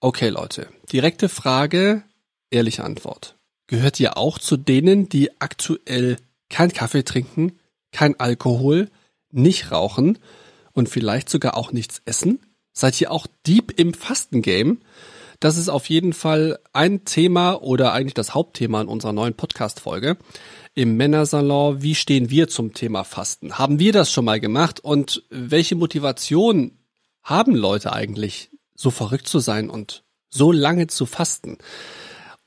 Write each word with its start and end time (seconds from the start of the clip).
Okay, 0.00 0.28
Leute. 0.28 0.68
Direkte 0.92 1.28
Frage, 1.28 2.04
ehrliche 2.50 2.84
Antwort. 2.84 3.36
Gehört 3.66 3.98
ihr 3.98 4.16
auch 4.16 4.38
zu 4.38 4.56
denen, 4.56 5.08
die 5.08 5.40
aktuell 5.40 6.18
kein 6.48 6.72
Kaffee 6.72 7.02
trinken, 7.02 7.58
kein 7.90 8.18
Alkohol, 8.20 8.90
nicht 9.32 9.72
rauchen 9.72 10.18
und 10.72 10.88
vielleicht 10.88 11.28
sogar 11.28 11.56
auch 11.56 11.72
nichts 11.72 12.00
essen? 12.04 12.38
Seid 12.72 13.00
ihr 13.00 13.10
auch 13.10 13.26
deep 13.44 13.72
im 13.76 13.92
Fastengame? 13.92 14.76
Das 15.40 15.56
ist 15.56 15.68
auf 15.68 15.88
jeden 15.88 16.12
Fall 16.12 16.60
ein 16.72 17.04
Thema 17.04 17.54
oder 17.54 17.92
eigentlich 17.92 18.14
das 18.14 18.34
Hauptthema 18.34 18.80
in 18.80 18.88
unserer 18.88 19.12
neuen 19.12 19.34
Podcast-Folge. 19.34 20.16
Im 20.74 20.96
Männersalon, 20.96 21.82
wie 21.82 21.96
stehen 21.96 22.30
wir 22.30 22.46
zum 22.46 22.72
Thema 22.72 23.02
Fasten? 23.02 23.58
Haben 23.58 23.80
wir 23.80 23.92
das 23.92 24.12
schon 24.12 24.24
mal 24.24 24.38
gemacht? 24.38 24.78
Und 24.78 25.24
welche 25.28 25.74
Motivation 25.74 26.78
haben 27.24 27.56
Leute 27.56 27.92
eigentlich, 27.92 28.50
so 28.78 28.90
verrückt 28.90 29.28
zu 29.28 29.40
sein 29.40 29.68
und 29.68 30.04
so 30.30 30.52
lange 30.52 30.86
zu 30.86 31.04
fasten? 31.04 31.58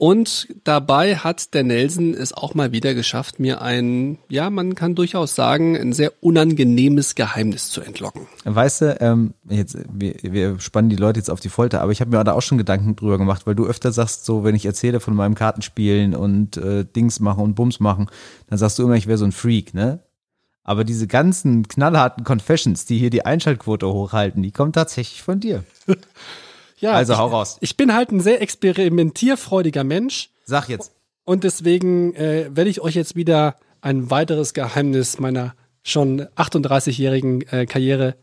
Und 0.02 0.48
dabei 0.63 1.17
hat 1.17 1.54
der 1.54 1.62
Nelson 1.62 2.16
es 2.16 2.34
auch 2.34 2.55
mal 2.55 2.71
wieder 2.71 2.95
geschafft, 2.95 3.40
mir 3.40 3.62
ein, 3.62 4.17
ja, 4.30 4.49
man 4.49 4.73
kann 4.73 4.95
durchaus 4.95 5.35
sagen, 5.35 5.77
ein 5.77 5.94
sehr 5.94 6.12
unangenehmes 6.21 7.13
Geheimnis 7.13 7.70
zu 7.70 7.81
entlocken. 7.81 8.26
Weißt 8.44 8.81
du, 8.81 8.98
ähm, 8.99 9.35
jetzt, 9.48 9.77
wir, 9.94 10.16
wir 10.23 10.59
spannen 10.59 10.90
die 10.90 10.95
Leute 10.95 11.20
jetzt 11.20 11.30
auf 11.30 11.40
die 11.40 11.49
Folter, 11.49 11.81
aber 11.81 11.91
ich 11.91 12.02
habe 12.02 12.09
mir 12.09 12.23
da 12.23 12.32
auch 12.32 12.41
schon 12.41 12.57
Gedanken 12.57 12.95
drüber 12.95 13.20
gemacht, 13.20 13.45
weil 13.45 13.54
du 13.54 13.68
öfter 13.68 13.91
sagst, 13.91 14.26
so, 14.26 14.43
wenn 14.43 14.55
ich 14.55 14.66
erzähle 14.66 15.02
von 15.02 15.16
meinem 15.16 15.35
Kartenspielen 15.35 16.16
und 16.16 16.57
äh, 16.57 16.84
Dings 16.84 17.20
machen 17.20 17.43
und 17.43 17.54
Bums 17.54 17.79
machen, 17.79 18.09
dann 18.48 18.57
sagst 18.57 18.79
du 18.79 18.84
immer, 18.84 18.95
ich 18.95 19.05
wäre 19.05 19.20
so 19.20 19.26
ein 19.26 19.32
Freak, 19.32 19.76
ne? 19.76 19.99
Aber 20.63 20.83
diese 20.83 21.07
ganzen 21.07 21.67
knallharten 21.67 22.23
Confessions, 22.23 22.85
die 22.85 22.97
hier 22.97 23.09
die 23.09 23.25
Einschaltquote 23.25 23.88
hochhalten, 23.91 24.43
die 24.43 24.51
kommen 24.51 24.73
tatsächlich 24.73 25.21
von 25.21 25.39
dir. 25.39 25.63
Ja, 26.77 26.93
Also 26.93 27.13
ich, 27.13 27.20
hau 27.20 27.27
raus. 27.27 27.57
Ich 27.61 27.77
bin 27.77 27.93
halt 27.93 28.11
ein 28.11 28.21
sehr 28.21 28.41
experimentierfreudiger 28.41 29.84
Mensch 29.84 30.31
Sag 30.45 30.67
jetzt. 30.67 30.91
und 31.25 31.43
deswegen 31.43 32.15
äh, 32.15 32.49
werde 32.55 32.71
ich 32.71 32.81
euch 32.81 32.95
jetzt 32.95 33.15
wieder 33.15 33.55
ein 33.81 34.09
weiteres 34.09 34.55
Geheimnis 34.55 35.20
meiner 35.20 35.53
schon 35.84 36.21
38-jährigen 36.37 37.41
äh, 37.51 37.68
Karriere 37.68 38.15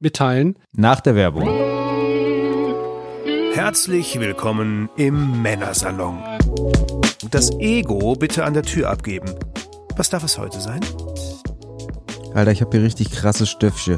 mitteilen. 0.00 0.58
Nach 0.72 1.00
der 1.00 1.14
Werbung. 1.14 1.46
Herzlich 3.52 4.18
willkommen 4.18 4.88
im 4.96 5.42
Männersalon. 5.42 6.18
Das 7.30 7.50
Ego 7.58 8.14
bitte 8.14 8.44
an 8.46 8.54
der 8.54 8.62
Tür 8.62 8.88
abgeben. 8.88 9.26
Was 9.94 10.08
darf 10.08 10.24
es 10.24 10.38
heute 10.38 10.58
sein? 10.62 10.80
Alter, 12.36 12.52
ich 12.52 12.60
habe 12.60 12.76
hier 12.76 12.84
richtig 12.84 13.10
krasse 13.12 13.46
Stöffche. 13.46 13.96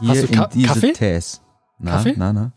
Hier 0.00 0.08
Hast 0.08 0.22
du 0.22 0.28
Ka- 0.28 0.44
in 0.44 0.50
diese 0.60 0.66
Kaffee? 0.68 0.92
Tees. 0.94 1.42
Na, 1.78 1.90
Kaffee? 1.92 2.14
na, 2.16 2.32
na. 2.32 2.52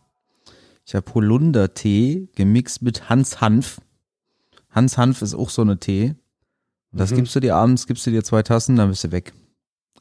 Ich 0.85 0.95
habe 0.95 1.13
Holunder-Tee 1.13 2.29
gemixt 2.33 2.81
mit 2.81 3.09
Hans 3.09 3.41
Hanf. 3.41 3.81
Hans 4.69 4.97
Hanf 4.97 5.21
ist 5.21 5.33
auch 5.35 5.49
so 5.49 5.63
eine 5.63 5.79
Tee. 5.79 6.15
Und 6.93 6.99
das 7.01 7.11
Mhm. 7.11 7.15
gibst 7.17 7.35
du 7.35 7.41
dir 7.41 7.55
abends, 7.55 7.87
gibst 7.87 8.07
du 8.07 8.11
dir 8.11 8.23
zwei 8.23 8.41
Tassen, 8.41 8.77
dann 8.77 8.87
bist 8.89 9.03
du 9.03 9.11
weg. 9.11 9.33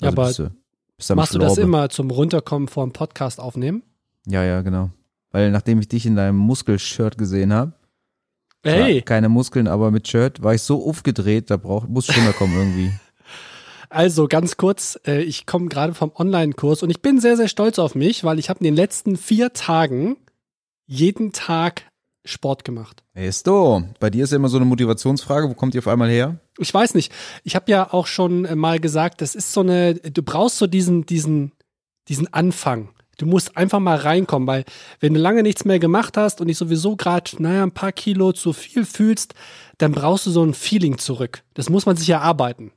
Ja, 0.00 0.08
aber 0.08 0.26
bist 0.26 0.38
du, 0.38 0.50
bist 0.96 1.12
Machst 1.16 1.34
du 1.34 1.38
das 1.40 1.58
immer 1.58 1.88
zum 1.88 2.10
Runterkommen 2.10 2.68
vor 2.68 2.86
dem 2.86 2.92
Podcast 2.92 3.40
aufnehmen? 3.40 3.82
Ja, 4.26 4.44
ja, 4.44 4.62
genau. 4.62 4.90
Weil 5.32 5.50
nachdem 5.50 5.80
ich 5.80 5.88
dich 5.88 6.06
in 6.06 6.14
deinem 6.14 6.36
Muskelshirt 6.36 7.18
gesehen 7.18 7.52
habe, 7.52 7.72
Hey, 8.66 9.02
keine 9.02 9.28
Muskeln, 9.28 9.66
aber 9.68 9.90
mit 9.90 10.08
Shirt, 10.08 10.42
war 10.42 10.54
ich 10.54 10.62
so 10.62 10.88
aufgedreht, 10.88 11.50
da 11.50 11.58
brauch, 11.58 11.86
muss 11.86 12.06
Stimme 12.06 12.32
kommen 12.32 12.54
irgendwie. 12.56 12.92
Also 13.94 14.28
ganz 14.28 14.56
kurz, 14.56 14.98
äh, 15.06 15.22
ich 15.22 15.46
komme 15.46 15.68
gerade 15.68 15.94
vom 15.94 16.12
Online-Kurs 16.14 16.82
und 16.82 16.90
ich 16.90 17.00
bin 17.00 17.20
sehr, 17.20 17.36
sehr 17.36 17.48
stolz 17.48 17.78
auf 17.78 17.94
mich, 17.94 18.24
weil 18.24 18.38
ich 18.38 18.50
habe 18.50 18.58
in 18.60 18.64
den 18.64 18.74
letzten 18.74 19.16
vier 19.16 19.52
Tagen 19.52 20.16
jeden 20.86 21.32
Tag 21.32 21.84
Sport 22.26 22.64
gemacht. 22.64 23.02
Hey, 23.12 23.28
ist 23.28 23.46
du. 23.46 23.84
Bei 24.00 24.10
dir 24.10 24.24
ist 24.24 24.30
ja 24.30 24.36
immer 24.36 24.48
so 24.48 24.56
eine 24.56 24.64
Motivationsfrage, 24.64 25.48
wo 25.48 25.54
kommt 25.54 25.74
ihr 25.74 25.80
auf 25.80 25.88
einmal 25.88 26.08
her? 26.08 26.38
Ich 26.58 26.72
weiß 26.72 26.94
nicht. 26.94 27.12
Ich 27.42 27.54
habe 27.54 27.70
ja 27.70 27.92
auch 27.92 28.06
schon 28.06 28.44
äh, 28.44 28.56
mal 28.56 28.80
gesagt, 28.80 29.20
das 29.20 29.34
ist 29.34 29.52
so 29.52 29.60
eine, 29.60 29.94
du 29.94 30.22
brauchst 30.22 30.58
so 30.58 30.66
diesen, 30.66 31.06
diesen, 31.06 31.52
diesen 32.08 32.32
Anfang. 32.32 32.88
Du 33.18 33.26
musst 33.26 33.56
einfach 33.56 33.78
mal 33.78 33.96
reinkommen, 33.96 34.48
weil 34.48 34.64
wenn 34.98 35.14
du 35.14 35.20
lange 35.20 35.42
nichts 35.42 35.64
mehr 35.64 35.78
gemacht 35.78 36.16
hast 36.16 36.40
und 36.40 36.48
dich 36.48 36.58
sowieso 36.58 36.96
gerade, 36.96 37.30
naja, 37.38 37.62
ein 37.62 37.70
paar 37.70 37.92
Kilo 37.92 38.32
zu 38.32 38.52
viel 38.52 38.84
fühlst, 38.84 39.34
dann 39.78 39.92
brauchst 39.92 40.26
du 40.26 40.30
so 40.30 40.42
ein 40.42 40.54
Feeling 40.54 40.98
zurück. 40.98 41.44
Das 41.54 41.70
muss 41.70 41.86
man 41.86 41.96
sich 41.96 42.08
erarbeiten. 42.08 42.72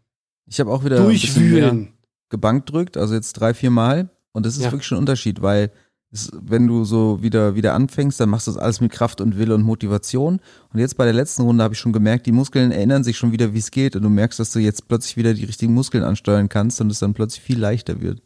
Ich 0.48 0.60
habe 0.60 0.72
auch 0.72 0.84
wieder 0.84 1.04
Durchwühlen. 1.04 1.90
gebankt 2.30 2.72
drückt, 2.72 2.98
also 2.98 3.14
jetzt 3.14 3.34
drei, 3.34 3.54
vier 3.54 3.70
Mal. 3.72 4.10
Und 4.32 4.46
das 4.46 4.56
ist 4.58 4.64
Ja. 4.64 4.72
wirklich 4.72 4.88
schon 4.88 4.98
ein 4.98 5.02
Unterschied, 5.02 5.42
weil 5.42 5.72
es, 6.12 6.32
wenn 6.42 6.68
du 6.68 6.86
so 6.86 7.22
wieder, 7.22 7.56
wieder 7.56 7.74
anfängst, 7.74 8.20
dann 8.20 8.30
machst 8.30 8.48
du 8.48 8.52
das 8.52 8.62
alles 8.62 8.80
mit 8.80 8.92
Kraft 8.92 9.20
und 9.20 9.38
Wille 9.38 9.54
und 9.56 9.64
Motivation. 9.64 10.40
Und 10.72 10.80
jetzt 10.80 10.96
bei 10.96 11.04
der 11.04 11.14
letzten 11.14 11.42
Runde 11.42 11.64
habe 11.64 11.74
ich 11.74 11.80
schon 11.80 11.92
gemerkt, 11.92 12.26
die 12.28 12.32
Muskeln 12.32 12.72
erinnern 12.72 13.04
sich 13.04 13.18
schon 13.18 13.32
wieder, 13.34 13.54
wie 13.54 13.60
es 13.60 13.72
geht. 13.72 13.96
Und 13.96 14.04
du 14.04 14.10
merkst, 14.10 14.40
dass 14.40 14.52
du 14.52 14.60
jetzt 14.60 14.88
plötzlich 14.88 15.18
wieder 15.18 15.34
die 15.34 15.44
richtigen 15.44 15.74
Muskeln 15.74 16.04
ansteuern 16.04 16.48
kannst 16.48 16.80
und 16.80 16.92
es 16.92 17.00
dann 17.00 17.14
plötzlich 17.14 17.44
viel 17.44 17.60
leichter 17.60 18.00
wird. 18.00 18.22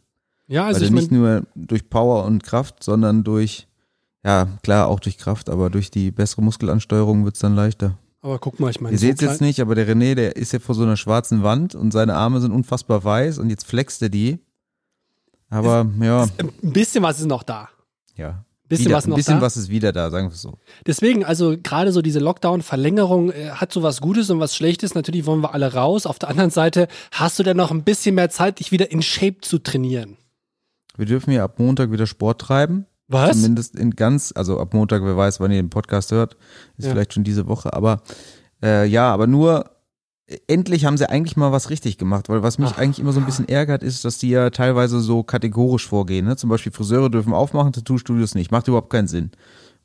Ja, 0.47 0.65
also 0.65 0.79
weil 0.79 0.85
ich 0.87 0.91
nicht 0.91 1.11
nur 1.11 1.43
durch 1.55 1.89
Power 1.89 2.25
und 2.25 2.43
Kraft, 2.43 2.83
sondern 2.83 3.23
durch, 3.23 3.67
ja, 4.23 4.47
klar, 4.63 4.87
auch 4.87 4.99
durch 4.99 5.17
Kraft, 5.17 5.49
aber 5.49 5.69
durch 5.69 5.89
die 5.89 6.11
bessere 6.11 6.43
Muskelansteuerung 6.43 7.23
wird's 7.25 7.39
dann 7.39 7.55
leichter. 7.55 7.97
Aber 8.21 8.39
guck 8.39 8.59
mal, 8.59 8.69
ich 8.69 8.79
meine, 8.81 8.93
Ihr 8.93 8.99
so 8.99 9.05
seht's 9.05 9.19
klein- 9.19 9.31
jetzt 9.31 9.41
nicht, 9.41 9.59
aber 9.61 9.75
der 9.75 9.87
René, 9.87 10.15
der 10.15 10.35
ist 10.35 10.53
ja 10.53 10.59
vor 10.59 10.75
so 10.75 10.83
einer 10.83 10.97
schwarzen 10.97 11.43
Wand 11.43 11.75
und 11.75 11.91
seine 11.91 12.13
Arme 12.15 12.39
sind 12.41 12.51
unfassbar 12.51 13.03
weiß 13.03 13.39
und 13.39 13.49
jetzt 13.49 13.65
flext 13.65 14.01
er 14.01 14.09
die. 14.09 14.39
Aber 15.49 15.85
ja, 15.99 16.23
ein 16.39 16.71
bisschen 16.71 17.03
was 17.03 17.19
ist 17.19 17.25
noch 17.27 17.43
da. 17.43 17.69
ja. 18.15 18.45
Bisschen 18.69 18.85
wieder, 18.85 18.95
was 18.95 19.05
noch 19.05 19.15
ein 19.15 19.17
bisschen 19.17 19.35
da. 19.39 19.41
was 19.41 19.57
ist 19.57 19.67
wieder 19.67 19.91
da, 19.91 20.09
sagen 20.09 20.29
wir 20.29 20.33
es 20.33 20.41
so. 20.41 20.57
Deswegen, 20.87 21.25
also 21.25 21.57
gerade 21.61 21.91
so 21.91 22.01
diese 22.01 22.19
Lockdown-Verlängerung 22.19 23.29
äh, 23.33 23.49
hat 23.49 23.73
so 23.73 23.83
was 23.83 23.99
Gutes 23.99 24.29
und 24.29 24.39
was 24.39 24.55
Schlechtes. 24.55 24.95
Natürlich 24.95 25.25
wollen 25.25 25.41
wir 25.41 25.53
alle 25.53 25.73
raus. 25.73 26.05
Auf 26.05 26.19
der 26.19 26.29
anderen 26.29 26.51
Seite 26.51 26.87
hast 27.11 27.37
du 27.37 27.43
dann 27.43 27.57
noch 27.57 27.71
ein 27.71 27.83
bisschen 27.83 28.15
mehr 28.15 28.29
Zeit, 28.29 28.61
dich 28.61 28.71
wieder 28.71 28.89
in 28.89 29.01
Shape 29.01 29.41
zu 29.41 29.57
trainieren. 29.59 30.15
Wir 30.95 31.05
dürfen 31.05 31.31
ja 31.33 31.43
ab 31.43 31.59
Montag 31.59 31.91
wieder 31.91 32.07
Sport 32.07 32.39
treiben. 32.39 32.85
Was? 33.11 33.37
Zumindest 33.37 33.75
in 33.75 33.91
ganz, 33.91 34.33
also 34.35 34.59
ab 34.59 34.73
Montag, 34.73 35.03
wer 35.03 35.17
weiß, 35.17 35.39
wann 35.39 35.51
ihr 35.51 35.61
den 35.61 35.69
Podcast 35.69 36.11
hört, 36.11 36.37
ist 36.77 36.85
Ja. 36.85 36.91
vielleicht 36.91 37.13
schon 37.13 37.23
diese 37.23 37.47
Woche. 37.47 37.73
Aber 37.73 38.01
äh, 38.63 38.85
ja, 38.87 39.11
aber 39.13 39.27
nur 39.27 39.69
endlich 40.47 40.85
haben 40.85 40.97
sie 40.97 41.09
eigentlich 41.09 41.35
mal 41.35 41.51
was 41.51 41.69
richtig 41.69 41.97
gemacht, 41.97 42.29
weil 42.29 42.41
was 42.41 42.57
mich 42.57 42.71
Ach. 42.73 42.77
eigentlich 42.77 42.99
immer 42.99 43.11
so 43.11 43.19
ein 43.19 43.25
bisschen 43.25 43.49
ärgert, 43.49 43.83
ist, 43.83 44.05
dass 44.05 44.17
die 44.17 44.29
ja 44.29 44.49
teilweise 44.49 45.01
so 45.01 45.23
kategorisch 45.23 45.87
vorgehen. 45.87 46.25
Ne? 46.25 46.37
Zum 46.37 46.49
Beispiel 46.49 46.71
Friseure 46.71 47.09
dürfen 47.09 47.33
aufmachen, 47.33 47.73
Tattoo-Studios 47.73 48.35
nicht. 48.35 48.51
Macht 48.51 48.67
überhaupt 48.67 48.89
keinen 48.89 49.07
Sinn. 49.07 49.31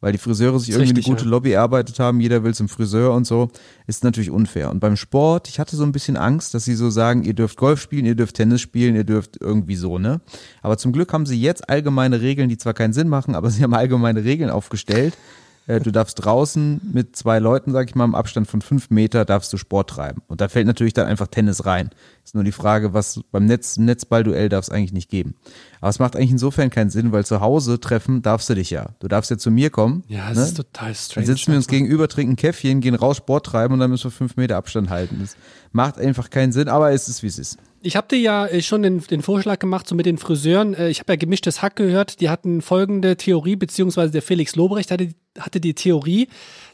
Weil 0.01 0.13
die 0.13 0.19
Friseure 0.19 0.59
sich 0.61 0.71
irgendwie 0.71 0.91
richtig, 0.91 1.07
eine 1.07 1.15
gute 1.15 1.25
ja. 1.25 1.31
Lobby 1.31 1.53
erarbeitet 1.53 1.99
haben, 1.99 2.21
jeder 2.21 2.45
will 2.45 2.55
zum 2.55 2.69
Friseur 2.69 3.13
und 3.15 3.27
so, 3.27 3.49
ist 3.87 4.05
natürlich 4.05 4.31
unfair. 4.31 4.71
Und 4.71 4.79
beim 4.81 4.97
Sport, 4.97 5.49
ich 5.49 5.59
hatte 5.59 5.75
so 5.75 5.85
ein 5.85 5.93
bisschen 5.93 6.17
Angst, 6.17 6.53
dass 6.53 6.65
sie 6.67 6.75
so 6.75 6.91
sagen, 6.91 7.25
ihr 7.25 7.33
dürft 7.33 7.57
Golf 7.57 7.81
spielen, 7.81 8.05
ihr 8.05 8.15
dürft 8.15 8.37
Tennis 8.37 8.61
spielen, 8.61 8.95
ihr 8.95 9.05
dürft 9.05 9.39
irgendwie 9.41 9.77
so, 9.77 9.99
ne? 9.99 10.21
Aber 10.61 10.77
zum 10.77 10.93
Glück 10.93 11.13
haben 11.13 11.25
sie 11.25 11.41
jetzt 11.41 11.69
allgemeine 11.71 12.21
Regeln, 12.21 12.49
die 12.49 12.59
zwar 12.59 12.75
keinen 12.75 12.93
Sinn 12.93 13.09
machen, 13.09 13.35
aber 13.35 13.51
sie 13.51 13.63
haben 13.63 13.75
allgemeine 13.75 14.23
Regeln 14.23 14.51
aufgestellt. 14.51 15.17
Äh, 15.67 15.81
Du 15.81 15.91
darfst 15.91 16.25
draußen 16.25 16.81
mit 16.93 17.17
zwei 17.17 17.39
Leuten, 17.39 17.73
sag 17.73 17.89
ich 17.89 17.95
mal, 17.95 18.05
im 18.05 18.15
Abstand 18.15 18.47
von 18.49 18.61
fünf 18.63 18.91
Meter 18.91 19.25
darfst 19.25 19.53
du 19.53 19.57
Sport 19.57 19.91
treiben. 19.91 20.23
Und 20.29 20.41
da 20.41 20.49
fällt 20.49 20.67
natürlich 20.67 20.95
dann 20.95 21.07
einfach 21.07 21.27
Tennis 21.29 21.67
rein. 21.67 21.91
Ist 22.25 22.35
nur 22.35 22.45
die 22.45 22.53
Frage, 22.53 22.93
was 22.93 23.21
beim 23.31 23.47
Netz, 23.47 23.77
Netzballduell 23.77 24.49
darf 24.49 24.65
es 24.65 24.71
eigentlich 24.71 24.93
nicht 24.93 25.11
geben. 25.11 25.35
Aber 25.81 25.91
es 25.91 25.99
macht 25.99 26.17
eigentlich 26.17 26.31
insofern 26.33 26.71
keinen 26.71 26.91
Sinn, 26.91 27.13
weil 27.13 27.25
zu 27.25 27.41
Hause 27.41 27.79
treffen 27.81 28.23
darfst 28.23 28.49
du 28.51 28.55
dich 28.55 28.71
ja. 28.71 28.91
Du 29.01 29.09
darfst 29.09 29.31
ja 29.31 29.39
zu 29.39 29.51
mir 29.51 29.71
kommen. 29.71 30.03
Ja, 30.09 30.29
das 30.29 30.39
ne? 30.39 30.43
ist 30.45 30.57
total 30.57 30.95
strange. 30.95 31.27
Dann 31.27 31.37
sitzen 31.37 31.53
wir 31.53 31.57
uns 31.57 31.69
gegenüber, 31.69 32.09
trinken 32.09 32.37
Käffchen, 32.37 32.81
gehen 32.81 32.95
raus, 32.95 33.19
Sport 33.19 33.47
treiben 33.47 33.75
und 33.75 33.81
dann 33.81 33.91
müssen 33.91 34.05
wir 34.05 34.11
fünf 34.11 34.37
Meter 34.37 34.57
Abstand 34.57 34.91
halten. 34.91 35.19
Das 35.21 35.37
macht 35.73 35.99
einfach 35.99 36.31
keinen 36.31 36.53
Sinn, 36.53 36.69
aber 36.69 36.93
es 36.93 37.09
ist, 37.09 37.23
wie 37.23 37.29
es 37.29 37.39
ist. 37.39 37.59
Ich 37.83 37.95
habe 37.95 38.09
dir 38.09 38.19
ja 38.19 38.47
äh, 38.47 38.63
schon 38.63 38.83
den, 38.83 39.01
den 39.01 39.23
Vorschlag 39.23 39.61
gemacht, 39.61 39.87
so 39.87 39.95
mit 39.95 40.07
den 40.07 40.19
Friseuren. 40.19 40.75
Äh, 40.75 40.89
Ich 40.89 40.99
habe 41.01 41.13
ja 41.13 41.17
gemischtes 41.17 41.63
Hack 41.63 41.77
gehört. 41.77 42.21
Die 42.21 42.31
hatten 42.31 42.63
folgende 42.63 43.17
Theorie, 43.17 43.55
beziehungsweise 43.55 44.11
der 44.13 44.23
Felix 44.23 44.57
Lobrecht 44.57 44.91
hatte, 44.91 45.11
hatte 45.41 45.61
die 45.61 45.75
Theorie, 45.75 46.29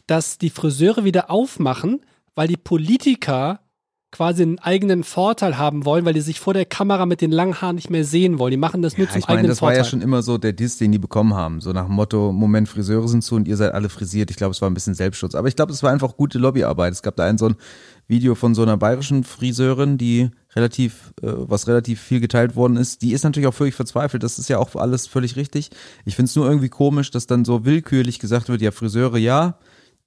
dass 0.06 0.38
die 0.38 0.50
Friseure 0.50 1.04
wieder 1.04 1.30
aufmachen, 1.30 2.00
weil 2.34 2.48
die 2.48 2.56
Politiker 2.56 3.60
quasi 4.10 4.42
einen 4.42 4.58
eigenen 4.58 5.04
Vorteil 5.04 5.56
haben 5.56 5.86
wollen, 5.86 6.04
weil 6.04 6.12
die 6.12 6.20
sich 6.20 6.38
vor 6.38 6.52
der 6.52 6.66
Kamera 6.66 7.06
mit 7.06 7.22
den 7.22 7.32
langen 7.32 7.62
Haaren 7.62 7.76
nicht 7.76 7.88
mehr 7.88 8.04
sehen 8.04 8.38
wollen. 8.38 8.50
Die 8.50 8.58
machen 8.58 8.82
das 8.82 8.98
nur 8.98 9.06
Ja, 9.06 9.12
zum 9.12 9.20
ich 9.20 9.26
meine, 9.26 9.38
eigenen 9.38 9.48
das 9.50 9.62
war 9.62 9.68
Vorteil. 9.70 9.84
ja 9.84 9.88
schon 9.88 10.02
immer 10.02 10.20
so 10.22 10.36
der 10.36 10.52
Diss, 10.52 10.76
den 10.76 10.92
die 10.92 10.98
bekommen 10.98 11.32
haben. 11.32 11.62
So 11.62 11.72
nach 11.72 11.86
dem 11.86 11.94
Motto, 11.94 12.30
Moment, 12.30 12.68
Friseure 12.68 13.08
sind 13.08 13.22
zu 13.24 13.36
und 13.36 13.48
ihr 13.48 13.56
seid 13.56 13.72
alle 13.72 13.88
frisiert. 13.88 14.30
Ich 14.30 14.36
glaube, 14.36 14.50
es 14.50 14.60
war 14.60 14.68
ein 14.68 14.74
bisschen 14.74 14.92
Selbstschutz. 14.92 15.34
Aber 15.34 15.48
ich 15.48 15.56
glaube, 15.56 15.72
es 15.72 15.82
war 15.82 15.90
einfach 15.90 16.14
gute 16.14 16.38
Lobbyarbeit. 16.38 16.92
Es 16.92 17.00
gab 17.00 17.16
da 17.16 17.24
ein 17.24 17.38
so 17.38 17.46
ein 17.48 17.56
Video 18.12 18.36
von 18.36 18.54
so 18.54 18.62
einer 18.62 18.76
bayerischen 18.76 19.24
Friseurin, 19.24 19.98
die 19.98 20.30
relativ, 20.54 21.12
äh, 21.22 21.32
was 21.32 21.66
relativ 21.66 22.00
viel 22.00 22.20
geteilt 22.20 22.54
worden 22.54 22.76
ist. 22.76 23.02
Die 23.02 23.12
ist 23.12 23.24
natürlich 23.24 23.48
auch 23.48 23.54
völlig 23.54 23.74
verzweifelt. 23.74 24.22
Das 24.22 24.38
ist 24.38 24.48
ja 24.48 24.58
auch 24.58 24.76
alles 24.76 25.08
völlig 25.08 25.34
richtig. 25.34 25.70
Ich 26.04 26.14
finde 26.14 26.28
es 26.28 26.36
nur 26.36 26.46
irgendwie 26.46 26.68
komisch, 26.68 27.10
dass 27.10 27.26
dann 27.26 27.44
so 27.44 27.64
willkürlich 27.64 28.20
gesagt 28.20 28.48
wird, 28.48 28.62
ja, 28.62 28.70
Friseure 28.70 29.18
ja, 29.18 29.58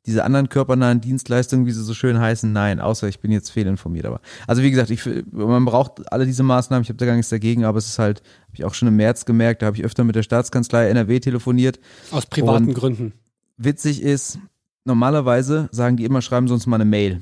diese 0.06 0.24
anderen 0.24 0.50
körpernahen 0.50 1.02
Dienstleistungen, 1.02 1.66
wie 1.66 1.72
sie 1.72 1.84
so 1.84 1.94
schön 1.94 2.20
heißen, 2.20 2.52
nein, 2.52 2.80
außer 2.80 3.08
ich 3.08 3.20
bin 3.20 3.32
jetzt 3.32 3.50
fehlinformiert. 3.50 4.06
Aber 4.06 4.22
also 4.46 4.62
wie 4.62 4.70
gesagt, 4.70 4.92
ich, 4.92 5.02
man 5.32 5.66
braucht 5.66 6.12
alle 6.12 6.26
diese 6.26 6.44
Maßnahmen, 6.44 6.84
ich 6.84 6.90
habe 6.90 6.98
da 6.98 7.08
gar 7.08 7.16
nichts 7.16 7.30
dagegen, 7.30 7.66
aber 7.66 7.80
es 7.80 7.88
ist 7.88 8.00
halt, 8.00 8.20
habe 8.44 8.54
ich 8.54 8.66
auch 8.66 8.76
schon 8.76 8.88
im 8.88 8.96
März 8.96 9.26
gemerkt, 9.26 9.62
da 9.62 9.66
habe 9.66 9.78
ich 9.78 9.84
öfter 9.84 10.04
mit 10.04 10.16
der 10.16 10.24
Staatskanzlei 10.24 10.90
NRW 10.90 11.20
telefoniert. 11.20 11.80
Aus 12.12 12.28
privaten 12.28 12.74
Gründen. 12.74 13.14
Witzig 13.58 14.04
ist, 14.04 14.38
normalerweise 14.84 15.70
sagen 15.72 15.98
die 15.98 16.06
immer, 16.06 16.22
schreiben 16.22 16.48
sie 16.48 16.54
uns 16.54 16.68
mal 16.68 16.76
eine 16.76 16.86
Mail. 16.86 17.22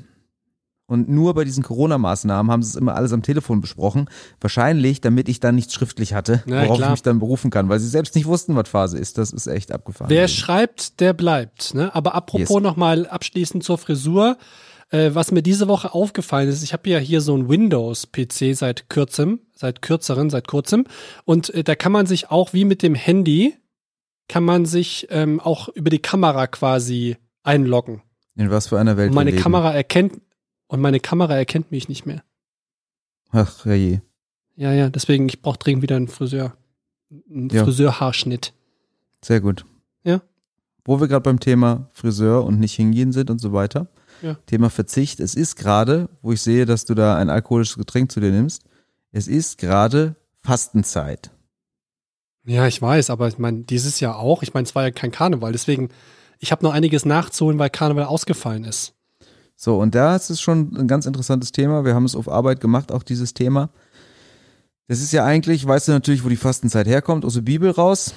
Und 0.85 1.07
nur 1.09 1.33
bei 1.33 1.45
diesen 1.45 1.63
Corona-Maßnahmen 1.63 2.51
haben 2.51 2.62
sie 2.62 2.69
es 2.71 2.75
immer 2.75 2.95
alles 2.95 3.13
am 3.13 3.21
Telefon 3.24 3.62
besprochen. 3.62 4.09
Wahrscheinlich, 4.41 5.00
damit 5.00 5.30
ich 5.30 5.39
dann 5.39 5.56
nichts 5.56 5.74
schriftlich 5.74 6.13
hatte, 6.13 6.44
Ja, 6.45 6.63
worauf 6.63 6.77
klar. 6.77 6.89
ich 6.89 6.91
mich 6.95 7.01
dann 7.03 7.19
berufen 7.19 7.51
kann, 7.51 7.69
weil 7.69 7.80
sie 7.80 7.88
selbst 7.88 8.15
nicht 8.15 8.25
wussten, 8.25 8.56
was 8.56 8.68
Phase 8.68 8.97
ist. 8.97 9.18
Das 9.18 9.31
ist 9.31 9.47
echt 9.47 9.71
abgefahren. 9.71 10.09
Wer 10.09 10.27
schreibt, 10.27 11.00
der 11.00 11.13
bleibt. 11.13 11.74
Ne? 11.74 11.94
Aber 11.95 12.15
apropos 12.15 12.50
Yes. 12.50 12.62
nochmal 12.62 13.07
abschließend 13.07 13.63
zur 13.63 13.77
Frisur. 13.77 14.38
Äh, 14.89 15.15
was 15.15 15.31
mir 15.31 15.41
diese 15.41 15.68
Woche 15.69 15.94
aufgefallen 15.94 16.50
ist, 16.50 16.62
ich 16.62 16.74
habe 16.74 16.88
ja 16.89 17.00
hier 17.00 17.21
so 17.21 17.36
ein 17.36 17.47
Windows-PC 17.50 18.53
seit 18.56 18.89
kürzem, 18.89 19.39
seit 19.56 19.81
kürzeren, 19.81 20.29
seit 20.29 20.47
kurzem. 20.47 20.86
Und 21.25 21.50
äh, 21.53 21.63
da 21.63 21.75
kann 21.75 21.91
man 21.91 22.06
sich 22.06 22.29
auch 22.29 22.53
wie 22.53 22.65
mit 22.65 22.83
dem 22.83 22.94
Handy, 22.94 23.56
kann 24.27 24.44
man 24.44 24.65
sich 24.65 25.07
ähm, 25.09 25.39
auch 25.39 25.69
über 25.69 25.89
die 25.89 26.00
Kamera 26.00 26.47
quasi 26.47 27.18
einloggen. 27.44 28.01
In 28.36 28.51
was 28.51 28.68
für 28.68 28.79
einer 28.79 28.97
Welt 28.97 29.09
Und 29.09 29.15
meine. 29.15 29.33
Kamera 29.33 29.74
erkennt, 29.74 30.21
und 30.73 30.81
meine 30.81 30.99
Kamera 30.99 31.35
erkennt 31.35 31.71
mich 31.71 31.87
nicht 31.87 32.07
mehr. 32.07 32.23
Ach, 33.29 33.63
je. 33.67 33.99
Ja, 34.55 34.73
ja, 34.73 34.89
deswegen, 34.89 35.29
ich 35.29 35.39
brauche 35.39 35.59
dringend 35.59 35.83
wieder 35.83 35.95
einen 35.95 36.07
Friseur. 36.07 36.57
Einen 37.29 37.49
Ja. 37.49 37.63
Friseurhaarschnitt. 37.63 38.53
Sehr 39.23 39.39
gut. 39.39 39.65
Ja. 40.03 40.21
Wo 40.83 40.99
wir 40.99 41.07
gerade 41.07 41.21
beim 41.21 41.39
Thema 41.39 41.89
Friseur 41.93 42.43
und 42.43 42.59
nicht 42.59 42.73
hingehen 42.73 43.11
sind 43.11 43.29
und 43.29 43.37
so 43.37 43.53
weiter. 43.53 43.87
Ja. 44.23 44.35
Thema 44.47 44.71
Verzicht. 44.71 45.19
Es 45.19 45.35
ist 45.35 45.57
gerade, 45.57 46.09
wo 46.23 46.31
ich 46.31 46.41
sehe, 46.41 46.65
dass 46.65 46.85
du 46.85 46.95
da 46.95 47.17
ein 47.17 47.29
alkoholisches 47.29 47.77
Getränk 47.77 48.11
zu 48.11 48.19
dir 48.19 48.31
nimmst, 48.31 48.63
es 49.11 49.27
ist 49.27 49.59
gerade 49.59 50.15
Fastenzeit. 50.41 51.29
Ja, 52.45 52.65
ich 52.65 52.81
weiß, 52.81 53.11
aber 53.11 53.27
ich 53.27 53.37
meine, 53.37 53.59
dieses 53.61 53.99
Jahr 53.99 54.17
auch. 54.17 54.41
Ich 54.41 54.55
meine, 54.55 54.65
es 54.65 54.73
war 54.73 54.83
ja 54.83 54.91
kein 54.91 55.11
Karneval, 55.11 55.51
deswegen, 55.51 55.89
ich 56.39 56.51
habe 56.51 56.63
noch 56.65 56.73
einiges 56.73 57.05
nachzuholen, 57.05 57.59
weil 57.59 57.69
Karneval 57.69 58.05
ausgefallen 58.05 58.63
ist. 58.63 58.95
So, 59.55 59.79
und 59.79 59.95
da 59.95 60.15
ist 60.15 60.29
es 60.29 60.41
schon 60.41 60.75
ein 60.75 60.88
ganz 60.88 61.05
interessantes 61.05 61.51
Thema. 61.51 61.85
Wir 61.85 61.95
haben 61.95 62.05
es 62.05 62.15
auf 62.15 62.27
Arbeit 62.27 62.59
gemacht, 62.59 62.91
auch 62.91 63.03
dieses 63.03 63.33
Thema. 63.33 63.69
Das 64.88 65.01
ist 65.01 65.13
ja 65.13 65.23
eigentlich, 65.23 65.65
weißt 65.65 65.88
du 65.88 65.91
natürlich, 65.94 66.25
wo 66.25 66.29
die 66.29 66.35
Fastenzeit 66.35 66.88
herkommt, 66.88 67.23
aus 67.23 67.35
der 67.35 67.41
Bibel 67.41 67.69
raus. 67.69 68.13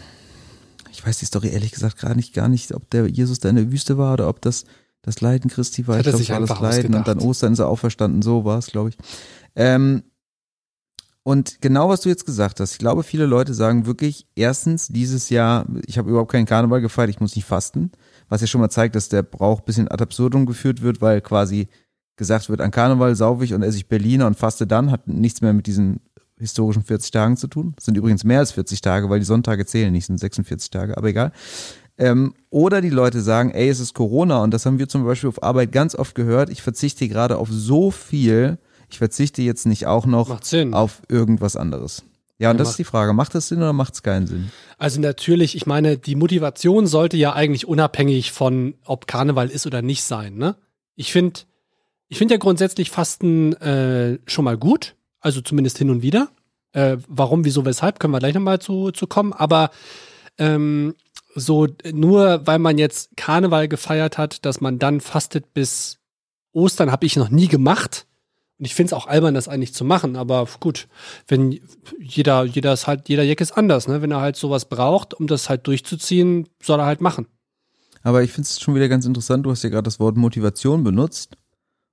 Ich 0.90 1.06
weiß 1.06 1.18
die 1.18 1.26
Story 1.26 1.48
ehrlich 1.48 1.72
gesagt 1.72 2.00
gar 2.00 2.14
nicht, 2.14 2.34
gar 2.34 2.48
nicht, 2.48 2.74
ob 2.74 2.90
der 2.90 3.06
Jesus 3.06 3.38
da 3.38 3.48
in 3.48 3.56
der 3.56 3.70
Wüste 3.70 3.98
war 3.98 4.14
oder 4.14 4.28
ob 4.28 4.40
das 4.40 4.64
das 5.02 5.20
Leiden 5.20 5.48
Christi 5.48 5.86
war. 5.86 5.98
Ich 5.98 6.02
glaube, 6.02 6.28
war 6.28 6.40
das 6.40 6.48
Leiden 6.48 6.94
und 6.94 7.00
ausgedacht. 7.00 7.08
dann 7.08 7.18
Ostern 7.20 7.52
ist 7.52 7.60
er 7.60 7.68
auferstanden. 7.68 8.22
So 8.22 8.44
war 8.44 8.58
es, 8.58 8.66
glaube 8.66 8.88
ich. 8.88 8.96
Ähm, 9.54 10.02
und 11.22 11.60
genau 11.60 11.88
was 11.88 12.00
du 12.00 12.08
jetzt 12.08 12.26
gesagt 12.26 12.60
hast, 12.60 12.72
ich 12.72 12.78
glaube, 12.78 13.02
viele 13.02 13.26
Leute 13.26 13.54
sagen 13.54 13.86
wirklich, 13.86 14.26
erstens, 14.34 14.88
dieses 14.88 15.30
Jahr, 15.30 15.66
ich 15.86 15.98
habe 15.98 16.10
überhaupt 16.10 16.32
keinen 16.32 16.46
Karneval 16.46 16.80
gefeiert, 16.80 17.10
ich 17.10 17.20
muss 17.20 17.36
nicht 17.36 17.46
fasten, 17.46 17.92
was 18.28 18.40
ja 18.40 18.46
schon 18.46 18.60
mal 18.60 18.70
zeigt, 18.70 18.94
dass 18.94 19.08
der 19.08 19.22
Brauch 19.22 19.60
ein 19.60 19.64
bisschen 19.64 19.88
ad 19.88 20.02
absurdum 20.02 20.46
geführt 20.46 20.82
wird, 20.82 21.00
weil 21.00 21.20
quasi 21.20 21.68
gesagt 22.16 22.48
wird, 22.48 22.60
an 22.60 22.70
Karneval 22.70 23.14
saufe 23.14 23.44
ich 23.44 23.54
und 23.54 23.62
esse 23.62 23.76
ich 23.76 23.88
Berliner 23.88 24.26
und 24.26 24.36
faste 24.36 24.66
dann, 24.66 24.90
hat 24.90 25.06
nichts 25.06 25.42
mehr 25.42 25.52
mit 25.52 25.66
diesen 25.66 26.00
historischen 26.38 26.82
40 26.82 27.10
Tagen 27.10 27.36
zu 27.36 27.46
tun. 27.46 27.72
Das 27.76 27.84
sind 27.84 27.96
übrigens 27.96 28.24
mehr 28.24 28.40
als 28.40 28.52
40 28.52 28.80
Tage, 28.80 29.08
weil 29.08 29.20
die 29.20 29.26
Sonntage 29.26 29.64
zählen 29.66 29.92
nicht, 29.92 30.06
sind 30.06 30.18
46 30.18 30.70
Tage, 30.70 30.96
aber 30.96 31.08
egal. 31.08 31.32
Ähm, 31.98 32.34
oder 32.50 32.80
die 32.80 32.90
Leute 32.90 33.22
sagen, 33.22 33.50
ey, 33.52 33.68
es 33.68 33.80
ist 33.80 33.94
Corona 33.94 34.42
und 34.42 34.52
das 34.52 34.66
haben 34.66 34.78
wir 34.78 34.88
zum 34.88 35.04
Beispiel 35.04 35.28
auf 35.28 35.42
Arbeit 35.42 35.72
ganz 35.72 35.94
oft 35.94 36.14
gehört. 36.14 36.50
Ich 36.50 36.62
verzichte 36.62 37.08
gerade 37.08 37.38
auf 37.38 37.48
so 37.50 37.90
viel, 37.90 38.58
ich 38.90 38.98
verzichte 38.98 39.40
jetzt 39.42 39.66
nicht 39.66 39.86
auch 39.86 40.04
noch 40.04 40.40
auf 40.74 41.02
irgendwas 41.08 41.56
anderes. 41.56 42.04
Ja, 42.38 42.50
und 42.50 42.58
das 42.58 42.70
ist 42.70 42.78
die 42.78 42.84
Frage, 42.84 43.12
macht 43.14 43.34
das 43.34 43.48
Sinn 43.48 43.58
oder 43.58 43.72
macht 43.72 43.94
es 43.94 44.02
keinen 44.02 44.26
Sinn? 44.26 44.52
Also 44.76 45.00
natürlich, 45.00 45.56
ich 45.56 45.66
meine, 45.66 45.96
die 45.96 46.16
Motivation 46.16 46.86
sollte 46.86 47.16
ja 47.16 47.32
eigentlich 47.32 47.66
unabhängig 47.66 48.32
von, 48.32 48.74
ob 48.84 49.06
Karneval 49.06 49.48
ist 49.48 49.66
oder 49.66 49.80
nicht 49.80 50.04
sein. 50.04 50.36
Ne? 50.36 50.56
Ich 50.96 51.12
finde, 51.12 51.40
ich 52.08 52.18
finde 52.18 52.34
ja 52.34 52.38
grundsätzlich 52.38 52.90
Fasten 52.90 53.54
äh, 53.54 54.18
schon 54.26 54.44
mal 54.44 54.58
gut, 54.58 54.96
also 55.20 55.40
zumindest 55.40 55.78
hin 55.78 55.90
und 55.90 56.02
wieder. 56.02 56.28
Äh, 56.72 56.98
warum, 57.08 57.46
wieso, 57.46 57.64
weshalb, 57.64 57.98
können 57.98 58.12
wir 58.12 58.18
gleich 58.18 58.34
nochmal 58.34 58.58
zu, 58.58 58.90
zu 58.90 59.06
kommen. 59.06 59.32
Aber 59.32 59.70
ähm, 60.36 60.94
so 61.34 61.66
nur 61.90 62.46
weil 62.46 62.58
man 62.58 62.76
jetzt 62.76 63.16
Karneval 63.16 63.68
gefeiert 63.68 64.18
hat, 64.18 64.44
dass 64.44 64.60
man 64.60 64.78
dann 64.78 65.00
fastet 65.00 65.54
bis 65.54 65.98
Ostern, 66.52 66.90
habe 66.90 67.06
ich 67.06 67.16
noch 67.16 67.30
nie 67.30 67.48
gemacht. 67.48 68.06
Und 68.58 68.64
ich 68.64 68.74
finde 68.74 68.88
es 68.88 68.92
auch 68.94 69.06
albern, 69.06 69.34
das 69.34 69.48
eigentlich 69.48 69.74
zu 69.74 69.84
machen, 69.84 70.16
aber 70.16 70.48
gut, 70.60 70.88
wenn 71.28 71.60
jeder, 71.98 72.44
jeder 72.44 72.72
ist 72.72 72.86
halt, 72.86 73.08
jeder 73.08 73.22
Jack 73.22 73.42
ist 73.42 73.52
anders, 73.52 73.86
ne? 73.86 74.00
Wenn 74.00 74.10
er 74.12 74.20
halt 74.22 74.36
sowas 74.36 74.66
braucht, 74.66 75.12
um 75.12 75.26
das 75.26 75.50
halt 75.50 75.66
durchzuziehen, 75.66 76.48
soll 76.62 76.80
er 76.80 76.86
halt 76.86 77.02
machen. 77.02 77.26
Aber 78.02 78.22
ich 78.22 78.32
finde 78.32 78.46
es 78.46 78.60
schon 78.60 78.74
wieder 78.74 78.88
ganz 78.88 79.04
interessant, 79.04 79.44
du 79.44 79.50
hast 79.50 79.62
ja 79.62 79.68
gerade 79.68 79.82
das 79.82 80.00
Wort 80.00 80.16
Motivation 80.16 80.84
benutzt. 80.84 81.36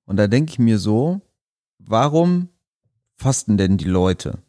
Und 0.06 0.18
da 0.18 0.28
denke 0.28 0.52
ich 0.52 0.60
mir 0.60 0.78
so, 0.78 1.22
warum 1.80 2.50
fasten 3.18 3.58
denn 3.58 3.78
die 3.78 3.86
Leute? 3.86 4.40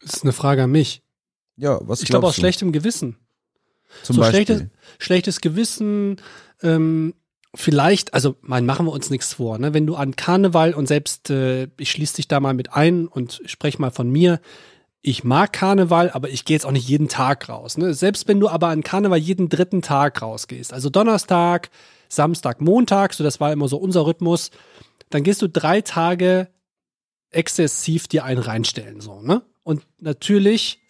Das 0.00 0.14
ist 0.14 0.22
eine 0.22 0.32
Frage 0.32 0.64
an 0.64 0.70
mich. 0.70 1.02
Ja, 1.56 1.78
was 1.82 2.02
ich 2.02 2.08
glaube 2.08 2.26
aus 2.26 2.34
du? 2.34 2.40
schlechtem 2.40 2.72
Gewissen. 2.72 3.16
Zum 4.02 4.16
so 4.16 4.22
Beispiel. 4.22 4.46
schlechtes, 4.46 4.68
schlechtes 4.98 5.40
Gewissen, 5.40 6.16
ähm, 6.62 7.14
vielleicht, 7.54 8.14
also 8.14 8.36
mein, 8.42 8.66
machen 8.66 8.86
wir 8.86 8.92
uns 8.92 9.10
nichts 9.10 9.34
vor, 9.34 9.58
ne? 9.58 9.74
Wenn 9.74 9.86
du 9.86 9.96
an 9.96 10.16
Karneval 10.16 10.74
und 10.74 10.86
selbst, 10.86 11.30
äh, 11.30 11.68
ich 11.78 11.90
schließe 11.90 12.16
dich 12.16 12.28
da 12.28 12.40
mal 12.40 12.54
mit 12.54 12.72
ein 12.74 13.06
und 13.06 13.42
spreche 13.46 13.80
mal 13.80 13.90
von 13.90 14.10
mir, 14.10 14.40
ich 15.02 15.22
mag 15.22 15.52
Karneval, 15.52 16.10
aber 16.10 16.30
ich 16.30 16.44
gehe 16.44 16.56
jetzt 16.56 16.66
auch 16.66 16.72
nicht 16.72 16.88
jeden 16.88 17.08
Tag 17.08 17.48
raus. 17.48 17.78
Ne? 17.78 17.94
Selbst 17.94 18.26
wenn 18.26 18.40
du 18.40 18.48
aber 18.48 18.68
an 18.68 18.82
Karneval 18.82 19.18
jeden 19.18 19.48
dritten 19.48 19.80
Tag 19.80 20.20
rausgehst, 20.20 20.72
also 20.72 20.90
Donnerstag, 20.90 21.70
Samstag, 22.08 22.60
Montag, 22.60 23.14
so 23.14 23.22
das 23.22 23.38
war 23.38 23.52
immer 23.52 23.68
so 23.68 23.76
unser 23.76 24.04
Rhythmus, 24.04 24.50
dann 25.10 25.22
gehst 25.22 25.42
du 25.42 25.48
drei 25.48 25.80
Tage 25.80 26.48
exzessiv 27.30 28.08
dir 28.08 28.24
einen 28.24 28.40
reinstellen, 28.40 29.00
so, 29.00 29.20
ne? 29.20 29.42
Und 29.62 29.86
natürlich 29.98 30.80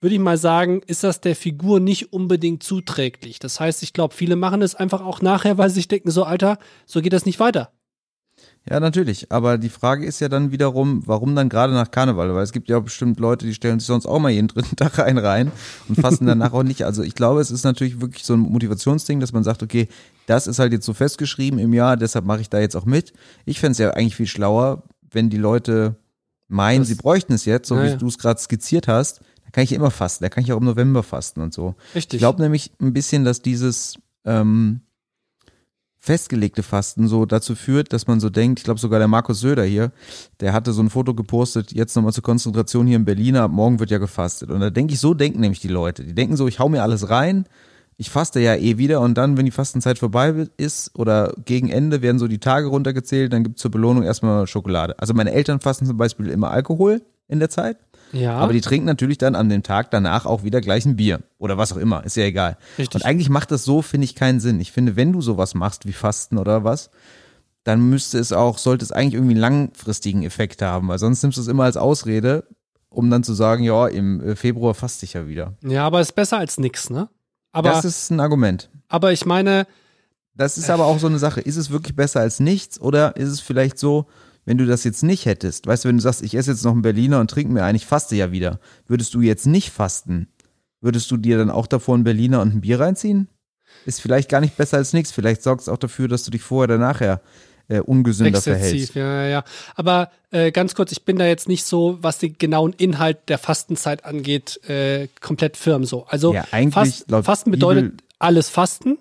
würde 0.00 0.14
ich 0.14 0.20
mal 0.20 0.36
sagen, 0.38 0.82
ist 0.86 1.04
das 1.04 1.20
der 1.20 1.34
Figur 1.36 1.80
nicht 1.80 2.12
unbedingt 2.12 2.62
zuträglich. 2.62 3.38
Das 3.38 3.60
heißt, 3.60 3.82
ich 3.82 3.92
glaube, 3.92 4.14
viele 4.14 4.36
machen 4.36 4.62
es 4.62 4.74
einfach 4.74 5.00
auch 5.00 5.22
nachher, 5.22 5.58
weil 5.58 5.70
sie 5.70 5.76
sich 5.76 5.88
denken, 5.88 6.10
so 6.10 6.24
Alter, 6.24 6.58
so 6.84 7.00
geht 7.00 7.12
das 7.12 7.26
nicht 7.26 7.40
weiter. 7.40 7.72
Ja, 8.68 8.80
natürlich. 8.80 9.30
Aber 9.32 9.58
die 9.58 9.68
Frage 9.68 10.04
ist 10.04 10.20
ja 10.20 10.28
dann 10.28 10.50
wiederum, 10.50 11.02
warum 11.06 11.34
dann 11.36 11.48
gerade 11.48 11.72
nach 11.72 11.90
Karneval? 11.90 12.34
Weil 12.34 12.42
es 12.42 12.52
gibt 12.52 12.68
ja 12.68 12.78
bestimmt 12.80 13.20
Leute, 13.20 13.46
die 13.46 13.54
stellen 13.54 13.78
sich 13.78 13.86
sonst 13.86 14.06
auch 14.06 14.18
mal 14.18 14.30
jeden 14.30 14.48
dritten 14.54 14.76
Tag 14.76 14.98
einen 14.98 15.18
rein 15.18 15.52
und 15.88 15.94
fassen 16.00 16.26
danach 16.26 16.52
auch 16.52 16.64
nicht. 16.64 16.82
Also 16.84 17.02
ich 17.02 17.14
glaube, 17.14 17.40
es 17.40 17.50
ist 17.50 17.64
natürlich 17.64 18.00
wirklich 18.00 18.24
so 18.24 18.34
ein 18.34 18.40
Motivationsding, 18.40 19.20
dass 19.20 19.32
man 19.32 19.44
sagt, 19.44 19.62
okay, 19.62 19.88
das 20.26 20.46
ist 20.48 20.58
halt 20.58 20.72
jetzt 20.72 20.84
so 20.84 20.92
festgeschrieben 20.94 21.58
im 21.60 21.72
Jahr, 21.72 21.96
deshalb 21.96 22.24
mache 22.24 22.40
ich 22.40 22.50
da 22.50 22.58
jetzt 22.58 22.74
auch 22.76 22.84
mit. 22.84 23.12
Ich 23.46 23.60
fände 23.60 23.72
es 23.72 23.78
ja 23.78 23.90
eigentlich 23.92 24.16
viel 24.16 24.26
schlauer, 24.26 24.82
wenn 25.10 25.30
die 25.30 25.38
Leute 25.38 25.96
meinen, 26.48 26.80
Das- 26.80 26.88
sie 26.88 26.94
bräuchten 26.96 27.32
es 27.32 27.44
jetzt, 27.44 27.68
so 27.68 27.76
Ja, 27.76 27.84
wie 27.84 27.96
du 27.96 28.08
es 28.08 28.18
gerade 28.18 28.40
skizziert 28.40 28.88
hast, 28.88 29.20
kann 29.56 29.64
ich 29.64 29.72
immer 29.72 29.90
fasten. 29.90 30.22
Da 30.22 30.28
kann 30.28 30.44
ich 30.44 30.52
auch 30.52 30.58
im 30.58 30.66
November 30.66 31.02
fasten 31.02 31.40
und 31.40 31.54
so. 31.54 31.76
Richtig. 31.94 32.18
Ich 32.18 32.20
glaube 32.20 32.42
nämlich 32.42 32.72
ein 32.78 32.92
bisschen, 32.92 33.24
dass 33.24 33.40
dieses 33.40 33.98
ähm, 34.26 34.82
festgelegte 35.98 36.62
Fasten 36.62 37.08
so 37.08 37.24
dazu 37.24 37.54
führt, 37.54 37.94
dass 37.94 38.06
man 38.06 38.20
so 38.20 38.28
denkt, 38.28 38.60
ich 38.60 38.64
glaube 38.64 38.78
sogar 38.78 38.98
der 38.98 39.08
Markus 39.08 39.40
Söder 39.40 39.64
hier, 39.64 39.92
der 40.40 40.52
hatte 40.52 40.74
so 40.74 40.82
ein 40.82 40.90
Foto 40.90 41.14
gepostet, 41.14 41.72
jetzt 41.72 41.96
nochmal 41.96 42.12
zur 42.12 42.22
Konzentration 42.22 42.86
hier 42.86 42.96
in 42.96 43.06
Berlin, 43.06 43.34
ab 43.36 43.50
morgen 43.50 43.80
wird 43.80 43.90
ja 43.90 43.96
gefastet. 43.96 44.50
Und 44.50 44.60
da 44.60 44.68
denke 44.68 44.92
ich, 44.92 45.00
so 45.00 45.14
denken 45.14 45.40
nämlich 45.40 45.60
die 45.60 45.68
Leute. 45.68 46.04
Die 46.04 46.14
denken 46.14 46.36
so, 46.36 46.46
ich 46.46 46.58
hau 46.58 46.68
mir 46.68 46.82
alles 46.82 47.08
rein, 47.08 47.46
ich 47.96 48.10
faste 48.10 48.40
ja 48.40 48.56
eh 48.56 48.76
wieder 48.76 49.00
und 49.00 49.14
dann, 49.14 49.38
wenn 49.38 49.46
die 49.46 49.50
Fastenzeit 49.50 49.98
vorbei 49.98 50.48
ist 50.58 50.90
oder 50.98 51.32
gegen 51.46 51.70
Ende 51.70 52.02
werden 52.02 52.18
so 52.18 52.28
die 52.28 52.40
Tage 52.40 52.66
runtergezählt, 52.66 53.32
dann 53.32 53.42
gibt's 53.42 53.62
zur 53.62 53.70
Belohnung 53.70 54.02
erstmal 54.02 54.46
Schokolade. 54.46 54.98
Also 54.98 55.14
meine 55.14 55.32
Eltern 55.32 55.60
fasten 55.60 55.86
zum 55.86 55.96
Beispiel 55.96 56.28
immer 56.28 56.50
Alkohol 56.50 57.00
in 57.26 57.38
der 57.38 57.48
Zeit. 57.48 57.78
Ja, 58.12 58.36
Aber 58.36 58.52
die 58.52 58.60
trinken 58.60 58.86
natürlich 58.86 59.18
dann 59.18 59.34
an 59.34 59.48
dem 59.48 59.62
Tag 59.62 59.90
danach 59.90 60.26
auch 60.26 60.42
wieder 60.44 60.60
gleich 60.60 60.86
ein 60.86 60.96
Bier 60.96 61.20
oder 61.38 61.58
was 61.58 61.72
auch 61.72 61.76
immer, 61.76 62.04
ist 62.04 62.16
ja 62.16 62.24
egal. 62.24 62.56
Richtig. 62.78 62.94
Und 62.94 63.06
eigentlich 63.06 63.28
macht 63.28 63.50
das 63.50 63.64
so, 63.64 63.82
finde 63.82 64.04
ich, 64.04 64.14
keinen 64.14 64.40
Sinn. 64.40 64.60
Ich 64.60 64.72
finde, 64.72 64.96
wenn 64.96 65.12
du 65.12 65.20
sowas 65.20 65.54
machst 65.54 65.86
wie 65.86 65.92
Fasten 65.92 66.38
oder 66.38 66.64
was, 66.64 66.90
dann 67.64 67.80
müsste 67.88 68.18
es 68.18 68.32
auch, 68.32 68.58
sollte 68.58 68.84
es 68.84 68.92
eigentlich 68.92 69.14
irgendwie 69.14 69.32
einen 69.32 69.40
langfristigen 69.40 70.22
Effekt 70.22 70.62
haben, 70.62 70.88
weil 70.88 70.98
sonst 70.98 71.22
nimmst 71.22 71.36
du 71.36 71.42
es 71.42 71.48
immer 71.48 71.64
als 71.64 71.76
Ausrede, 71.76 72.44
um 72.88 73.10
dann 73.10 73.24
zu 73.24 73.34
sagen, 73.34 73.64
ja, 73.64 73.88
im 73.88 74.20
äh, 74.20 74.36
Februar 74.36 74.74
faste 74.74 75.04
ich 75.04 75.14
ja 75.14 75.26
wieder. 75.26 75.54
ja, 75.62 75.84
aber 75.84 76.00
ist 76.00 76.14
besser 76.14 76.38
als 76.38 76.58
nix, 76.58 76.90
ne? 76.90 77.08
Aber, 77.52 77.70
das 77.70 77.84
ist 77.84 78.10
ein 78.10 78.20
Argument. 78.20 78.70
aber 78.88 79.12
ich 79.12 79.24
meine, 79.26 79.66
Das 80.34 80.58
ist 80.58 80.68
aber 80.70 80.84
auch 80.84 80.98
so 80.98 81.06
eine 81.06 81.18
Sache. 81.18 81.40
Ist 81.40 81.56
es 81.56 81.70
wirklich 81.70 81.96
besser 81.96 82.20
als 82.20 82.38
nichts 82.38 82.78
oder 82.80 83.16
ist 83.16 83.30
es 83.30 83.40
vielleicht 83.40 83.78
so, 83.78 84.06
wenn 84.46 84.56
du 84.56 84.64
das 84.64 84.84
jetzt 84.84 85.02
nicht 85.02 85.26
hättest, 85.26 85.66
weißt 85.66 85.84
du, 85.84 85.88
wenn 85.90 85.96
du 85.98 86.02
sagst, 86.02 86.22
ich 86.22 86.34
esse 86.34 86.52
jetzt 86.52 86.64
noch 86.64 86.72
einen 86.72 86.82
Berliner 86.82 87.20
und 87.20 87.30
trinke 87.30 87.52
mir 87.52 87.64
ein, 87.64 87.74
ich 87.74 87.84
faste 87.84 88.16
ja 88.16 88.32
wieder, 88.32 88.58
würdest 88.86 89.12
du 89.12 89.20
jetzt 89.20 89.46
nicht 89.46 89.70
fasten, 89.70 90.28
würdest 90.80 91.10
du 91.10 91.18
dir 91.18 91.36
dann 91.36 91.50
auch 91.50 91.66
davor 91.66 91.94
einen 91.94 92.04
Berliner 92.04 92.40
und 92.40 92.54
ein 92.54 92.60
Bier 92.62 92.80
reinziehen? 92.80 93.28
ist 93.84 94.00
vielleicht 94.00 94.28
gar 94.28 94.40
nicht 94.40 94.56
besser 94.56 94.78
als 94.78 94.92
nichts. 94.92 95.12
Vielleicht 95.12 95.42
sorgt 95.42 95.62
es 95.62 95.68
auch 95.68 95.78
dafür, 95.78 96.08
dass 96.08 96.24
du 96.24 96.30
dich 96.30 96.42
vorher 96.42 96.74
oder 96.74 96.78
nachher 96.78 97.20
äh, 97.68 97.80
ungesünder 97.80 98.40
verhältst. 98.40 98.94
Ja, 98.94 99.22
ja, 99.22 99.28
ja. 99.28 99.44
Aber 99.74 100.10
äh, 100.30 100.52
ganz 100.52 100.74
kurz, 100.74 100.92
ich 100.92 101.04
bin 101.04 101.16
da 101.16 101.26
jetzt 101.26 101.48
nicht 101.48 101.64
so, 101.64 101.98
was 102.00 102.18
den 102.18 102.36
genauen 102.38 102.72
Inhalt 102.72 103.28
der 103.28 103.38
Fastenzeit 103.38 104.04
angeht, 104.04 104.60
äh, 104.68 105.08
komplett 105.20 105.56
firm 105.56 105.84
so. 105.84 106.06
Also 106.06 106.32
Ja, 106.32 106.44
Fast, 106.70 107.06
Fasten 107.22 107.50
bedeutet 107.50 108.02
alles 108.18 108.48
Fasten. 108.48 108.98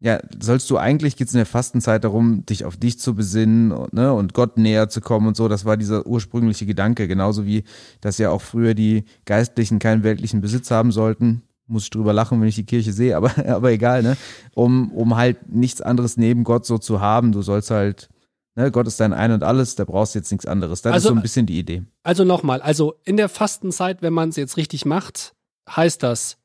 Ja, 0.00 0.20
sollst 0.40 0.70
du 0.70 0.78
eigentlich 0.78 1.16
geht's 1.16 1.32
in 1.32 1.38
der 1.38 1.46
Fastenzeit 1.46 2.04
darum, 2.04 2.46
dich 2.46 2.64
auf 2.64 2.76
dich 2.76 3.00
zu 3.00 3.14
besinnen 3.16 3.72
und, 3.72 3.92
ne, 3.92 4.12
und 4.12 4.32
Gott 4.32 4.56
näher 4.56 4.88
zu 4.88 5.00
kommen 5.00 5.26
und 5.26 5.36
so. 5.36 5.48
Das 5.48 5.64
war 5.64 5.76
dieser 5.76 6.06
ursprüngliche 6.06 6.66
Gedanke, 6.66 7.08
genauso 7.08 7.44
wie 7.46 7.64
dass 8.00 8.18
ja 8.18 8.30
auch 8.30 8.40
früher 8.42 8.74
die 8.74 9.04
Geistlichen 9.24 9.80
keinen 9.80 10.04
weltlichen 10.04 10.40
Besitz 10.40 10.70
haben 10.70 10.92
sollten. 10.92 11.42
Muss 11.66 11.82
ich 11.84 11.90
drüber 11.90 12.12
lachen, 12.12 12.40
wenn 12.40 12.46
ich 12.48 12.54
die 12.54 12.64
Kirche 12.64 12.92
sehe, 12.92 13.16
aber, 13.16 13.32
aber 13.48 13.72
egal, 13.72 14.02
ne? 14.04 14.16
Um, 14.54 14.92
um 14.92 15.16
halt 15.16 15.48
nichts 15.48 15.80
anderes 15.80 16.16
neben 16.16 16.44
Gott 16.44 16.64
so 16.64 16.78
zu 16.78 17.00
haben. 17.00 17.32
Du 17.32 17.42
sollst 17.42 17.72
halt, 17.72 18.08
ne, 18.54 18.70
Gott 18.70 18.86
ist 18.86 19.00
dein 19.00 19.12
Ein 19.12 19.32
und 19.32 19.42
alles, 19.42 19.74
da 19.74 19.84
brauchst 19.84 20.14
du 20.14 20.20
jetzt 20.20 20.30
nichts 20.30 20.46
anderes. 20.46 20.80
Das 20.82 20.92
Also- 20.92 21.08
ist 21.08 21.12
so 21.12 21.16
ein 21.18 21.22
bisschen 21.22 21.46
die 21.46 21.58
Idee. 21.58 21.82
Also 22.04 22.22
nochmal, 22.22 22.62
also 22.62 22.94
in 23.04 23.16
der 23.16 23.28
Fastenzeit, 23.28 24.00
wenn 24.00 24.12
man 24.12 24.28
es 24.28 24.36
jetzt 24.36 24.56
richtig 24.56 24.86
macht, 24.86 25.34
heißt 25.68 26.04
das 26.04 26.36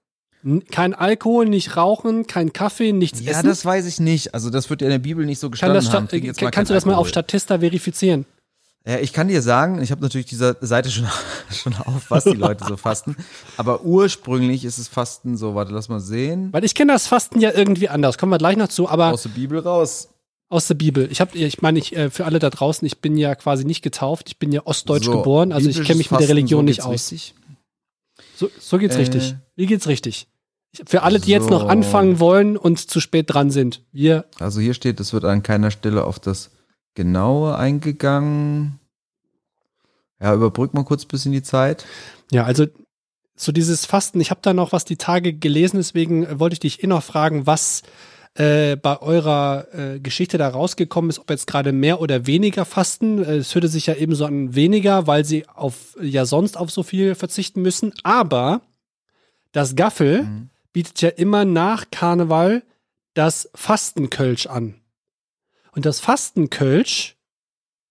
kein 0.72 0.94
Alkohol, 0.94 1.48
nicht 1.48 1.78
rauchen, 1.78 2.28
kein 2.28 2.52
Kaffee, 2.54 2.92
nichts 2.92 3.22
Ja, 3.22 3.32
essen. 3.32 3.48
das 3.48 3.64
weiß 3.66 3.86
ich 3.86 4.00
nicht. 4.00 4.34
Also 4.34 4.50
das 4.50 4.70
wird 4.70 4.82
ja 4.82 4.88
in 4.88 4.92
der 4.92 5.00
Bibel 5.00 5.26
nicht 5.26 5.40
so 5.40 5.48
Kann 5.48 5.52
gestanden 5.52 5.76
das 5.86 5.94
haben. 5.94 6.08
Jetzt 6.12 6.42
äh, 6.42 6.52
kannst 6.52 6.70
du 6.70 6.74
das 6.74 6.86
mal 6.86 6.96
auf. 6.96 7.08
Statista 7.08 7.60
verifizieren? 7.60 8.26
Ja, 8.86 9.00
ich 9.00 9.14
kann 9.14 9.30
dir 9.30 9.42
sagen, 9.42 9.82
ich 9.82 9.92
habe 9.92 10.02
natürlich 10.02 10.26
diese 10.26 10.58
Seite 10.60 10.92
schon, 10.92 11.08
schon 11.50 11.74
auf, 11.76 12.10
was 12.12 12.26
die 12.26 12.32
Leute 12.32 12.66
so 12.68 12.76
fasten. 12.76 13.16
Aber 13.56 13.84
ursprünglich 13.86 14.66
ist 14.66 14.78
es 14.78 14.90
Fasten 14.90 15.38
so, 15.38 15.56
warte, 15.56 15.72
lass 15.72 15.88
mal 15.88 16.02
sehen. 16.02 16.52
Weil 16.52 16.66
ich 16.66 16.76
kenne 16.76 16.92
das 16.92 17.08
Fasten 17.08 17.40
ja 17.40 17.52
irgendwie 17.54 17.88
anders. 17.88 18.18
Kommen 18.18 18.32
wir 18.34 18.38
gleich 18.40 18.58
noch 18.58 18.68
zu, 18.68 18.90
aber 18.90 19.14
Aus 19.14 19.24
der 19.24 19.30
Bibel 19.30 19.60
raus. 19.60 20.10
aus 20.50 20.68
der 20.68 20.74
Bibel. 20.76 21.08
Ich 21.10 21.22
habe, 21.22 21.38
ich 21.38 21.62
meine, 21.62 21.80
ich, 21.80 21.96
äh, 21.96 22.10
für 22.10 22.26
alle 22.26 22.40
da 22.40 22.50
draußen, 22.50 22.86
ich 22.86 23.00
bin 23.00 23.16
ja 23.16 23.36
quasi 23.36 23.64
nicht 23.64 23.82
getauft. 23.84 24.28
Ich 24.28 24.38
bin 24.38 24.52
ja 24.52 24.62
ostdeutsch 24.66 25.06
So, 25.06 25.12
geboren, 25.20 25.54
also 25.54 25.70
ich 25.70 25.82
kenne 25.84 26.00
mich 26.00 26.12
mit 26.12 26.20
der 26.20 26.28
Religion 26.28 26.60
so 26.60 26.64
nicht 26.66 26.82
aus. 26.84 26.92
richtig. 27.12 27.34
So, 28.36 28.50
so 28.60 28.78
geht's 28.80 28.96
Äh. 28.96 29.00
richtig. 29.00 29.36
Wie 29.56 29.66
geht's 29.66 29.88
richtig? 29.88 30.28
Für 30.88 31.04
alle, 31.04 31.20
die 31.20 31.32
jetzt 31.32 31.50
noch 31.50 31.62
So. 31.62 31.68
anfangen 31.68 32.20
wollen 32.20 32.58
und 32.58 32.80
zu 32.90 33.00
spät 33.00 33.32
dran 33.34 33.52
sind. 33.52 33.82
Wir, 33.92 34.26
Also 34.40 34.60
hier 34.60 34.74
steht, 34.74 35.00
es 35.00 35.14
wird 35.14 35.24
an 35.26 35.44
keiner 35.44 35.70
Stelle 35.72 36.04
auf 36.06 36.20
das 36.20 36.50
Genaue 36.96 37.56
eingegangen. 37.58 38.80
Ja, 40.22 40.34
überbrück 40.34 40.74
mal 40.74 40.84
kurz 40.86 41.04
ein 41.06 41.10
bisschen 41.10 41.32
die 41.32 41.44
Zeit. 41.44 41.86
ja, 42.32 42.44
also 42.46 42.66
so 43.36 43.52
dieses 43.52 43.86
Fasten, 43.88 44.22
ich 44.22 44.30
habe 44.30 44.42
da 44.44 44.54
noch 44.54 44.72
was 44.74 44.86
die 44.86 44.96
Tage 44.96 45.34
gelesen, 45.34 45.78
deswegen 45.78 46.24
äh, 46.24 46.40
wollte 46.40 46.54
ich 46.54 46.60
dich 46.60 46.84
eh 46.84 46.88
noch 46.88 47.02
fragen, 47.04 47.48
was 47.48 47.82
äh, 48.36 48.76
bei 48.76 49.02
eurer 49.02 49.68
äh, 49.74 50.00
Geschichte 50.00 50.38
da 50.38 50.48
rausgekommen 50.50 51.10
ist, 51.10 51.20
ob 51.20 51.30
jetzt 51.32 51.48
gerade 51.48 51.72
mehr 51.72 52.00
oder 52.00 52.26
weniger 52.28 52.64
fasten. 52.64 53.24
Äh, 53.24 53.38
Es 53.38 53.54
hörte 53.54 53.68
sich 53.68 53.88
ja 53.88 53.96
eben 53.96 54.14
so 54.16 54.26
an 54.26 54.54
weniger, 54.56 55.08
weil 55.08 55.26
sie 55.26 55.48
auf 55.50 55.98
ja 56.02 56.26
sonst 56.26 56.58
auf 56.58 56.70
so 56.72 56.84
viel 56.84 57.16
verzichten 57.16 57.62
müssen. 57.64 57.92
Aber 58.04 58.62
das 59.52 59.76
Gaffel 59.76 60.24
Mhm. 60.24 60.50
Bietet 60.74 61.02
ja 61.02 61.10
immer 61.10 61.46
nach 61.46 61.90
Karneval 61.92 62.64
das 63.14 63.50
Fastenkölsch 63.56 64.48
an. 64.48 64.82
Und 65.72 65.86
das 65.86 66.00
Fastenkölsch, 66.00 67.16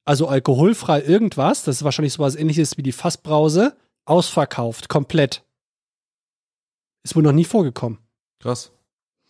also 0.05 0.29
alkoholfrei 0.29 1.03
irgendwas, 1.03 1.65
das 1.65 1.77
ist 1.77 1.85
wahrscheinlich 1.85 2.13
sowas 2.13 2.37
ähnliches 2.37 2.77
wie 2.77 2.83
die 2.83 2.93
Fassbrause, 2.93 3.77
ausverkauft, 4.05 4.89
komplett. 4.89 5.45
Ist 7.05 7.17
wohl 7.17 7.23
noch 7.23 7.33
nie 7.33 7.45
vorgekommen. 7.45 7.99
Krass. 8.41 8.73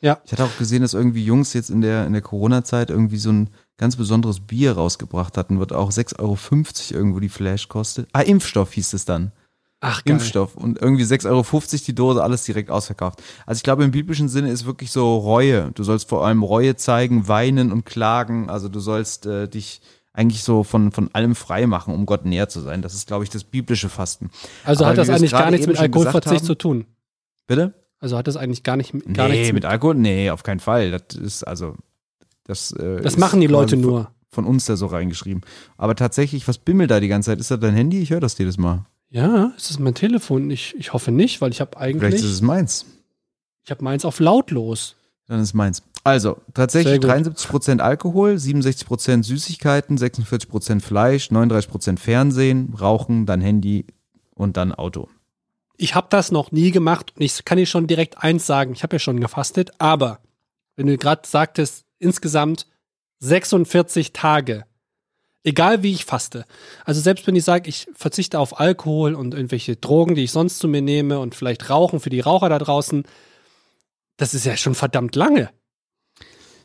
Ja. 0.01 0.21
Ich 0.25 0.33
hatte 0.33 0.45
auch 0.45 0.59
gesehen, 0.59 0.83
dass 0.83 0.95
irgendwie 0.95 1.25
Jungs 1.25 1.53
jetzt 1.53 1.71
in 1.71 1.81
der, 1.81 2.07
in 2.07 2.13
der 2.13 2.23
Corona-Zeit 2.23 2.91
irgendwie 2.91 3.19
so 3.19 3.31
ein 3.31 3.51
ganz 3.77 3.97
besonderes 3.97 4.41
Bier 4.41 4.73
rausgebracht 4.73 5.37
hatten, 5.37 5.61
wird 5.61 5.73
auch 5.73 5.91
6,50 5.91 6.19
Euro 6.21 6.99
irgendwo 6.99 7.21
die 7.21 7.29
Flash 7.29 7.69
kostet. 7.69 8.09
Ah, 8.13 8.21
Impfstoff 8.21 8.73
hieß 8.73 8.95
es 8.95 9.05
dann. 9.05 9.33
Ach, 9.85 10.05
geil. 10.05 10.15
Impfstoff 10.15 10.55
und 10.55 10.81
irgendwie 10.81 11.03
6,50 11.03 11.29
Euro 11.29 11.45
die 11.87 11.95
Dose, 11.95 12.23
alles 12.23 12.45
direkt 12.45 12.71
ausverkauft. 12.71 13.21
Also 13.47 13.59
ich 13.59 13.63
glaube, 13.65 13.83
im 13.85 13.91
biblischen 13.91 14.29
Sinne 14.29 14.51
ist 14.51 14.65
wirklich 14.65 14.93
so 14.93 15.17
Reue. 15.19 15.73
Du 15.75 15.83
sollst 15.83 16.09
vor 16.09 16.25
allem 16.25 16.45
Reue 16.45 16.77
zeigen, 16.77 17.27
weinen 17.27 17.73
und 17.73 17.85
klagen. 17.85 18.49
Also 18.49 18.69
du 18.69 18.79
sollst 18.79 19.27
äh, 19.27 19.49
dich 19.49 19.81
eigentlich 20.13 20.45
so 20.45 20.63
von, 20.63 20.93
von 20.93 21.11
allem 21.15 21.35
frei 21.35 21.67
machen, 21.67 21.93
um 21.95 22.07
Gott 22.07 22.25
näher 22.25 22.49
zu 22.49 22.61
sein. 22.61 22.81
Das 22.81 22.95
ist, 22.95 23.09
glaube 23.09 23.25
ich, 23.25 23.31
das 23.31 23.43
biblische 23.43 23.89
Fasten. 23.89 24.31
Also 24.65 24.85
Aber 24.85 24.93
hat 24.93 24.99
das 24.99 25.09
eigentlich 25.09 25.33
gar 25.33 25.51
nichts 25.51 25.67
mit 25.67 25.79
Alkoholverzicht 25.79 26.37
haben- 26.37 26.47
zu 26.47 26.55
tun. 26.55 26.85
Bitte? 27.49 27.75
Also 27.99 28.17
hat 28.17 28.27
das 28.29 28.37
eigentlich 28.37 28.63
gar, 28.63 28.77
nicht, 28.77 28.93
gar 29.15 29.29
nee, 29.29 29.39
nichts 29.39 29.53
mit 29.53 29.65
Alkohol? 29.65 29.95
Nee, 29.97 30.31
auf 30.31 30.43
keinen 30.45 30.61
Fall. 30.61 30.91
Das 30.93 31.17
ist 31.17 31.43
also 31.45 31.75
das. 32.45 32.73
Äh, 32.73 33.01
Das 33.01 33.15
ist 33.15 33.19
machen 33.19 33.41
die 33.41 33.47
Leute 33.49 33.77
nur. 33.77 34.05
Von, 34.31 34.45
von 34.45 34.47
uns 34.47 34.65
da 34.67 34.77
so 34.77 34.87
reingeschrieben. 34.87 35.43
Aber 35.77 35.95
tatsächlich, 35.97 36.47
was 36.47 36.59
bimmelt 36.59 36.91
da 36.91 37.01
die 37.01 37.09
ganze 37.09 37.31
Zeit? 37.31 37.41
Ist 37.41 37.51
das 37.51 37.61
dein 37.61 37.75
Handy? 37.75 38.01
Ich 38.01 38.11
höre 38.11 38.21
das 38.21 38.37
jedes 38.39 38.59
Mal. 38.59 38.85
Ja, 39.13 39.53
ist 39.59 39.69
das 39.69 39.79
mein 39.79 39.95
Telefon? 39.95 40.51
Ich, 40.51 40.75
ich 40.79 40.95
hoffe 40.95 41.11
nicht, 41.13 41.43
weil 41.43 41.51
ich 41.51 41.61
habe 41.61 41.77
Vielleicht 41.77 41.97
ist 41.97 42.03
eigentlich, 42.03 42.25
es 42.25 42.41
meins. 42.41 42.87
ich 43.63 43.71
habe 43.71 43.85
meins 43.85 44.07
auf 44.07 44.21
lautlos. 44.21 44.97
Dann 45.27 45.41
ist 45.41 45.53
meins. 45.53 45.83
Also, 46.03 46.39
tatsächlich 46.55 47.03
Sehr 47.03 47.21
gut. 47.21 47.37
73% 47.37 47.81
Alkohol, 47.81 48.33
67% 48.33 49.23
Süßigkeiten, 49.23 49.99
46% 49.99 50.81
Fleisch, 50.81 51.29
39% 51.31 51.99
Fernsehen, 51.99 52.75
Rauchen, 52.81 53.27
dann 53.27 53.43
Handy 53.43 53.87
und 54.35 54.57
dann 54.57 54.73
Auto. 54.73 55.09
Ich 55.77 55.95
habe 55.95 56.07
das 56.09 56.33
noch 56.33 56.51
nie 56.51 56.71
gemacht 56.71 57.13
und 57.15 57.23
ich 57.23 57.45
kann 57.45 57.59
dir 57.59 57.67
schon 57.67 57.87
direkt 57.87 58.19
eins 58.19 58.47
sagen. 58.47 58.73
Ich 58.73 58.83
habe 58.83 58.97
ja 58.97 58.99
schon 58.99 59.21
gefastet, 59.21 59.73
aber 59.79 60.21
wenn 60.75 60.87
du 60.87 60.97
gerade 60.97 61.23
sagtest, 61.29 61.85
insgesamt 61.99 62.67
46 63.21 64.15
Tage, 64.15 64.65
egal 65.45 65.83
wie 65.83 65.93
ich 65.93 66.05
faste. 66.05 66.45
Also 66.85 67.01
selbst 67.01 67.27
wenn 67.27 67.37
ich 67.37 67.45
sage, 67.45 67.69
ich 67.69 67.87
verzichte 67.95 68.39
auf 68.39 68.61
Alkohol 68.61 69.15
und 69.15 69.35
irgendwelche 69.35 69.77
Drogen, 69.77 70.15
die 70.15 70.25
ich 70.25 70.33
sonst 70.33 70.59
zu 70.59 70.69
mir 70.69 70.83
nehme 70.83 71.19
und 71.19 71.35
vielleicht 71.35 71.69
Rauchen 71.71 72.01
für 72.01 72.11
die 72.11 72.21
Raucher 72.21 72.49
da 72.49 72.59
draußen, 72.59 73.05
das 74.17 74.35
ist 74.35 74.47
ja 74.47 74.57
schon 74.57 74.75
verdammt 74.75 75.17
lange. 75.17 75.51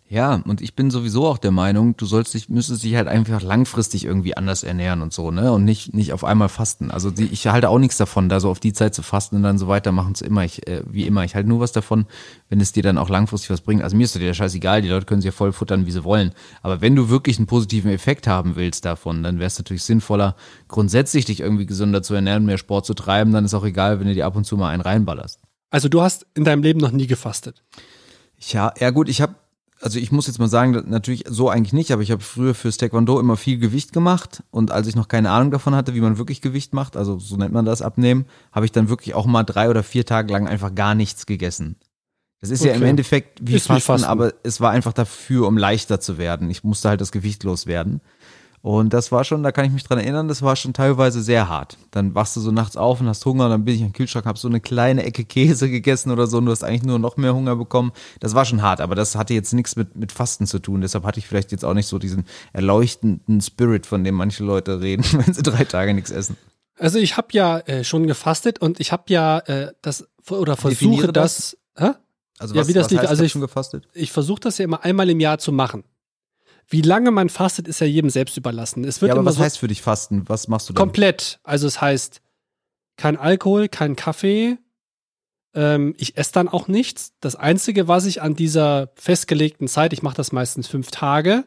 Ja, 0.10 0.42
und 0.46 0.62
ich 0.62 0.74
bin 0.74 0.90
sowieso 0.90 1.28
auch 1.28 1.38
der 1.38 1.52
Meinung, 1.52 1.98
du 1.98 2.06
sollst 2.06 2.34
dich, 2.34 2.48
müsstest 2.48 2.82
dich 2.84 2.96
halt 2.96 3.10
einfach 3.10 3.42
langfristig 3.42 4.06
irgendwie 4.06 4.38
anders 4.38 4.64
ernähren 4.64 5.02
und 5.02 5.12
so, 5.12 5.32
ne? 5.32 5.52
Und 5.52 5.66
nicht, 5.66 5.94
nicht 5.94 6.14
auf 6.14 6.24
einmal 6.24 6.48
fasten. 6.48 6.92
Also 6.92 7.12
die, 7.12 7.26
ich 7.26 7.46
halte 7.48 7.68
auch 7.70 7.78
nichts 7.78 7.98
davon, 7.98 8.30
da 8.30 8.40
so 8.40 8.50
auf 8.50 8.62
die 8.62 8.72
Zeit 8.72 8.96
zu 8.96 9.02
fasten 9.02 9.36
und 9.36 9.44
dann 9.44 9.58
so 9.58 9.68
weitermachen 9.68 10.16
zu 10.16 10.24
immer. 10.24 10.46
Ich, 10.46 10.66
äh, 10.66 10.82
wie 10.90 11.06
immer. 11.06 11.26
Ich 11.26 11.36
halte 11.36 11.50
nur 11.50 11.60
was 11.60 11.74
davon, 11.74 12.06
wenn 12.48 12.62
es 12.62 12.72
dir 12.72 12.84
dann 12.84 12.98
auch 12.98 13.10
langfristig 13.10 13.50
was 13.50 13.60
bringt. 13.60 13.84
Also 13.84 13.98
mir 13.98 14.06
ist 14.06 14.16
das 14.16 14.22
ja 14.22 14.34
scheißegal, 14.34 14.82
die 14.82 14.88
Leute 14.88 15.06
können 15.06 15.20
sich 15.20 15.34
ja 15.34 15.34
voll 15.34 15.52
futtern, 15.52 15.86
wie 15.86 15.92
sie 15.92 16.06
wollen. 16.06 16.32
Aber 16.62 16.80
wenn 16.80 16.96
du 16.96 17.10
wirklich 17.10 17.38
einen 17.38 17.48
positiven 17.48 17.92
Effekt 17.92 18.28
haben 18.28 18.56
willst 18.56 18.86
davon, 18.86 19.24
dann 19.24 19.40
wäre 19.40 19.48
es 19.48 19.58
natürlich 19.58 19.84
sinnvoller, 19.84 20.38
grundsätzlich 20.70 21.26
dich 21.26 21.42
irgendwie 21.42 21.66
gesünder 21.66 22.02
zu 22.02 22.14
ernähren, 22.14 22.46
mehr 22.46 22.58
Sport 22.58 22.86
zu 22.86 22.94
treiben. 22.94 23.34
Dann 23.34 23.44
ist 23.44 23.54
auch 23.54 23.66
egal, 23.66 24.00
wenn 24.00 24.08
du 24.08 24.14
dir 24.14 24.26
ab 24.26 24.38
und 24.38 24.46
zu 24.46 24.56
mal 24.56 24.70
einen 24.70 24.82
reinballerst. 24.82 25.42
Also 25.70 25.90
du 25.90 26.02
hast 26.02 26.26
in 26.34 26.46
deinem 26.46 26.64
Leben 26.64 26.80
noch 26.80 26.92
nie 26.92 27.08
gefastet. 27.08 27.62
Ja, 28.40 28.74
ja 28.80 28.92
gut, 28.92 29.10
ich 29.10 29.22
habe, 29.22 29.36
also 29.82 30.00
ich 30.00 30.12
muss 30.12 30.28
jetzt 30.28 30.40
mal 30.40 30.48
sagen, 30.48 30.84
natürlich 30.88 31.26
so 31.28 31.50
eigentlich 31.50 31.74
nicht, 31.74 31.92
aber 31.92 32.02
ich 32.02 32.12
habe 32.12 32.24
früher 32.24 32.54
fürs 32.56 32.78
Taekwondo 32.78 33.20
immer 33.20 33.38
viel 33.38 33.58
Gewicht 33.60 33.94
gemacht 33.94 34.44
und 34.52 34.72
als 34.72 34.88
ich 34.88 34.96
noch 34.96 35.08
keine 35.08 35.30
Ahnung 35.32 35.52
davon 35.52 35.76
hatte, 35.76 35.94
wie 35.94 36.02
man 36.02 36.18
wirklich 36.18 36.42
Gewicht 36.42 36.74
macht, 36.74 36.98
also 36.98 37.20
so 37.20 37.38
nennt 37.38 37.54
man 37.54 37.66
das 37.66 37.82
abnehmen, 37.82 38.26
habe 38.52 38.66
ich 38.66 38.72
dann 38.72 38.90
wirklich 38.90 39.14
auch 39.14 39.26
mal 39.26 39.44
drei 39.44 39.70
oder 39.70 39.84
vier 39.84 40.06
Tage 40.06 40.34
lang 40.34 40.48
einfach 40.48 40.74
gar 40.74 40.96
nichts 40.96 41.26
gegessen. 41.26 41.76
Das 42.40 42.52
ist 42.52 42.64
ja 42.64 42.72
im 42.74 42.82
Okay. 42.82 42.90
Endeffekt 42.92 43.40
wie 43.42 43.56
Ist 43.56 43.66
wie 43.66 43.74
Fasten, 43.74 43.86
Fasten. 43.86 44.08
aber 44.08 44.34
es 44.44 44.62
war 44.62 44.70
einfach 44.72 44.94
dafür, 44.94 45.48
um 45.48 45.58
leichter 45.58 46.00
zu 46.00 46.20
werden. 46.20 46.52
Ich 46.52 46.64
musste 46.64 46.90
halt 46.90 47.02
das 47.02 47.12
Gewicht 47.12 47.44
loswerden. 47.44 48.00
Und 48.68 48.92
das 48.92 49.14
war 49.14 49.24
schon, 49.24 49.44
da 49.44 49.54
kann 49.54 49.64
ich 49.64 49.72
mich 49.72 49.86
dran 49.86 49.98
erinnern, 49.98 50.28
das 50.28 50.42
war 50.42 50.58
schon 50.58 50.74
teilweise 50.74 51.22
sehr 51.22 51.48
hart. 51.48 51.78
Dann 51.92 52.16
wachst 52.16 52.36
du 52.36 52.42
so 52.42 52.52
nachts 52.52 52.76
auf 52.76 53.00
und 53.00 53.08
hast 53.08 53.26
Hunger, 53.26 53.48
dann 53.48 53.64
bin 53.64 53.76
ich 53.76 53.82
am 53.82 53.94
Kühlschrank, 53.94 54.26
habe 54.26 54.38
so 54.38 54.50
eine 54.50 54.60
kleine 54.60 55.04
Ecke 55.04 55.24
Käse 55.24 55.70
gegessen 55.70 56.12
oder 56.12 56.28
so 56.28 56.40
und 56.40 56.48
du 56.48 56.52
hast 56.52 56.66
eigentlich 56.66 56.84
nur 56.84 57.00
noch 57.00 57.16
mehr 57.16 57.34
Hunger 57.34 57.56
bekommen. 57.56 57.94
Das 58.20 58.36
war 58.36 58.44
schon 58.44 58.62
hart, 58.62 58.82
aber 58.82 58.94
das 58.94 59.16
hatte 59.16 59.34
jetzt 59.34 59.54
nichts 59.54 59.78
mit, 59.78 59.96
mit 59.96 60.12
Fasten 60.12 60.48
zu 60.48 60.60
tun. 60.60 60.82
Deshalb 60.82 61.06
hatte 61.06 61.18
ich 61.18 61.28
vielleicht 61.28 61.54
jetzt 61.54 61.64
auch 61.64 61.74
nicht 61.76 61.88
so 61.88 61.98
diesen 61.98 62.26
erleuchtenden 62.52 63.40
Spirit, 63.40 63.86
von 63.86 64.04
dem 64.04 64.16
manche 64.16 64.44
Leute 64.44 64.82
reden, 64.82 65.06
wenn 65.14 65.34
sie 65.34 65.44
drei 65.44 65.64
Tage 65.64 65.94
nichts 65.94 66.12
essen. 66.12 66.36
Also 66.78 67.00
ich 67.00 67.16
habe 67.16 67.30
ja 67.32 67.60
äh, 67.60 67.86
schon 67.86 68.06
gefastet 68.06 68.60
und 68.60 68.82
ich 68.82 68.92
habe 68.92 69.04
ja 69.08 69.40
äh, 69.40 69.72
das 69.82 70.10
oder 70.30 70.58
versuche 70.58 70.76
Definiere 70.76 71.14
das. 71.14 71.56
Hä? 71.78 71.92
Also 72.38 72.54
Ja, 72.54 72.60
was, 72.62 72.68
wie 72.68 72.74
das 72.74 72.84
was 72.84 72.92
lief, 72.92 73.00
heißt, 73.00 73.10
also 73.12 73.24
ich- 73.24 73.32
schon 73.32 73.40
gefastet? 73.40 73.88
Ich 73.94 74.12
versuche 74.12 74.42
das 74.42 74.58
ja 74.58 74.66
immer 74.66 74.84
einmal 74.84 75.10
im 75.10 75.22
Jahr 75.22 75.38
zu 75.38 75.54
machen. 75.54 75.86
Wie 76.70 76.82
lange 76.82 77.12
man 77.12 77.30
fastet, 77.30 77.68
ist 77.68 77.80
ja 77.80 77.88
jedem 77.88 78.10
selbst 78.10 78.36
überlassen. 78.36 78.84
Es 78.84 79.02
wird 79.02 79.10
Ja, 79.10 79.14
aber 79.14 79.22
immer 79.22 79.30
was 79.30 79.38
so 79.38 79.44
heißt 79.44 79.58
für 79.58 79.68
dich 79.68 79.82
Fasten? 79.82 80.28
Was 80.28 80.48
machst 80.48 80.70
du 80.70 80.74
dann? 80.74 80.82
komplett. 80.82 81.40
Also 81.44 81.66
es 81.68 81.80
heißt 81.80 82.22
kein 82.98 83.16
Alkohol, 83.16 83.70
kein 83.70 83.96
Kaffee. 83.96 84.58
Ähm, 85.54 85.96
ich 85.98 86.18
esse 86.18 86.34
dann 86.34 86.50
auch 86.50 86.68
nichts. 86.68 87.14
Das 87.22 87.36
Einzige, 87.36 87.88
was 87.88 88.06
ich 88.06 88.22
an 88.22 88.36
dieser 88.36 88.90
festgelegten 88.96 89.68
Zeit, 89.68 89.94
ich 89.94 90.04
mache 90.04 90.18
das 90.18 90.34
meistens 90.34 90.68
fünf 90.68 90.92
Tage, 90.92 91.46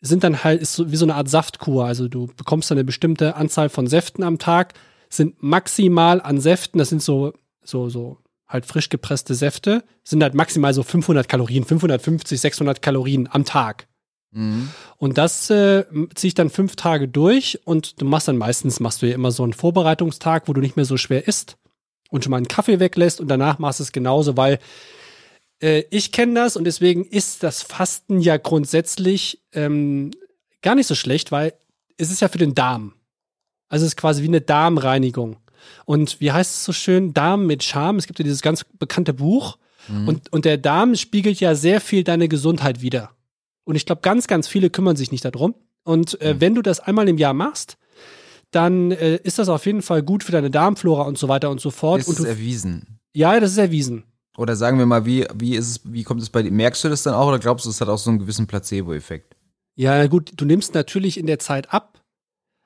sind 0.00 0.22
dann 0.22 0.44
halt 0.44 0.62
ist 0.62 0.74
so 0.74 0.92
wie 0.92 0.96
so 0.96 1.04
eine 1.04 1.16
Art 1.16 1.28
Saftkur. 1.28 1.84
Also 1.86 2.06
du 2.06 2.28
bekommst 2.36 2.70
dann 2.70 2.78
eine 2.78 2.84
bestimmte 2.84 3.34
Anzahl 3.34 3.68
von 3.68 3.88
Säften 3.88 4.22
am 4.22 4.38
Tag, 4.38 4.74
sind 5.10 5.42
maximal 5.42 6.20
an 6.20 6.40
Säften, 6.40 6.78
das 6.78 6.90
sind 6.90 7.02
so 7.02 7.32
so 7.64 7.88
so 7.88 8.18
halt 8.46 8.66
frisch 8.66 8.88
gepresste 8.88 9.34
Säfte, 9.34 9.82
sind 10.04 10.22
halt 10.22 10.34
maximal 10.34 10.72
so 10.72 10.82
500 10.82 11.28
Kalorien, 11.28 11.64
550, 11.64 12.40
600 12.40 12.80
Kalorien 12.80 13.28
am 13.30 13.44
Tag. 13.44 13.87
Mhm. 14.30 14.68
Und 14.96 15.18
das 15.18 15.50
äh, 15.50 15.84
ziehe 16.14 16.28
ich 16.28 16.34
dann 16.34 16.50
fünf 16.50 16.76
Tage 16.76 17.08
durch 17.08 17.60
und 17.64 18.00
du 18.00 18.04
machst 18.04 18.28
dann 18.28 18.36
meistens, 18.36 18.80
machst 18.80 19.02
du 19.02 19.06
ja 19.06 19.14
immer 19.14 19.30
so 19.30 19.42
einen 19.42 19.52
Vorbereitungstag, 19.52 20.48
wo 20.48 20.52
du 20.52 20.60
nicht 20.60 20.76
mehr 20.76 20.84
so 20.84 20.96
schwer 20.96 21.26
isst 21.26 21.56
und 22.10 22.24
schon 22.24 22.30
mal 22.30 22.36
einen 22.38 22.48
Kaffee 22.48 22.80
weglässt 22.80 23.20
und 23.20 23.28
danach 23.28 23.58
machst 23.58 23.80
du 23.80 23.84
es 23.84 23.92
genauso, 23.92 24.36
weil 24.36 24.58
äh, 25.60 25.84
ich 25.90 26.12
kenne 26.12 26.34
das 26.34 26.56
und 26.56 26.64
deswegen 26.64 27.04
ist 27.04 27.42
das 27.42 27.62
Fasten 27.62 28.20
ja 28.20 28.36
grundsätzlich 28.36 29.40
ähm, 29.52 30.10
gar 30.62 30.74
nicht 30.74 30.86
so 30.86 30.94
schlecht, 30.94 31.32
weil 31.32 31.54
es 31.96 32.10
ist 32.10 32.20
ja 32.20 32.28
für 32.28 32.38
den 32.38 32.54
Darm. 32.54 32.94
Also 33.68 33.84
es 33.84 33.92
ist 33.92 33.96
quasi 33.96 34.22
wie 34.22 34.28
eine 34.28 34.40
Darmreinigung. 34.40 35.36
Und 35.84 36.20
wie 36.20 36.32
heißt 36.32 36.54
es 36.54 36.64
so 36.64 36.72
schön? 36.72 37.12
Darm 37.12 37.46
mit 37.46 37.62
Charme. 37.62 37.98
Es 37.98 38.06
gibt 38.06 38.18
ja 38.18 38.22
dieses 38.22 38.40
ganz 38.40 38.64
bekannte 38.64 39.12
Buch. 39.12 39.58
Und, 40.06 40.32
und 40.32 40.44
der 40.44 40.58
Darm 40.58 40.96
spiegelt 40.96 41.40
ja 41.40 41.54
sehr 41.54 41.80
viel 41.80 42.04
deine 42.04 42.28
Gesundheit 42.28 42.82
wider. 42.82 43.10
Und 43.68 43.76
ich 43.76 43.84
glaube, 43.84 44.00
ganz, 44.00 44.26
ganz 44.26 44.48
viele 44.48 44.70
kümmern 44.70 44.96
sich 44.96 45.12
nicht 45.12 45.26
darum. 45.26 45.54
Und 45.84 46.18
äh, 46.22 46.36
wenn 46.40 46.54
du 46.54 46.62
das 46.62 46.80
einmal 46.80 47.06
im 47.06 47.18
Jahr 47.18 47.34
machst, 47.34 47.76
dann 48.50 48.92
äh, 48.92 49.16
ist 49.16 49.38
das 49.38 49.50
auf 49.50 49.66
jeden 49.66 49.82
Fall 49.82 50.02
gut 50.02 50.24
für 50.24 50.32
deine 50.32 50.50
Darmflora 50.50 51.02
und 51.02 51.18
so 51.18 51.28
weiter 51.28 51.50
und 51.50 51.60
so 51.60 51.70
fort. 51.70 52.00
Ist 52.00 52.08
und 52.08 52.14
es 52.14 52.22
du, 52.22 52.28
erwiesen? 52.28 52.98
ja, 53.12 53.38
das 53.38 53.50
ist 53.52 53.58
erwiesen. 53.58 54.04
Oder 54.38 54.56
sagen 54.56 54.78
wir 54.78 54.86
mal, 54.86 55.04
wie, 55.04 55.26
wie 55.34 55.54
ist 55.54 55.68
es, 55.68 55.80
wie 55.84 56.02
kommt 56.02 56.22
es 56.22 56.30
bei 56.30 56.42
dir? 56.42 56.50
Merkst 56.50 56.82
du 56.82 56.88
das 56.88 57.02
dann 57.02 57.12
auch 57.12 57.28
oder 57.28 57.38
glaubst 57.38 57.66
du, 57.66 57.70
es 57.70 57.78
hat 57.82 57.88
auch 57.90 57.98
so 57.98 58.08
einen 58.08 58.20
gewissen 58.20 58.46
Placebo-Effekt? 58.46 59.36
Ja, 59.74 60.06
gut, 60.06 60.32
du 60.36 60.46
nimmst 60.46 60.72
natürlich 60.72 61.18
in 61.18 61.26
der 61.26 61.38
Zeit 61.38 61.70
ab, 61.70 62.00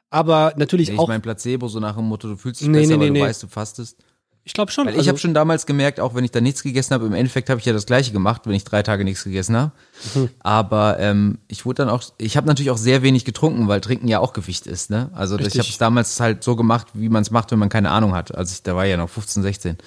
aber 0.08 0.54
natürlich 0.56 0.90
Ich 0.90 0.98
auch. 1.00 1.08
mein 1.08 1.20
Placebo, 1.20 1.66
so 1.66 1.80
nach 1.80 1.96
dem 1.96 2.04
Motto, 2.04 2.28
du 2.28 2.36
fühlst 2.36 2.60
dich 2.60 2.68
Nee, 2.68 2.82
besser, 2.82 2.92
nee, 2.96 3.00
weil 3.00 3.10
nee, 3.10 3.18
du 3.18 3.24
nee. 3.24 3.28
weißt, 3.28 3.42
du 3.42 3.48
fastest. 3.48 3.96
Ich 4.44 4.54
glaube 4.54 4.72
schon. 4.72 4.86
Weil 4.86 4.94
ich 4.94 5.00
also, 5.00 5.10
habe 5.10 5.18
schon 5.18 5.34
damals 5.34 5.66
gemerkt, 5.66 6.00
auch 6.00 6.14
wenn 6.14 6.24
ich 6.24 6.32
da 6.32 6.40
nichts 6.40 6.62
gegessen 6.62 6.94
habe, 6.94 7.06
im 7.06 7.14
Endeffekt 7.14 7.48
habe 7.48 7.60
ich 7.60 7.66
ja 7.66 7.72
das 7.72 7.86
gleiche 7.86 8.12
gemacht, 8.12 8.42
wenn 8.44 8.54
ich 8.54 8.64
drei 8.64 8.82
Tage 8.82 9.04
nichts 9.04 9.22
gegessen 9.22 9.56
habe. 9.56 9.72
Mhm. 10.14 10.30
Aber 10.40 10.98
ähm, 10.98 11.38
ich 11.46 11.64
wurde 11.64 11.84
dann 11.84 11.88
auch, 11.88 12.02
ich 12.18 12.36
habe 12.36 12.48
natürlich 12.48 12.70
auch 12.70 12.78
sehr 12.78 13.02
wenig 13.02 13.24
getrunken, 13.24 13.68
weil 13.68 13.80
Trinken 13.80 14.08
ja 14.08 14.18
auch 14.18 14.32
Gewicht 14.32 14.66
ist. 14.66 14.90
Ne? 14.90 15.10
Also 15.14 15.36
das, 15.36 15.46
ich 15.48 15.54
Richtig. 15.54 15.60
habe 15.60 15.70
es 15.70 15.78
damals 15.78 16.20
halt 16.20 16.42
so 16.42 16.56
gemacht, 16.56 16.88
wie 16.94 17.08
man 17.08 17.22
es 17.22 17.30
macht, 17.30 17.52
wenn 17.52 17.58
man 17.60 17.68
keine 17.68 17.90
Ahnung 17.90 18.14
hat. 18.14 18.34
Also 18.34 18.52
ich, 18.52 18.62
da 18.62 18.74
war 18.74 18.84
ich 18.84 18.90
ja 18.90 18.96
noch 18.96 19.10
15, 19.10 19.42
16. 19.42 19.78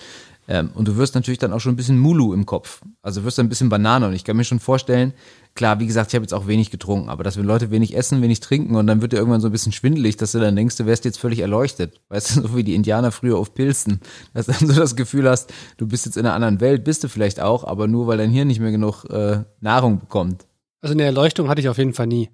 Ähm, 0.48 0.70
und 0.74 0.88
du 0.88 0.96
wirst 0.96 1.16
natürlich 1.16 1.40
dann 1.40 1.52
auch 1.52 1.60
schon 1.60 1.74
ein 1.74 1.76
bisschen 1.76 2.00
Mulu 2.00 2.34
im 2.34 2.46
Kopf. 2.46 2.82
Also 3.02 3.24
wirst 3.24 3.38
dann 3.38 3.48
ein 3.48 3.50
bisschen 3.50 3.70
Banane. 3.70 4.08
Und 4.08 4.14
ich 4.14 4.24
kann 4.24 4.38
mir 4.38 4.44
schon 4.46 4.60
vorstellen, 4.60 5.14
klar, 5.56 5.80
wie 5.80 5.88
gesagt, 5.88 6.12
ich 6.12 6.16
habe 6.16 6.24
jetzt 6.24 6.34
auch 6.34 6.48
wenig 6.48 6.70
getrunken, 6.70 7.10
aber 7.10 7.24
dass 7.24 7.38
wenn 7.38 7.46
Leute 7.46 7.72
wenig 7.72 7.96
essen, 7.96 8.22
wenig 8.22 8.42
trinken 8.42 8.76
und 8.76 8.88
dann 8.88 9.02
wird 9.02 9.14
dir 9.14 9.18
irgendwann 9.18 9.42
so 9.42 9.48
ein 9.48 9.52
bisschen 9.52 9.72
schwindelig, 9.72 10.18
dass 10.18 10.34
du 10.34 10.40
dann 10.40 10.56
denkst, 10.56 10.76
du 10.76 10.86
wärst 10.86 11.06
jetzt 11.06 11.18
völlig 11.18 11.40
erleuchtet. 11.40 12.02
Weißt 12.10 12.36
du, 12.36 12.42
so 12.48 12.56
wie 12.56 12.64
die 12.64 12.76
Indianer 12.76 13.12
früher 13.12 13.38
auf 13.38 13.54
Pilzen. 13.54 14.02
Dass 14.34 14.46
du 14.46 14.52
dann 14.52 14.68
so 14.68 14.74
das 14.80 14.96
Gefühl 14.96 15.30
hast, 15.30 15.52
du 15.78 15.88
bist 15.88 16.06
jetzt 16.06 16.18
in 16.18 16.26
einer 16.26 16.36
anderen 16.36 16.60
Welt, 16.60 16.84
bist 16.84 17.04
du 17.04 17.08
vielleicht 17.10 17.40
auch, 17.40 17.64
aber 17.64 17.88
nur 17.88 18.06
weil 18.08 18.18
dein 18.18 18.30
Hirn 18.32 18.48
nicht 18.48 18.60
mehr 18.60 18.72
genug 18.72 19.06
äh, 19.10 19.44
Nahrung 19.62 20.00
bekommt. 20.00 20.46
also 20.82 20.94
eine 20.94 21.04
Erleuchtung 21.04 21.48
hatte 21.50 21.62
ich 21.62 21.70
auf 21.70 21.78
jeden 21.78 21.94
Fall 21.94 22.08
nie. 22.08 22.30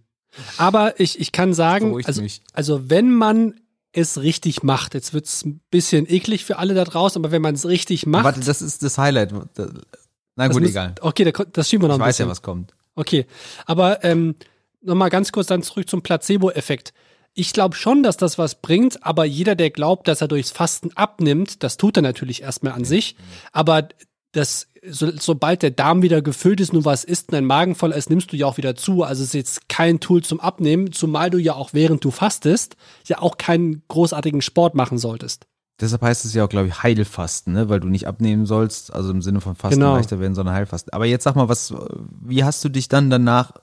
Aber 0.57 0.99
ich, 0.99 1.19
ich 1.19 1.31
kann 1.31 1.53
sagen, 1.53 1.89
Beruhigt 1.89 2.07
also, 2.07 2.21
mich. 2.21 2.41
also 2.53 2.89
wenn 2.89 3.13
man 3.13 3.55
es 3.93 4.21
richtig 4.21 4.63
macht, 4.63 4.93
jetzt 4.93 5.13
wird 5.13 5.25
es 5.25 5.43
ein 5.45 5.59
bisschen 5.69 6.09
eklig 6.09 6.45
für 6.45 6.57
alle 6.57 6.73
da 6.73 6.85
draußen, 6.85 7.21
aber 7.21 7.31
wenn 7.31 7.41
man 7.41 7.53
es 7.55 7.67
richtig 7.67 8.05
macht. 8.05 8.23
Warte, 8.23 8.39
das 8.39 8.61
ist 8.61 8.81
das 8.83 8.97
Highlight. 8.97 9.33
Na 9.33 10.47
das 10.47 10.55
gut, 10.55 10.63
egal. 10.63 10.95
Okay, 11.01 11.29
da, 11.29 11.43
das 11.43 11.69
schieben 11.69 11.83
wir 11.83 11.89
noch 11.89 11.95
Ich 11.95 12.01
ein 12.01 12.07
weiß 12.07 12.15
bisschen. 12.15 12.27
ja, 12.27 12.31
was 12.31 12.41
kommt. 12.41 12.73
Okay, 13.01 13.25
aber 13.65 14.03
ähm, 14.03 14.35
nochmal 14.83 15.09
ganz 15.09 15.31
kurz 15.31 15.47
dann 15.47 15.63
zurück 15.63 15.89
zum 15.89 16.03
Placebo-Effekt. 16.03 16.93
Ich 17.33 17.51
glaube 17.51 17.75
schon, 17.75 18.03
dass 18.03 18.15
das 18.15 18.37
was 18.37 18.61
bringt, 18.61 19.03
aber 19.03 19.25
jeder, 19.25 19.55
der 19.55 19.71
glaubt, 19.71 20.07
dass 20.07 20.21
er 20.21 20.27
durchs 20.27 20.51
Fasten 20.51 20.91
abnimmt, 20.93 21.63
das 21.63 21.77
tut 21.77 21.97
er 21.97 22.03
natürlich 22.03 22.43
erstmal 22.43 22.73
an 22.73 22.85
sich. 22.85 23.15
Aber 23.53 23.89
das, 24.33 24.67
so, 24.87 25.11
sobald 25.17 25.63
der 25.63 25.71
Darm 25.71 26.03
wieder 26.03 26.21
gefüllt 26.21 26.61
ist, 26.61 26.73
nur 26.73 26.85
was 26.85 27.03
isst 27.03 27.29
und 27.29 27.33
dein 27.33 27.45
Magen 27.45 27.73
voll 27.73 27.91
ist, 27.91 28.11
nimmst 28.11 28.31
du 28.31 28.37
ja 28.37 28.45
auch 28.45 28.57
wieder 28.57 28.75
zu. 28.75 29.01
Also 29.01 29.23
ist 29.23 29.33
jetzt 29.33 29.67
kein 29.67 29.99
Tool 29.99 30.21
zum 30.21 30.39
Abnehmen, 30.39 30.91
zumal 30.91 31.31
du 31.31 31.39
ja 31.39 31.55
auch 31.55 31.73
während 31.73 32.05
du 32.05 32.11
fastest, 32.11 32.75
ja 33.07 33.19
auch 33.19 33.39
keinen 33.39 33.81
großartigen 33.87 34.43
Sport 34.43 34.75
machen 34.75 34.99
solltest. 34.99 35.47
Deshalb 35.81 36.03
heißt 36.03 36.25
es 36.25 36.33
ja 36.35 36.45
auch, 36.45 36.49
glaube 36.49 36.67
ich, 36.67 36.83
Heilfasten, 36.83 37.53
ne? 37.53 37.67
weil 37.67 37.79
du 37.79 37.87
nicht 37.87 38.07
abnehmen 38.07 38.45
sollst, 38.45 38.93
also 38.93 39.09
im 39.09 39.21
Sinne 39.23 39.41
von 39.41 39.55
Fasten 39.55 39.79
Genau. 39.79 39.95
leichter 39.95 40.19
werden, 40.19 40.35
sondern 40.35 40.53
Heilfasten. 40.53 40.93
Aber 40.93 41.05
jetzt 41.05 41.23
sag 41.23 41.35
mal, 41.35 41.49
was, 41.49 41.73
wie 42.21 42.43
hast 42.43 42.63
du 42.63 42.69
dich 42.69 42.87
dann 42.87 43.09
danach, 43.09 43.53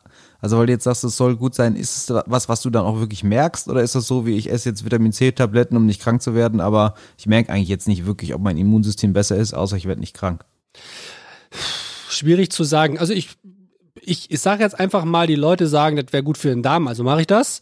also 0.41 0.59
weil 0.59 0.67
du 0.67 0.73
jetzt 0.73 0.85
sagst, 0.85 1.05
es 1.05 1.17
soll 1.17 1.37
gut 1.37 1.55
sein, 1.55 1.77
ist 1.77 2.11
es 2.11 2.17
was, 2.27 2.49
was 2.49 2.61
du 2.63 2.71
dann 2.71 2.85
auch 2.85 2.99
wirklich 2.99 3.23
merkst 3.23 3.69
oder 3.69 3.83
ist 3.83 3.95
das 3.95 4.07
so, 4.09 4.27
wie 4.27 4.37
ich 4.37 4.51
esse 4.51 4.69
jetzt 4.69 4.85
Vitamin 4.85 5.13
C-Tabletten, 5.13 5.77
um 5.77 5.87
nicht 5.87 6.01
krank 6.03 6.21
zu 6.21 6.35
werden, 6.35 6.61
aber 6.61 6.95
ich 7.17 7.27
merke 7.27 7.53
eigentlich 7.53 7.69
jetzt 7.69 7.87
nicht 7.87 8.05
wirklich, 8.05 8.35
ob 8.35 8.43
mein 8.43 8.59
Immunsystem 8.59 9.13
besser 9.13 9.37
ist, 9.37 9.55
außer 9.55 9.77
ich 9.77 9.87
werde 9.87 10.01
nicht 10.01 10.15
krank. 10.15 10.45
Schwierig 12.09 12.51
zu 12.51 12.65
sagen. 12.65 12.99
Also 12.99 13.13
ich, 13.13 13.31
ich, 14.01 14.31
ich 14.31 14.41
sage 14.41 14.63
jetzt 14.63 14.79
einfach 14.79 15.05
mal, 15.05 15.27
die 15.27 15.35
Leute 15.35 15.69
sagen, 15.69 15.97
das 15.97 16.13
wäre 16.13 16.23
gut 16.23 16.39
für 16.39 16.49
den 16.49 16.63
Darm, 16.63 16.89
also 16.89 17.05
mache 17.05 17.21
ich 17.21 17.27
das. 17.27 17.61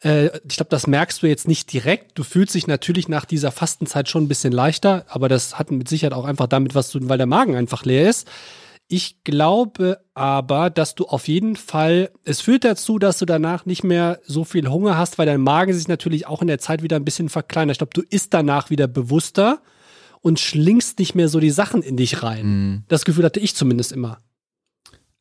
Äh, 0.00 0.26
ich 0.48 0.56
glaube, 0.56 0.70
das 0.70 0.86
merkst 0.86 1.22
du 1.22 1.26
jetzt 1.26 1.48
nicht 1.48 1.72
direkt. 1.72 2.18
Du 2.18 2.24
fühlst 2.24 2.54
dich 2.54 2.66
natürlich 2.66 3.08
nach 3.08 3.24
dieser 3.24 3.52
Fastenzeit 3.52 4.08
schon 4.08 4.24
ein 4.24 4.28
bisschen 4.28 4.52
leichter, 4.52 5.04
aber 5.08 5.28
das 5.28 5.58
hat 5.58 5.70
mit 5.70 5.88
Sicherheit 5.88 6.12
auch 6.12 6.24
einfach 6.24 6.46
damit 6.46 6.74
was 6.74 6.88
zu 6.88 6.98
tun, 6.98 7.08
weil 7.08 7.18
der 7.18 7.26
Magen 7.26 7.56
einfach 7.56 7.84
leer 7.84 8.08
ist. 8.08 8.28
Ich 8.88 9.24
glaube 9.24 9.98
aber, 10.14 10.70
dass 10.70 10.94
du 10.94 11.06
auf 11.06 11.26
jeden 11.26 11.56
Fall, 11.56 12.10
es 12.24 12.40
führt 12.40 12.64
dazu, 12.64 13.00
dass 13.00 13.18
du 13.18 13.26
danach 13.26 13.66
nicht 13.66 13.82
mehr 13.82 14.20
so 14.24 14.44
viel 14.44 14.68
Hunger 14.68 14.96
hast, 14.96 15.18
weil 15.18 15.26
dein 15.26 15.40
Magen 15.40 15.74
sich 15.74 15.88
natürlich 15.88 16.28
auch 16.28 16.40
in 16.40 16.46
der 16.46 16.60
Zeit 16.60 16.82
wieder 16.82 16.94
ein 16.94 17.04
bisschen 17.04 17.28
verkleinert. 17.28 17.74
Ich 17.74 17.78
glaube, 17.78 17.94
du 17.94 18.02
isst 18.08 18.32
danach 18.32 18.70
wieder 18.70 18.86
bewusster 18.86 19.60
und 20.20 20.38
schlingst 20.38 21.00
nicht 21.00 21.16
mehr 21.16 21.28
so 21.28 21.40
die 21.40 21.50
Sachen 21.50 21.82
in 21.82 21.96
dich 21.96 22.22
rein. 22.22 22.44
Das 22.86 23.04
Gefühl 23.04 23.24
hatte 23.24 23.40
ich 23.40 23.56
zumindest 23.56 23.90
immer. 23.90 24.18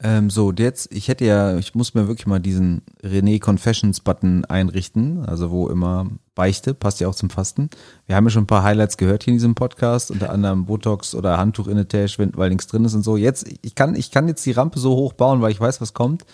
Ähm, 0.01 0.29
so, 0.29 0.51
jetzt, 0.51 0.93
ich 0.93 1.07
hätte 1.07 1.23
ja, 1.23 1.57
ich 1.57 1.73
muss 1.73 1.93
mir 1.93 2.07
wirklich 2.07 2.27
mal 2.27 2.39
diesen 2.39 2.81
René 3.01 3.39
Confessions 3.39 4.01
Button 4.01 4.43
einrichten, 4.43 5.25
also 5.25 5.51
wo 5.51 5.69
immer 5.69 6.09
Beichte, 6.35 6.73
passt 6.73 6.99
ja 6.99 7.07
auch 7.07 7.15
zum 7.15 7.29
Fasten. 7.29 7.69
Wir 8.05 8.17
haben 8.17 8.25
ja 8.25 8.29
schon 8.29 8.43
ein 8.43 8.47
paar 8.47 8.63
Highlights 8.63 8.97
gehört 8.97 9.23
hier 9.23 9.31
in 9.31 9.37
diesem 9.37 9.55
Podcast, 9.55 10.11
unter 10.11 10.31
anderem 10.31 10.65
Botox 10.65 11.15
oder 11.15 11.37
Handtuch 11.37 11.67
in 11.67 11.77
der 11.77 11.87
Tasche, 11.87 12.29
weil 12.35 12.49
nichts 12.49 12.67
drin 12.67 12.83
ist 12.83 12.93
und 12.93 13.03
so. 13.03 13.15
Jetzt, 13.15 13.47
ich 13.61 13.73
kann, 13.73 13.95
ich 13.95 14.11
kann 14.11 14.27
jetzt 14.27 14.45
die 14.45 14.51
Rampe 14.51 14.79
so 14.79 14.95
hoch 14.95 15.13
bauen, 15.13 15.41
weil 15.41 15.51
ich 15.51 15.61
weiß, 15.61 15.79
was 15.79 15.93
kommt. 15.93 16.25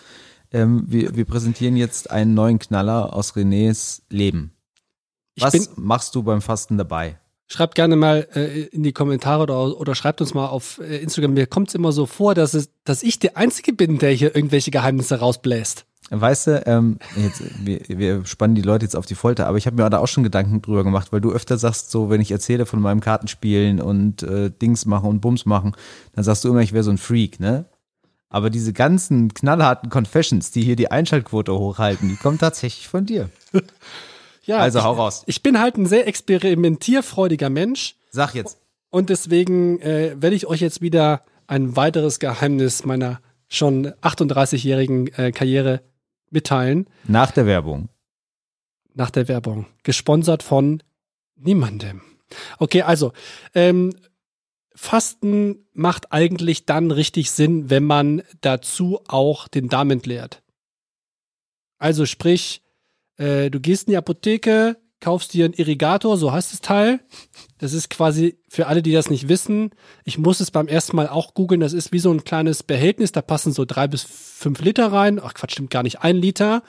Ähm, 0.52 0.84
wir, 0.88 1.16
wir 1.16 1.26
präsentieren 1.26 1.78
jetzt 1.78 2.10
einen 2.10 2.34
neuen 2.34 2.58
Knaller 2.58 3.14
aus 3.14 3.36
Renés 3.36 4.02
Leben. 4.10 4.54
Was 5.40 5.78
machst 5.78 6.16
du 6.16 6.24
beim 6.24 6.42
Fasten 6.42 6.78
dabei? 6.78 7.21
Schreibt 7.52 7.76
gerne 7.76 7.96
mal 7.96 8.28
äh, 8.34 8.64
in 8.66 8.84
die 8.84 8.94
Kommentare 8.94 9.44
oder, 9.44 9.80
oder 9.80 9.96
schreibt 9.96 10.22
uns 10.22 10.34
mal 10.34 10.48
auf 10.48 10.80
äh, 10.80 10.98
Instagram. 10.98 11.34
Mir 11.34 11.48
kommt 11.48 11.70
es 11.70 11.76
immer 11.76 11.92
so 11.92 12.06
vor, 12.06 12.34
dass, 12.34 12.54
es, 12.54 12.70
dass 12.86 13.04
ich 13.04 13.20
der 13.20 13.38
Einzige 13.38 13.74
bin, 13.74 13.98
der 13.98 14.12
hier 14.12 14.36
irgendwelche 14.36 14.72
Geheimnisse 14.72 15.20
rausbläst. 15.20 15.86
Weißt 16.10 16.48
du, 16.48 16.64
ähm, 16.66 16.98
jetzt, 17.16 17.42
wir, 17.66 17.80
wir 17.88 18.26
spannen 18.26 18.56
die 18.56 18.62
Leute 18.62 18.86
jetzt 18.86 18.96
auf 18.96 19.06
die 19.06 19.16
Folter, 19.16 19.48
aber 19.48 19.58
ich 19.58 19.66
habe 19.66 19.82
mir 19.82 19.90
da 19.90 20.00
auch 20.00 20.08
schon 20.08 20.24
Gedanken 20.24 20.62
drüber 20.62 20.84
gemacht, 20.84 21.14
weil 21.14 21.22
du 21.22 21.32
öfter 21.32 21.58
sagst, 21.58 21.92
so 21.92 22.10
wenn 22.10 22.20
ich 22.20 22.32
erzähle 22.32 22.66
von 22.66 22.82
meinem 22.82 23.00
Kartenspielen 23.00 23.82
und 23.82 24.24
äh, 24.24 24.50
Dings 24.50 24.86
machen 24.86 25.10
und 25.10 25.22
Bums 25.22 25.46
machen, 25.46 25.74
dann 26.14 26.24
sagst 26.24 26.44
du 26.44 26.50
immer, 26.50 26.62
ich 26.62 26.74
wäre 26.74 26.84
so 26.84 26.92
ein 26.92 26.98
Freak, 26.98 27.40
ne? 27.40 27.66
Aber 28.30 28.50
diese 28.50 28.72
ganzen 28.72 29.34
knallharten 29.34 29.90
Confessions, 29.90 30.52
die 30.52 30.64
hier 30.64 30.78
die 30.78 30.90
Einschaltquote 30.90 31.54
hochhalten, 31.54 32.08
die 32.08 32.16
kommen 32.16 32.40
tatsächlich 32.40 32.88
von 32.88 33.06
dir. 33.06 33.30
Ja, 34.44 34.58
Also 34.58 34.80
ich, 34.80 34.86
hau 34.86 34.94
raus. 34.94 35.24
Ich 35.28 35.44
bin 35.44 35.60
halt 35.60 35.78
ein 35.78 35.86
sehr 35.86 36.08
experimentierfreudiger 36.08 37.50
Mensch 37.50 37.96
Sag 38.10 38.34
jetzt. 38.34 38.60
und 38.90 39.10
deswegen 39.10 39.80
äh, 39.82 40.16
werde 40.20 40.36
ich 40.36 40.48
euch 40.48 40.62
jetzt 40.62 40.82
wieder 40.82 41.24
ein 41.48 41.76
weiteres 41.76 42.20
Geheimnis 42.20 42.86
meiner 42.86 43.22
schon 43.48 43.88
38-jährigen 44.02 45.08
äh, 45.14 45.32
Karriere 45.32 45.82
mitteilen. 46.30 46.88
Nach 47.04 47.32
der 47.32 47.46
Werbung. 47.46 47.90
nach 48.94 49.10
der 49.12 49.28
Werbung. 49.28 49.68
Gesponsert 49.84 50.44
von 50.44 50.82
niemandem. 51.36 52.02
Okay, 52.60 52.82
also, 52.82 53.12
ähm, 53.54 53.94
Fasten 54.74 55.66
macht 55.74 56.12
eigentlich 56.14 56.66
dann 56.66 56.92
richtig 56.92 57.30
Sinn, 57.32 57.70
wenn 57.70 57.84
man 57.84 58.22
dazu 58.40 59.02
auch 59.08 59.48
den 59.50 59.68
Darm 59.70 59.92
entleert. 59.92 60.42
Also 61.78 62.06
sprich, 62.06 62.62
äh, 63.18 63.50
du 63.50 63.60
gehst 63.60 63.88
in 63.88 63.92
die 63.92 63.98
Apotheke, 63.98 64.78
kaufst 65.00 65.34
dir 65.34 65.46
einen 65.46 65.54
Irrigator, 65.54 66.18
so 66.18 66.32
heißt 66.32 66.54
das 66.54 66.62
Teil. 66.62 67.00
Das 67.58 67.74
ist 67.74 67.90
quasi 67.90 68.40
für 68.50 68.68
alle, 68.68 68.82
die 68.82 68.92
das 68.92 69.10
nicht 69.10 69.28
wissen. 69.28 69.72
Ich 70.06 70.18
muss 70.18 70.40
es 70.40 70.52
beim 70.52 70.68
ersten 70.68 70.96
Mal 70.96 71.10
auch 71.10 71.34
googeln. 71.34 71.60
Das 71.60 71.74
ist 71.74 71.92
wie 71.92 72.00
so 72.00 72.12
ein 72.12 72.24
kleines 72.24 72.64
Behältnis. 72.64 73.12
Da 73.12 73.22
passen 73.22 73.52
so 73.52 73.66
drei 73.66 73.88
bis 73.88 74.04
fünf 74.04 74.62
Liter 74.62 74.92
rein. 74.92 75.20
Ach 75.22 75.34
Quatsch, 75.34 75.54
stimmt 75.54 75.72
gar 75.72 75.84
nicht. 75.84 76.02
Ein 76.02 76.16
Liter. 76.16 76.64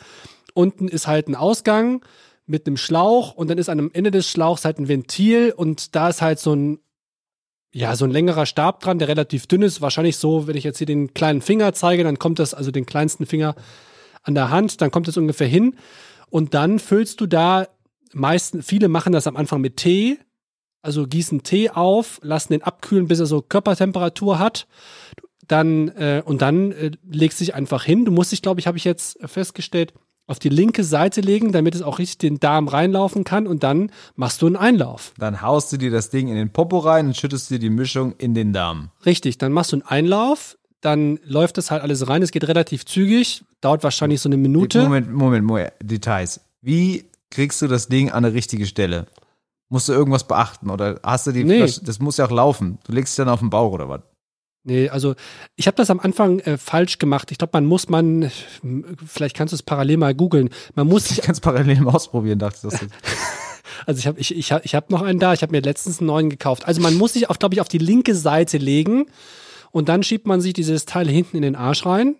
Unten 0.55 0.89
ist 0.89 1.07
halt 1.07 1.29
ein 1.29 1.37
Ausgang 1.37 2.05
mit 2.47 2.67
einem 2.67 2.77
Schlauch 2.77 3.35
und 3.35 3.49
dann 3.49 3.59
ist 3.59 3.69
an 3.69 3.79
dem 3.79 3.91
Ende 3.93 4.11
des 4.11 4.29
Schlauchs 4.29 4.65
halt 4.65 4.79
ein 4.79 4.89
Ventil 4.89 5.53
und 5.57 5.95
da 5.95 6.09
ist 6.09 6.23
halt 6.23 6.39
so 6.39 6.55
ein 6.55 6.79
ja, 7.75 7.97
so 7.97 8.05
ein 8.05 8.11
längerer 8.11 8.45
Stab 8.45 8.81
dran, 8.81 8.99
der 8.99 9.09
relativ 9.09 9.47
dünn 9.47 9.63
ist. 9.63 9.81
Wahrscheinlich 9.81 10.19
so, 10.19 10.47
wenn 10.47 10.57
ich 10.57 10.65
jetzt 10.65 10.77
hier 10.77 10.87
den 10.87 11.15
kleinen 11.15 11.41
Finger 11.41 11.73
zeige, 11.73 12.05
dann 12.05 12.19
kommt 12.19 12.39
das, 12.39 12.53
also 12.53 12.71
den 12.71 12.85
kleinsten 12.85 13.25
Finger 13.25 13.55
an 14.23 14.35
der 14.35 14.51
Hand, 14.51 14.83
dann 14.83 14.91
kommt 14.91 15.09
es 15.09 15.17
ungefähr 15.17 15.49
hin. 15.49 15.77
Und 16.33 16.55
dann 16.55 16.81
füllst 16.81 17.21
du 17.21 17.27
da 17.27 17.69
meisten, 18.13 18.63
viele 18.63 18.89
machen 18.89 19.13
das 19.13 19.27
am 19.27 19.37
Anfang 19.37 19.61
mit 19.61 19.77
Tee 19.77 20.19
also 20.83 21.07
gießen 21.07 21.45
Tee 21.45 21.71
auf, 21.71 22.21
lassen 22.23 22.53
den 22.53 22.63
abkühlen, 22.63 23.09
bis 23.09 23.21
er 23.21 23.27
so 23.27 23.41
Körpertemperatur 23.41 24.39
hat. 24.39 24.67
Dann 25.49 25.89
äh, 25.89 26.23
und 26.25 26.43
dann 26.43 26.73
äh, 26.73 26.91
legst 27.09 27.41
dich 27.41 27.55
einfach 27.55 27.85
hin. 27.85 28.05
Du 28.05 28.13
musst 28.13 28.33
dich, 28.33 28.43
glaube 28.43 28.61
ich, 28.61 28.67
habe 28.67 28.79
ich 28.79 28.85
jetzt 28.85 29.19
festgestellt, 29.25 29.93
auf 30.27 30.39
die 30.39 30.49
linke 30.49 30.85
Seite 30.85 31.21
legen, 31.21 31.53
damit 31.53 31.75
es 31.75 31.83
auch 31.83 31.99
richtig 31.99 32.19
den 32.19 32.41
Darm 32.41 32.69
reinlaufen 32.69 33.25
kann 33.25 33.47
und 33.47 33.65
dann 33.65 33.91
machst 34.15 34.41
du 34.41 34.47
einen 34.47 34.57
Einlauf. 34.57 35.13
Dann 35.19 35.43
haust 35.43 35.73
du 35.73 35.77
dir 35.77 35.91
das 35.91 36.11
Ding 36.11 36.29
in 36.29 36.37
den 36.37 36.53
Popo 36.53 36.79
rein 36.79 37.07
und 37.07 37.17
schüttest 37.17 37.51
dir 37.51 37.59
die 37.59 37.71
Mischung 37.71 38.15
in 38.19 38.33
den 38.33 38.53
Darm. 38.53 38.91
Richtig, 39.05 39.39
dann 39.39 39.53
machst 39.53 39.73
du 39.73 39.77
einen 39.77 39.87
Einlauf, 39.87 40.57
dann 40.83 41.19
läuft 41.25 41.57
das 41.57 41.71
halt 41.71 41.83
alles 41.83 42.07
rein. 42.09 42.23
Es 42.23 42.31
geht 42.33 42.47
relativ 42.47 42.85
zügig, 42.85 43.45
dauert 43.63 43.83
wahrscheinlich 43.83 44.21
so 44.21 44.29
eine 44.29 44.37
Minute. 44.37 44.83
Moment, 44.83 45.11
Moment, 45.11 45.47
Moment, 45.47 45.73
Details. 45.83 46.41
Wie 46.61 47.05
kriegst 47.31 47.63
du 47.63 47.69
das 47.69 47.89
Ding 47.89 48.11
an 48.11 48.25
eine 48.25 48.35
richtige 48.35 48.67
Stelle? 48.67 49.07
Musst 49.71 49.89
du 49.89 49.93
irgendwas 49.93 50.27
beachten 50.27 50.69
oder 50.69 51.01
hast 51.03 51.27
du 51.27 51.33
die 51.33 51.45
Nee. 51.45 51.59
Flasche, 51.59 51.83
das 51.85 51.99
muss 51.99 52.19
ja 52.19 52.27
auch 52.27 52.31
laufen. 52.31 52.79
Du 52.85 52.93
legst 52.93 53.15
dich 53.15 53.25
dann 53.25 53.33
auf 53.33 53.41
den 53.41 53.49
Bauch 53.49 53.73
oder 53.73 53.89
was? 53.89 54.03
Nee, 54.65 54.89
also 54.91 55.15
ich 55.57 55.67
habe 55.67 55.77
das 55.77 55.89
am 55.91 55.99
Anfang 55.99 56.41
äh, 56.41 56.59
falsch 56.59 56.99
gemacht. 56.99 57.31
Ich 57.31 57.39
glaube, 57.39 57.53
man 57.55 57.65
muss 57.65 57.89
man, 57.89 58.31
vielleicht 59.07 59.37
kannst 59.37 59.53
du 59.53 59.57
es 59.57 59.63
parallel 59.63 59.97
mal 59.97 60.15
googeln. 60.15 60.51
Man 60.75 60.87
muss 60.89 61.11
Ich 61.11 61.23
kann 61.23 61.33
es 61.33 61.41
parallel 61.41 61.81
mal 61.81 61.95
ausprobieren, 61.95 62.39
dachte 62.39 62.69
ich. 62.69 62.73
Das 62.73 62.81
Also 63.87 63.99
ich 63.99 64.07
habe 64.07 64.21
ich, 64.21 64.37
ich 64.37 64.53
hab, 64.53 64.65
ich 64.65 64.75
hab 64.75 64.91
noch 64.91 65.03
einen 65.03 65.19
da, 65.19 65.33
ich 65.33 65.43
habe 65.43 65.53
mir 65.53 65.63
letztens 65.63 65.99
einen 65.99 66.07
neuen 66.07 66.31
gekauft. 66.31 66.67
Also 66.67 66.81
man 66.81 66.95
muss 66.95 67.15
sich 67.15 67.27
glaube 67.27 67.55
ich, 67.55 67.61
auf 67.61 67.69
die 67.69 67.79
linke 67.79 68.15
Seite 68.15 68.59
legen 68.59 69.07
und 69.73 69.89
dann 69.89 70.03
schiebt 70.05 70.27
man 70.27 70.41
sich 70.41 70.53
dieses 70.53 70.85
Teil 70.87 71.09
hinten 71.09 71.37
in 71.39 71.43
den 71.43 71.57
Arsch 71.57 71.85
rein. 71.85 72.15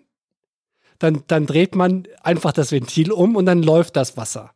Dann, 0.99 1.23
dann 1.27 1.45
dreht 1.45 1.75
man 1.75 2.07
einfach 2.21 2.51
das 2.51 2.71
Ventil 2.71 3.11
um 3.11 3.35
und 3.35 3.45
dann 3.45 3.63
läuft 3.63 3.95
das 3.95 4.15
Wasser 4.17 4.51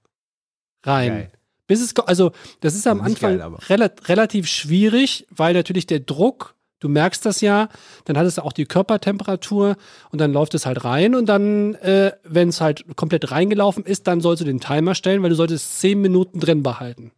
rein. 0.84 1.10
Geil. 1.10 1.32
Bis 1.68 1.82
es, 1.82 1.96
also 1.98 2.32
das 2.62 2.76
ist 2.76 2.88
am 2.88 2.98
Nicht 3.00 3.24
Anfang 3.24 3.38
geil, 3.40 3.56
rela 3.70 3.90
relativ 4.06 4.48
schwierig, 4.48 5.28
weil 5.30 5.54
natürlich 5.54 5.86
der 5.86 6.00
Druck, 6.00 6.56
du 6.80 6.88
merkst 6.88 7.26
das 7.26 7.42
ja, 7.42 7.68
dann 8.06 8.18
hat 8.18 8.26
es 8.26 8.40
auch 8.40 8.54
die 8.54 8.66
Körpertemperatur 8.66 9.76
und 10.12 10.22
dann 10.22 10.32
läuft 10.32 10.54
es 10.54 10.66
halt 10.66 10.86
rein 10.86 11.14
und 11.16 11.26
dann, 11.26 11.76
äh, 11.76 12.14
wenn 12.24 12.48
es 12.50 12.62
halt 12.62 12.86
komplett 12.96 13.32
reingelaufen 13.32 13.84
ist, 13.84 14.08
dann 14.08 14.22
sollst 14.22 14.40
du 14.42 14.46
den 14.46 14.62
Timer 14.62 14.96
stellen, 14.96 15.22
weil 15.24 15.30
du 15.32 15.36
solltest 15.36 15.82
zehn 15.82 16.00
Minuten 16.00 16.40
drin 16.40 16.64
behalten. 16.64 17.12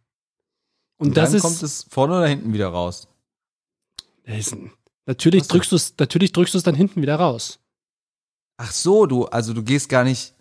Und, 0.98 1.08
Und 1.08 1.16
das 1.16 1.28
dann 1.30 1.36
ist, 1.36 1.42
kommt 1.42 1.62
es 1.62 1.86
vorne 1.88 2.16
oder 2.18 2.26
hinten 2.26 2.52
wieder 2.52 2.68
raus. 2.68 3.06
das 4.26 4.36
ist 4.38 4.52
ein- 4.54 4.72
natürlich 5.10 5.42
Was 5.42 5.48
drückst 5.48 5.72
du 5.72 5.76
es, 5.76 5.94
natürlich 5.98 6.32
drückst 6.32 6.54
du 6.54 6.58
es 6.58 6.64
dann 6.64 6.74
hinten 6.74 7.02
wieder 7.02 7.16
raus. 7.16 7.58
Ach 8.56 8.72
so, 8.72 9.06
du, 9.06 9.26
also 9.26 9.52
du 9.52 9.62
gehst 9.62 9.88
gar 9.88 10.04
nicht. 10.04 10.34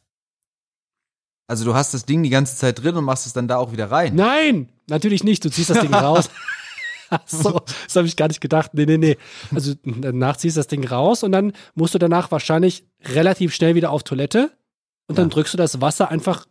Also 1.48 1.66
du 1.66 1.74
hast 1.74 1.94
das 1.94 2.06
Ding 2.06 2.22
die 2.22 2.30
ganze 2.30 2.56
Zeit 2.56 2.82
drin 2.84 2.96
und 2.96 3.04
machst 3.06 3.26
es 3.26 3.34
dann 3.34 3.48
da 3.48 3.58
auch 3.58 3.72
wieder 3.72 3.90
rein. 3.90 4.14
Nein, 4.16 4.70
natürlich 4.88 5.24
nicht. 5.24 5.44
Du 5.44 5.50
ziehst 5.50 5.70
das 5.72 5.80
Ding 5.80 5.94
raus. 5.94 6.30
Ach 7.10 7.22
so, 7.26 7.60
das 7.86 7.96
habe 7.96 8.06
ich 8.06 8.16
gar 8.16 8.28
nicht 8.28 8.40
gedacht. 8.42 8.74
Nee, 8.76 8.86
nee, 8.86 8.98
nee. 8.98 9.18
Also 9.54 9.74
danach 9.84 10.38
ziehst 10.38 10.58
du 10.58 10.60
das 10.60 10.68
Ding 10.68 10.86
raus 10.86 11.24
und 11.24 11.32
dann 11.32 11.54
musst 11.74 11.96
du 11.96 11.98
danach 11.98 12.30
wahrscheinlich 12.32 12.84
relativ 13.04 13.56
schnell 13.56 13.74
wieder 13.74 13.90
auf 13.90 14.04
Toilette 14.04 14.52
und 15.08 15.18
dann 15.18 15.30
Ja. 15.30 15.34
drückst 15.34 15.54
du 15.54 15.58
das 15.58 15.82
Wasser 15.82 16.10
einfach 16.10 16.46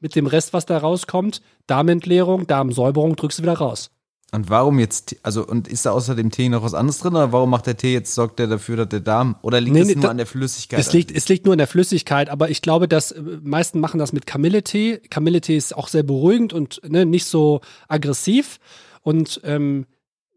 mit 0.00 0.16
dem 0.16 0.26
Rest, 0.26 0.52
was 0.52 0.66
da 0.66 0.78
rauskommt, 0.78 1.40
Darmentleerung, 1.68 2.48
Darmsäuberung, 2.48 3.14
drückst 3.14 3.38
du 3.38 3.42
wieder 3.44 3.58
raus. 3.58 3.92
Und 4.34 4.48
warum 4.48 4.78
jetzt, 4.78 5.16
also 5.22 5.46
und 5.46 5.68
ist 5.68 5.84
da 5.84 5.90
außer 5.92 6.14
dem 6.14 6.30
Tee 6.30 6.48
noch 6.48 6.62
was 6.62 6.72
anderes 6.72 6.98
drin 7.00 7.12
oder 7.14 7.32
warum 7.32 7.50
macht 7.50 7.66
der 7.66 7.76
Tee 7.76 7.92
jetzt, 7.92 8.14
sorgt 8.14 8.38
der 8.38 8.46
dafür, 8.46 8.76
dass 8.78 8.88
der 8.88 9.00
Darm, 9.00 9.36
oder 9.42 9.60
liegt 9.60 9.74
Nee, 9.74 9.80
es 9.82 9.88
nee, 9.88 9.94
nur 9.96 10.04
da- 10.04 10.08
an 10.10 10.16
der 10.16 10.26
Flüssigkeit? 10.26 10.80
Es 10.80 10.92
liegt, 10.94 11.10
es 11.10 11.28
liegt 11.28 11.44
nur 11.44 11.52
in 11.52 11.58
der 11.58 11.66
Flüssigkeit, 11.66 12.30
aber 12.30 12.48
ich 12.48 12.62
glaube, 12.62 12.88
dass 12.88 13.12
äh, 13.12 13.20
meisten 13.42 13.78
machen 13.78 13.98
das 13.98 14.14
mit 14.14 14.26
Kamilletee. 14.26 14.98
Kamilletee 15.10 15.56
ist 15.56 15.76
auch 15.76 15.88
sehr 15.88 16.02
beruhigend 16.02 16.54
und 16.54 16.80
ne, 16.88 17.04
nicht 17.04 17.26
so 17.26 17.60
aggressiv. 17.88 18.58
Und 19.02 19.40
ähm, 19.44 19.84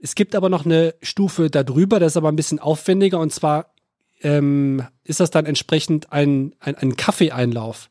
es 0.02 0.16
gibt 0.16 0.36
aber 0.36 0.50
noch 0.50 0.66
eine 0.66 0.94
Stufe 1.02 1.50
darüber, 1.50 2.00
das 2.02 2.14
ist 2.14 2.18
aber 2.18 2.30
ein 2.30 2.36
bisschen 2.36 2.60
aufwendiger. 2.60 3.20
Und 3.20 3.32
zwar 3.32 3.74
ähm, 4.22 4.84
ist 5.06 5.22
das 5.22 5.32
dann 5.32 5.46
entsprechend 5.46 6.12
ein, 6.12 6.54
ein, 6.60 6.76
ein 6.76 6.98
Kaffeeeinlauf. 6.98 7.90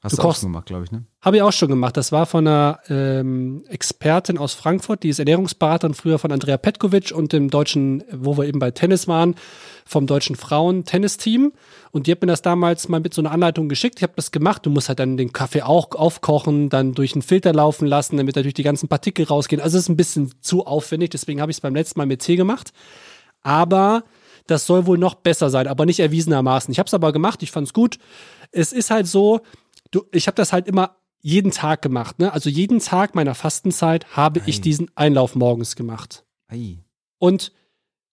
Hast 0.00 0.12
du 0.12 0.16
du, 0.16 0.22
auch 0.22 0.26
kochst- 0.28 0.42
schon 0.42 0.52
gemacht, 0.52 0.66
glaube 0.66 0.84
ich, 0.84 0.92
ne? 0.92 1.04
Habe 1.20 1.36
ich 1.38 1.42
auch 1.42 1.52
schon 1.52 1.68
gemacht. 1.68 1.96
Das 1.96 2.12
war 2.12 2.26
von 2.26 2.46
einer 2.46 2.78
ähm, 2.88 3.64
Expertin 3.68 4.38
aus 4.38 4.54
Frankfurt, 4.54 5.02
die 5.02 5.08
ist 5.08 5.18
Ernährungsberaterin 5.18 5.94
früher 5.94 6.20
von 6.20 6.30
Andrea 6.30 6.56
Petkovic 6.56 7.10
und 7.12 7.32
dem 7.32 7.50
deutschen, 7.50 8.04
wo 8.12 8.38
wir 8.38 8.44
eben 8.44 8.60
bei 8.60 8.70
Tennis 8.70 9.08
waren, 9.08 9.34
vom 9.84 10.06
deutschen 10.06 10.36
Frauen-Tennisteam. 10.36 11.52
Und 11.90 12.06
die 12.06 12.12
hat 12.12 12.20
mir 12.20 12.28
das 12.28 12.42
damals 12.42 12.88
mal 12.88 13.00
mit 13.00 13.12
so 13.12 13.22
einer 13.22 13.32
Anleitung 13.32 13.68
geschickt. 13.68 13.96
Ich 13.98 14.04
habe 14.04 14.12
das 14.14 14.30
gemacht. 14.30 14.64
Du 14.64 14.70
musst 14.70 14.88
halt 14.88 15.00
dann 15.00 15.16
den 15.16 15.32
Kaffee 15.32 15.62
auch 15.62 15.90
aufkochen, 15.92 16.68
dann 16.68 16.94
durch 16.94 17.14
einen 17.14 17.22
Filter 17.22 17.52
laufen 17.52 17.88
lassen, 17.88 18.18
damit 18.18 18.36
natürlich 18.36 18.54
die 18.54 18.62
ganzen 18.62 18.88
Partikel 18.88 19.24
rausgehen. 19.24 19.60
Also 19.60 19.78
es 19.78 19.84
ist 19.84 19.88
ein 19.88 19.96
bisschen 19.96 20.32
zu 20.40 20.64
aufwendig, 20.64 21.10
deswegen 21.10 21.40
habe 21.40 21.50
ich 21.50 21.56
es 21.56 21.60
beim 21.60 21.74
letzten 21.74 21.98
Mal 21.98 22.06
mit 22.06 22.22
Tee 22.22 22.36
gemacht. 22.36 22.72
Aber 23.42 24.04
das 24.46 24.64
soll 24.66 24.86
wohl 24.86 24.98
noch 24.98 25.14
besser 25.16 25.50
sein, 25.50 25.66
aber 25.66 25.86
nicht 25.86 26.00
erwiesenermaßen. 26.00 26.70
Ich 26.70 26.78
habe 26.78 26.86
es 26.86 26.94
aber 26.94 27.12
gemacht, 27.12 27.42
ich 27.42 27.50
fand 27.50 27.66
es 27.66 27.74
gut. 27.74 27.98
Es 28.50 28.72
ist 28.72 28.90
halt 28.90 29.06
so, 29.06 29.40
du, 29.90 30.04
ich 30.12 30.26
habe 30.26 30.34
das 30.36 30.52
halt 30.52 30.66
immer 30.66 30.96
jeden 31.20 31.50
Tag 31.50 31.82
gemacht. 31.82 32.18
Ne? 32.18 32.32
Also 32.32 32.48
jeden 32.48 32.78
Tag 32.80 33.14
meiner 33.14 33.34
Fastenzeit 33.34 34.16
habe 34.16 34.40
ich 34.46 34.58
Ei. 34.58 34.62
diesen 34.62 34.90
Einlauf 34.96 35.34
morgens 35.34 35.76
gemacht. 35.76 36.24
Ei. 36.48 36.78
Und 37.18 37.52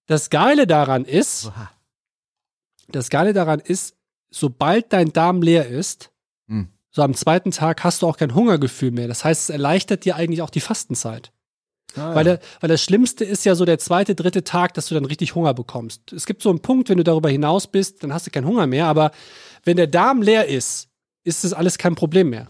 das 0.07 0.29
Geile 0.29 0.65
daran 0.67 1.05
ist, 1.05 1.47
Oha. 1.47 1.71
das 2.87 3.09
Geile 3.09 3.33
daran 3.33 3.59
ist, 3.59 3.95
sobald 4.29 4.91
dein 4.93 5.13
Darm 5.13 5.41
leer 5.41 5.67
ist, 5.67 6.11
Hm. 6.47 6.67
so 6.91 7.01
am 7.01 7.13
zweiten 7.15 7.51
Tag 7.51 7.83
hast 7.83 8.01
du 8.01 8.07
auch 8.07 8.17
kein 8.17 8.35
Hungergefühl 8.35 8.91
mehr. 8.91 9.07
Das 9.07 9.23
heißt, 9.25 9.43
es 9.43 9.49
erleichtert 9.49 10.05
dir 10.05 10.15
eigentlich 10.15 10.41
auch 10.41 10.49
die 10.51 10.61
Fastenzeit. 10.61 11.31
Ah, 11.95 12.13
Weil, 12.13 12.23
der, 12.25 12.39
weil 12.59 12.67
das 12.67 12.83
Schlimmste 12.83 13.23
ist 13.23 13.45
ja 13.45 13.55
so 13.55 13.63
der 13.65 13.79
zweite, 13.79 14.15
dritte 14.15 14.43
Tag, 14.43 14.73
dass 14.73 14.87
du 14.87 14.95
dann 14.95 15.05
richtig 15.05 15.33
Hunger 15.33 15.53
bekommst. 15.53 16.11
Es 16.11 16.25
gibt 16.25 16.41
so 16.41 16.49
einen 16.49 16.59
Punkt, 16.61 16.89
wenn 16.89 16.97
du 16.97 17.03
darüber 17.03 17.29
hinaus 17.29 17.67
bist, 17.67 18.03
dann 18.03 18.13
hast 18.13 18.27
du 18.27 18.31
keinen 18.31 18.45
Hunger 18.47 18.67
mehr. 18.67 18.87
Aber 18.87 19.11
wenn 19.63 19.77
der 19.77 19.87
Darm 19.87 20.21
leer 20.21 20.47
ist, 20.47 20.89
ist 21.25 21.43
das 21.43 21.51
alles 21.53 21.77
kein 21.77 21.95
Problem 21.95 22.29
mehr. 22.29 22.47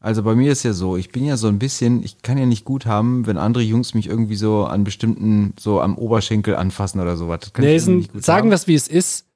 Also 0.00 0.22
bei 0.22 0.34
mir 0.34 0.52
ist 0.52 0.62
ja 0.62 0.72
so, 0.72 0.96
ich 0.96 1.10
bin 1.10 1.24
ja 1.24 1.36
so 1.36 1.48
ein 1.48 1.58
bisschen, 1.58 2.02
ich 2.02 2.22
kann 2.22 2.38
ja 2.38 2.46
nicht 2.46 2.64
gut 2.64 2.86
haben, 2.86 3.26
wenn 3.26 3.38
andere 3.38 3.64
Jungs 3.64 3.94
mich 3.94 4.08
irgendwie 4.08 4.36
so 4.36 4.64
an 4.64 4.84
bestimmten, 4.84 5.54
so 5.58 5.80
am 5.80 5.96
Oberschenkel 5.96 6.54
anfassen 6.54 7.00
oder 7.00 7.16
sowas. 7.16 7.40
Das 7.40 7.52
kann 7.52 7.64
ich 7.64 7.70
irgendwie 7.70 7.90
Nelson, 7.90 7.96
nicht 7.96 8.12
gut 8.12 8.24
sagen 8.24 8.50
wir 8.50 8.54
es, 8.54 8.66
wie 8.66 8.74
es 8.74 8.88
ist. 8.88 9.26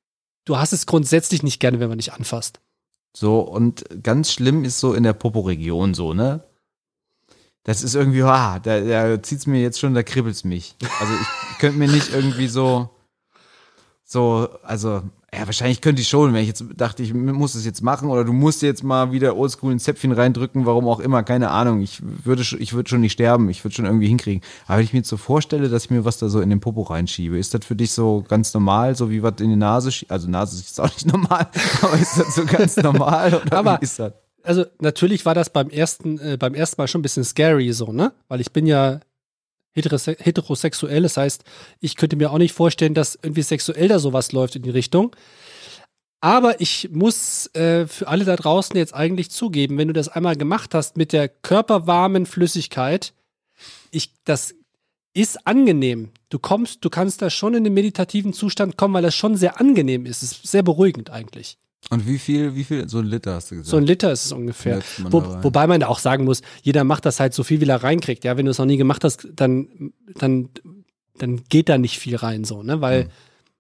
Du 0.45 0.59
hast 0.59 0.73
es 0.73 0.87
grundsätzlich 0.87 1.43
nicht 1.43 1.61
gerne, 1.61 1.81
wenn 1.81 1.89
man 1.89 1.99
dich 1.99 2.13
anfasst. 2.13 2.61
So, 3.17 3.41
und 3.41 3.85
ganz 4.03 4.33
schlimm 4.33 4.65
ist 4.65 4.79
so 4.79 4.95
in 4.95 5.03
der 5.03 5.13
Popo-Region 5.13 5.95
so, 5.95 6.15
ne? 6.15 6.45
Das 7.65 7.83
ist 7.83 7.95
irgendwie, 7.95 8.23
ah, 8.23 8.59
da, 8.59 8.81
da 8.81 9.23
zieht's 9.23 9.47
mir 9.47 9.61
jetzt 9.61 9.81
schon, 9.81 9.95
da 9.95 10.03
kribbelt's 10.03 10.45
mich. 10.45 10.77
Also 11.01 11.13
ich 11.51 11.59
könnte 11.59 11.79
mir 11.79 11.89
nicht 11.89 12.13
irgendwie 12.13 12.49
so, 12.49 12.91
so, 14.13 14.49
also, 14.65 15.03
ja, 15.33 15.47
wahrscheinlich 15.47 15.81
könnte 15.81 16.03
ich 16.03 16.09
schon, 16.09 16.35
wenn 16.35 16.41
ich 16.43 16.49
jetzt 16.49 16.65
dachte, 16.77 17.05
ich 17.05 17.15
muss 17.15 17.55
es 17.55 17.65
jetzt 17.65 17.81
machen 17.83 18.09
oder 18.11 18.25
du 18.25 18.33
musst 18.33 18.63
jetzt 18.63 18.83
mal 18.83 19.13
wieder 19.13 19.37
oldschool 19.37 19.71
ein 19.71 19.79
Zäpfchen 19.79 20.11
reindrücken, 20.11 20.67
warum 20.67 20.89
auch 20.89 20.99
immer, 20.99 21.23
keine 21.23 21.51
Ahnung. 21.51 21.81
Ich 21.83 22.01
würde, 22.03 22.43
schon- 22.43 22.61
ich 22.61 22.73
würde 22.73 22.91
schon 22.91 23.01
nicht 23.03 23.13
sterben, 23.13 23.49
ich 23.49 23.63
würde 23.63 23.73
schon 23.77 23.85
irgendwie 23.85 24.09
hinkriegen. 24.09 24.43
Aber 24.67 24.79
wenn 24.79 24.85
ich 24.85 24.93
mir 24.93 24.99
jetzt 24.99 25.09
so 25.09 25.17
vorstelle, 25.17 25.69
dass 25.69 25.85
ich 25.85 25.91
mir 25.91 26.05
was 26.05 26.19
da 26.19 26.29
so 26.29 26.41
in 26.41 26.51
den 26.51 26.59
Popo 26.59 26.83
reinschiebe, 26.83 27.39
ist 27.39 27.55
das 27.55 27.65
für 27.65 27.77
dich 27.77 27.93
so 27.93 28.25
ganz 28.29 28.53
normal, 28.53 28.97
so 28.97 29.09
wie 29.11 29.23
was 29.23 29.35
in 29.41 29.51
die 29.51 29.57
Nase, 29.57 29.91
also 30.09 30.29
Nase 30.29 30.61
ist 30.61 30.81
auch 30.81 30.87
nicht 30.93 31.07
normal, 31.13 31.47
aber 31.81 31.95
ist 31.97 32.19
das 32.19 32.35
so 32.35 32.45
ganz 32.45 32.77
normal 32.79 33.35
oder 33.47 33.57
Aber- 33.57 33.79
wie 33.81 33.85
ist 33.85 34.01
das? 34.01 34.13
Also 34.43 34.65
natürlich 34.81 35.27
war 35.27 35.35
das 35.35 35.51
beim 35.51 35.69
ersten, 35.69 36.19
äh, 36.19 36.37
beim 36.41 36.55
ersten 36.55 36.81
Mal 36.81 36.89
schon 36.89 37.01
ein 37.01 37.03
bisschen 37.03 37.25
scary 37.25 37.73
so, 37.75 37.93
ne? 37.93 38.13
Weil 38.27 38.41
ich 38.41 38.51
bin 38.53 38.65
ja 38.67 38.99
heterose 39.73 40.17
heterosexuell, 40.19 41.03
das 41.03 41.17
heißt, 41.17 41.45
ich 41.81 41.97
könnte 41.97 42.17
mir 42.17 42.31
auch 42.31 42.39
nicht 42.39 42.53
vorstellen, 42.53 42.95
dass 42.95 43.19
irgendwie 43.23 43.43
sexuell 43.43 43.89
da 43.89 43.99
sowas 43.99 44.33
läuft 44.33 44.57
in 44.57 44.63
die 44.63 44.71
Richtung. 44.71 45.15
Aber 46.21 46.61
ich 46.61 46.91
muss 46.93 47.47
äh, 47.55 47.87
für 47.87 48.09
alle 48.09 48.25
da 48.25 48.37
draußen 48.37 48.77
jetzt 48.77 48.95
eigentlich 48.95 49.31
zugeben, 49.31 49.79
wenn 49.79 49.89
du 49.89 49.95
das 49.95 50.09
einmal 50.09 50.37
gemacht 50.37 50.75
hast 50.75 50.97
mit 50.97 51.13
der 51.13 51.29
körperwarmen 51.29 52.27
Flüssigkeit, 52.27 53.15
ich, 53.91 54.13
das 54.25 54.55
ist 55.15 55.47
angenehm. 55.47 56.11
Du 56.29 56.39
kommst, 56.39 56.85
du 56.85 56.91
kannst 56.91 57.23
da 57.23 57.31
schon 57.31 57.55
in 57.55 57.65
den 57.65 57.75
meditativen 57.75 58.33
Zustand 58.33 58.77
kommen, 58.77 58.95
weil 58.95 59.03
das 59.03 59.15
schon 59.15 59.37
sehr 59.37 59.61
angenehm 59.61 60.07
ist. 60.07 60.23
Es 60.23 60.33
ist 60.33 60.47
sehr 60.47 60.63
beruhigend 60.63 61.11
eigentlich. 61.11 61.59
Und 61.89 62.07
wie 62.07 62.19
viel, 62.19 62.55
wie 62.55 62.65
viel, 62.65 62.89
so 62.89 62.99
ein 62.99 63.07
Liter 63.07 63.35
hast 63.35 63.51
du 63.51 63.57
gesagt? 63.57 63.71
So 63.71 63.79
ein 63.79 63.85
Liter 63.85 64.13
ist 64.13 64.27
es 64.27 64.33
ungefähr. 64.33 64.81
Mal 64.99 65.13
Wo, 65.13 65.25
wobei 65.43 65.67
man 65.67 65.81
da 65.81 65.87
auch 65.89 65.99
sagen 65.99 66.25
muss, 66.25 66.43
jeder 66.63 66.85
macht 66.85 67.07
das 67.07 67.19
halt 67.19 67.33
so 67.35 67.43
viel, 67.43 67.61
wie 67.61 67.69
er 67.69 67.83
reinkriegt. 67.83 68.23
Ja, 68.25 68.37
wenn 68.37 68.45
du 68.45 68.51
es 68.51 68.59
noch 68.59 68.67
nie 68.67 68.77
gemacht 68.77 69.03
hast, 69.03 69.27
dann, 69.33 69.93
dann, 70.17 70.51
dann 71.17 71.43
geht 71.49 71.69
da 71.69 71.79
nicht 71.79 71.99
viel 71.99 72.17
rein, 72.17 72.45
so, 72.45 72.63
ne? 72.63 72.81
Weil 72.81 73.05
Mhm. 73.05 73.09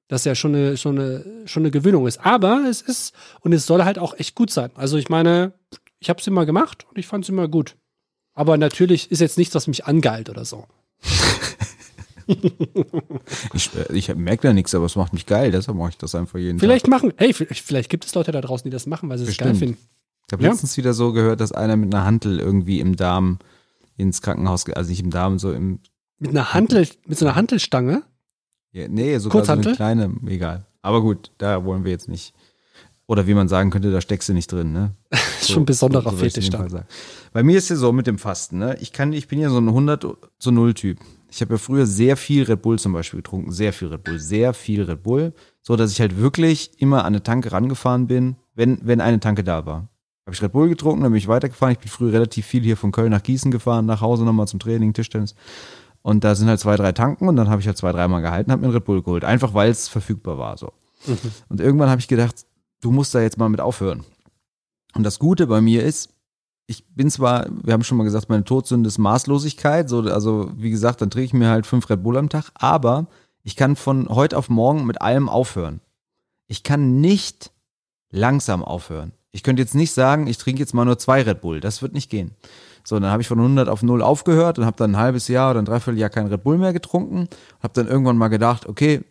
das 0.08 0.24
ja 0.24 0.34
schon 0.34 0.54
eine, 0.54 0.76
schon 0.76 0.98
eine, 0.98 1.24
schon 1.46 1.62
eine 1.62 1.70
Gewöhnung 1.70 2.06
ist. 2.06 2.24
Aber 2.24 2.66
es 2.68 2.82
ist, 2.82 3.14
und 3.40 3.52
es 3.52 3.64
soll 3.66 3.84
halt 3.84 3.98
auch 3.98 4.14
echt 4.18 4.34
gut 4.34 4.50
sein. 4.50 4.70
Also 4.74 4.96
ich 4.98 5.08
meine, 5.08 5.54
ich 5.98 6.10
habe 6.10 6.20
es 6.20 6.26
immer 6.26 6.44
gemacht 6.46 6.86
und 6.90 6.98
ich 6.98 7.06
fand 7.06 7.24
es 7.24 7.28
immer 7.30 7.48
gut. 7.48 7.76
Aber 8.34 8.58
natürlich 8.58 9.10
ist 9.10 9.20
jetzt 9.20 9.38
nichts, 9.38 9.54
was 9.54 9.66
mich 9.66 9.86
angeilt 9.86 10.28
oder 10.30 10.44
so. 10.44 10.66
Ich, 13.54 13.70
äh, 13.74 13.92
ich 13.92 14.14
merke 14.14 14.48
da 14.48 14.52
nichts, 14.52 14.74
aber 14.74 14.86
es 14.86 14.96
macht 14.96 15.12
mich 15.12 15.26
geil, 15.26 15.50
deshalb 15.50 15.76
mache 15.76 15.90
ich 15.90 15.98
das 15.98 16.14
einfach 16.14 16.38
jeden 16.38 16.58
Vielleicht 16.58 16.84
Tag. 16.86 16.90
machen, 16.90 17.12
hey, 17.16 17.32
vielleicht, 17.32 17.62
vielleicht 17.62 17.90
gibt 17.90 18.04
es 18.04 18.14
Leute 18.14 18.32
da 18.32 18.40
draußen, 18.40 18.64
die 18.64 18.70
das 18.70 18.86
machen, 18.86 19.08
weil 19.08 19.18
sie 19.18 19.24
es 19.24 19.36
geil 19.36 19.54
finden. 19.54 19.76
Ich 20.26 20.32
habe 20.32 20.42
Ja. 20.44 20.50
letztens 20.50 20.76
wieder 20.76 20.94
so 20.94 21.12
gehört, 21.12 21.40
dass 21.40 21.52
einer 21.52 21.76
mit 21.76 21.92
einer 21.94 22.04
Hantel 22.04 22.38
irgendwie 22.38 22.80
im 22.80 22.96
Darm 22.96 23.38
ins 23.96 24.22
Krankenhaus, 24.22 24.68
also 24.70 24.90
nicht 24.90 25.00
im 25.02 25.10
Darm, 25.10 25.38
so 25.38 25.52
im, 25.52 25.80
Mit 26.18 26.30
einer 26.30 26.54
Hantel, 26.54 26.86
mit 27.06 27.18
so 27.18 27.26
einer 27.26 27.34
Hantelstange? 27.34 28.02
ja, 28.72 28.86
nee, 28.88 29.18
sogar 29.18 29.44
so 29.44 29.52
eine 29.52 29.72
kleine, 29.74 30.14
egal. 30.26 30.66
Aber 30.82 31.02
gut, 31.02 31.32
da 31.38 31.64
wollen 31.64 31.84
wir 31.84 31.90
jetzt 31.90 32.08
nicht. 32.08 32.32
Oder 33.06 33.26
wie 33.26 33.34
man 33.34 33.48
sagen 33.48 33.70
könnte, 33.70 33.90
da 33.90 34.00
steckst 34.00 34.28
du 34.28 34.32
nicht 34.34 34.52
drin, 34.52 34.72
ne? 34.72 34.94
Das 35.10 35.20
ist 35.42 35.50
schon 35.50 35.64
ein 35.64 35.66
besonderer 35.66 36.12
in 36.12 36.18
Fetisch 36.18 36.48
sagen. 36.50 36.84
Bei 37.32 37.42
mir 37.42 37.58
ist 37.58 37.68
ja 37.68 37.74
so 37.76 37.90
mit 37.92 38.06
dem 38.06 38.18
Fasten, 38.18 38.58
ne? 38.58 38.76
Ich 38.80 38.92
kann, 38.92 39.12
ich 39.12 39.26
bin 39.26 39.40
ja 39.40 39.50
so 39.50 39.58
ein 39.58 39.66
100 39.68 40.06
zu 40.38 40.50
0 40.52 40.74
Typ. 40.74 40.98
Ich 41.30 41.40
habe 41.40 41.54
ja 41.54 41.58
früher 41.58 41.86
sehr 41.86 42.16
viel 42.16 42.42
Red 42.42 42.62
Bull 42.62 42.78
zum 42.78 42.92
Beispiel 42.92 43.18
getrunken, 43.18 43.52
sehr 43.52 43.72
viel 43.72 43.88
Red 43.88 44.04
Bull, 44.04 44.18
sehr 44.18 44.52
viel 44.52 44.82
Red 44.82 45.02
Bull, 45.02 45.32
so 45.62 45.76
dass 45.76 45.92
ich 45.92 46.00
halt 46.00 46.18
wirklich 46.18 46.80
immer 46.80 47.00
an 47.00 47.06
eine 47.06 47.22
Tanke 47.22 47.52
rangefahren 47.52 48.06
bin, 48.06 48.36
wenn, 48.54 48.78
wenn 48.82 49.00
eine 49.00 49.20
Tanke 49.20 49.44
da 49.44 49.64
war. 49.64 49.88
Habe 50.26 50.34
ich 50.34 50.42
Red 50.42 50.52
Bull 50.52 50.68
getrunken, 50.68 51.02
dann 51.02 51.12
bin 51.12 51.18
ich 51.18 51.28
weitergefahren. 51.28 51.72
Ich 51.72 51.78
bin 51.78 51.88
früher 51.88 52.12
relativ 52.12 52.46
viel 52.46 52.62
hier 52.62 52.76
von 52.76 52.92
Köln 52.92 53.10
nach 53.10 53.22
Gießen 53.22 53.50
gefahren, 53.50 53.86
nach 53.86 54.00
Hause 54.00 54.24
nochmal 54.24 54.48
zum 54.48 54.60
Training, 54.60 54.92
Tischtennis. 54.92 55.34
Und 56.02 56.24
da 56.24 56.34
sind 56.34 56.48
halt 56.48 56.60
zwei, 56.60 56.76
drei 56.76 56.92
Tanken 56.92 57.28
und 57.28 57.36
dann 57.36 57.48
habe 57.48 57.60
ich 57.60 57.66
halt 57.66 57.76
zwei, 57.76 57.92
dreimal 57.92 58.22
gehalten, 58.22 58.50
habe 58.50 58.60
mir 58.60 58.68
einen 58.68 58.74
Red 58.74 58.84
Bull 58.84 59.02
geholt. 59.02 59.24
Einfach 59.24 59.54
weil 59.54 59.70
es 59.70 59.88
verfügbar 59.88 60.38
war. 60.38 60.56
so. 60.56 60.72
Und 61.48 61.60
irgendwann 61.60 61.90
habe 61.90 62.00
ich 62.00 62.08
gedacht, 62.08 62.46
du 62.80 62.90
musst 62.90 63.14
da 63.14 63.20
jetzt 63.20 63.38
mal 63.38 63.48
mit 63.48 63.60
aufhören. 63.60 64.04
Und 64.94 65.04
das 65.04 65.18
Gute 65.18 65.46
bei 65.46 65.60
mir 65.60 65.84
ist, 65.84 66.10
ich 66.70 66.86
bin 66.94 67.10
zwar, 67.10 67.46
wir 67.64 67.72
haben 67.72 67.82
schon 67.82 67.98
mal 67.98 68.04
gesagt, 68.04 68.28
meine 68.28 68.44
Todsünde 68.44 68.86
ist 68.86 68.98
Maßlosigkeit. 68.98 69.88
So, 69.88 70.02
also 70.02 70.52
wie 70.56 70.70
gesagt, 70.70 71.02
dann 71.02 71.10
trinke 71.10 71.26
ich 71.26 71.32
mir 71.32 71.48
halt 71.48 71.66
fünf 71.66 71.90
Red 71.90 72.04
Bull 72.04 72.16
am 72.16 72.28
Tag, 72.28 72.52
aber 72.54 73.08
ich 73.42 73.56
kann 73.56 73.74
von 73.74 74.08
heute 74.08 74.38
auf 74.38 74.48
morgen 74.48 74.86
mit 74.86 75.02
allem 75.02 75.28
aufhören. 75.28 75.80
Ich 76.46 76.62
kann 76.62 77.00
nicht 77.00 77.50
langsam 78.12 78.62
aufhören. 78.62 79.10
Ich 79.32 79.42
könnte 79.42 79.62
jetzt 79.62 79.74
nicht 79.74 79.90
sagen, 79.90 80.28
ich 80.28 80.38
trinke 80.38 80.60
jetzt 80.60 80.72
mal 80.72 80.84
nur 80.84 80.96
zwei 80.96 81.22
Red 81.22 81.40
Bull. 81.40 81.58
Das 81.58 81.82
wird 81.82 81.92
nicht 81.92 82.08
gehen. 82.08 82.36
So, 82.84 83.00
dann 83.00 83.10
habe 83.10 83.20
ich 83.20 83.26
von 83.26 83.40
100 83.40 83.68
auf 83.68 83.82
0 83.82 84.00
aufgehört 84.00 84.60
und 84.60 84.64
habe 84.64 84.76
dann 84.76 84.92
ein 84.92 84.96
halbes 84.96 85.26
Jahr 85.26 85.50
oder 85.50 85.62
ein 85.62 85.64
Dreivierteljahr 85.64 86.08
kein 86.08 86.28
Red 86.28 86.44
Bull 86.44 86.56
mehr 86.56 86.72
getrunken. 86.72 87.28
Habe 87.60 87.74
dann 87.74 87.88
irgendwann 87.88 88.16
mal 88.16 88.28
gedacht, 88.28 88.66
okay, 88.66 89.02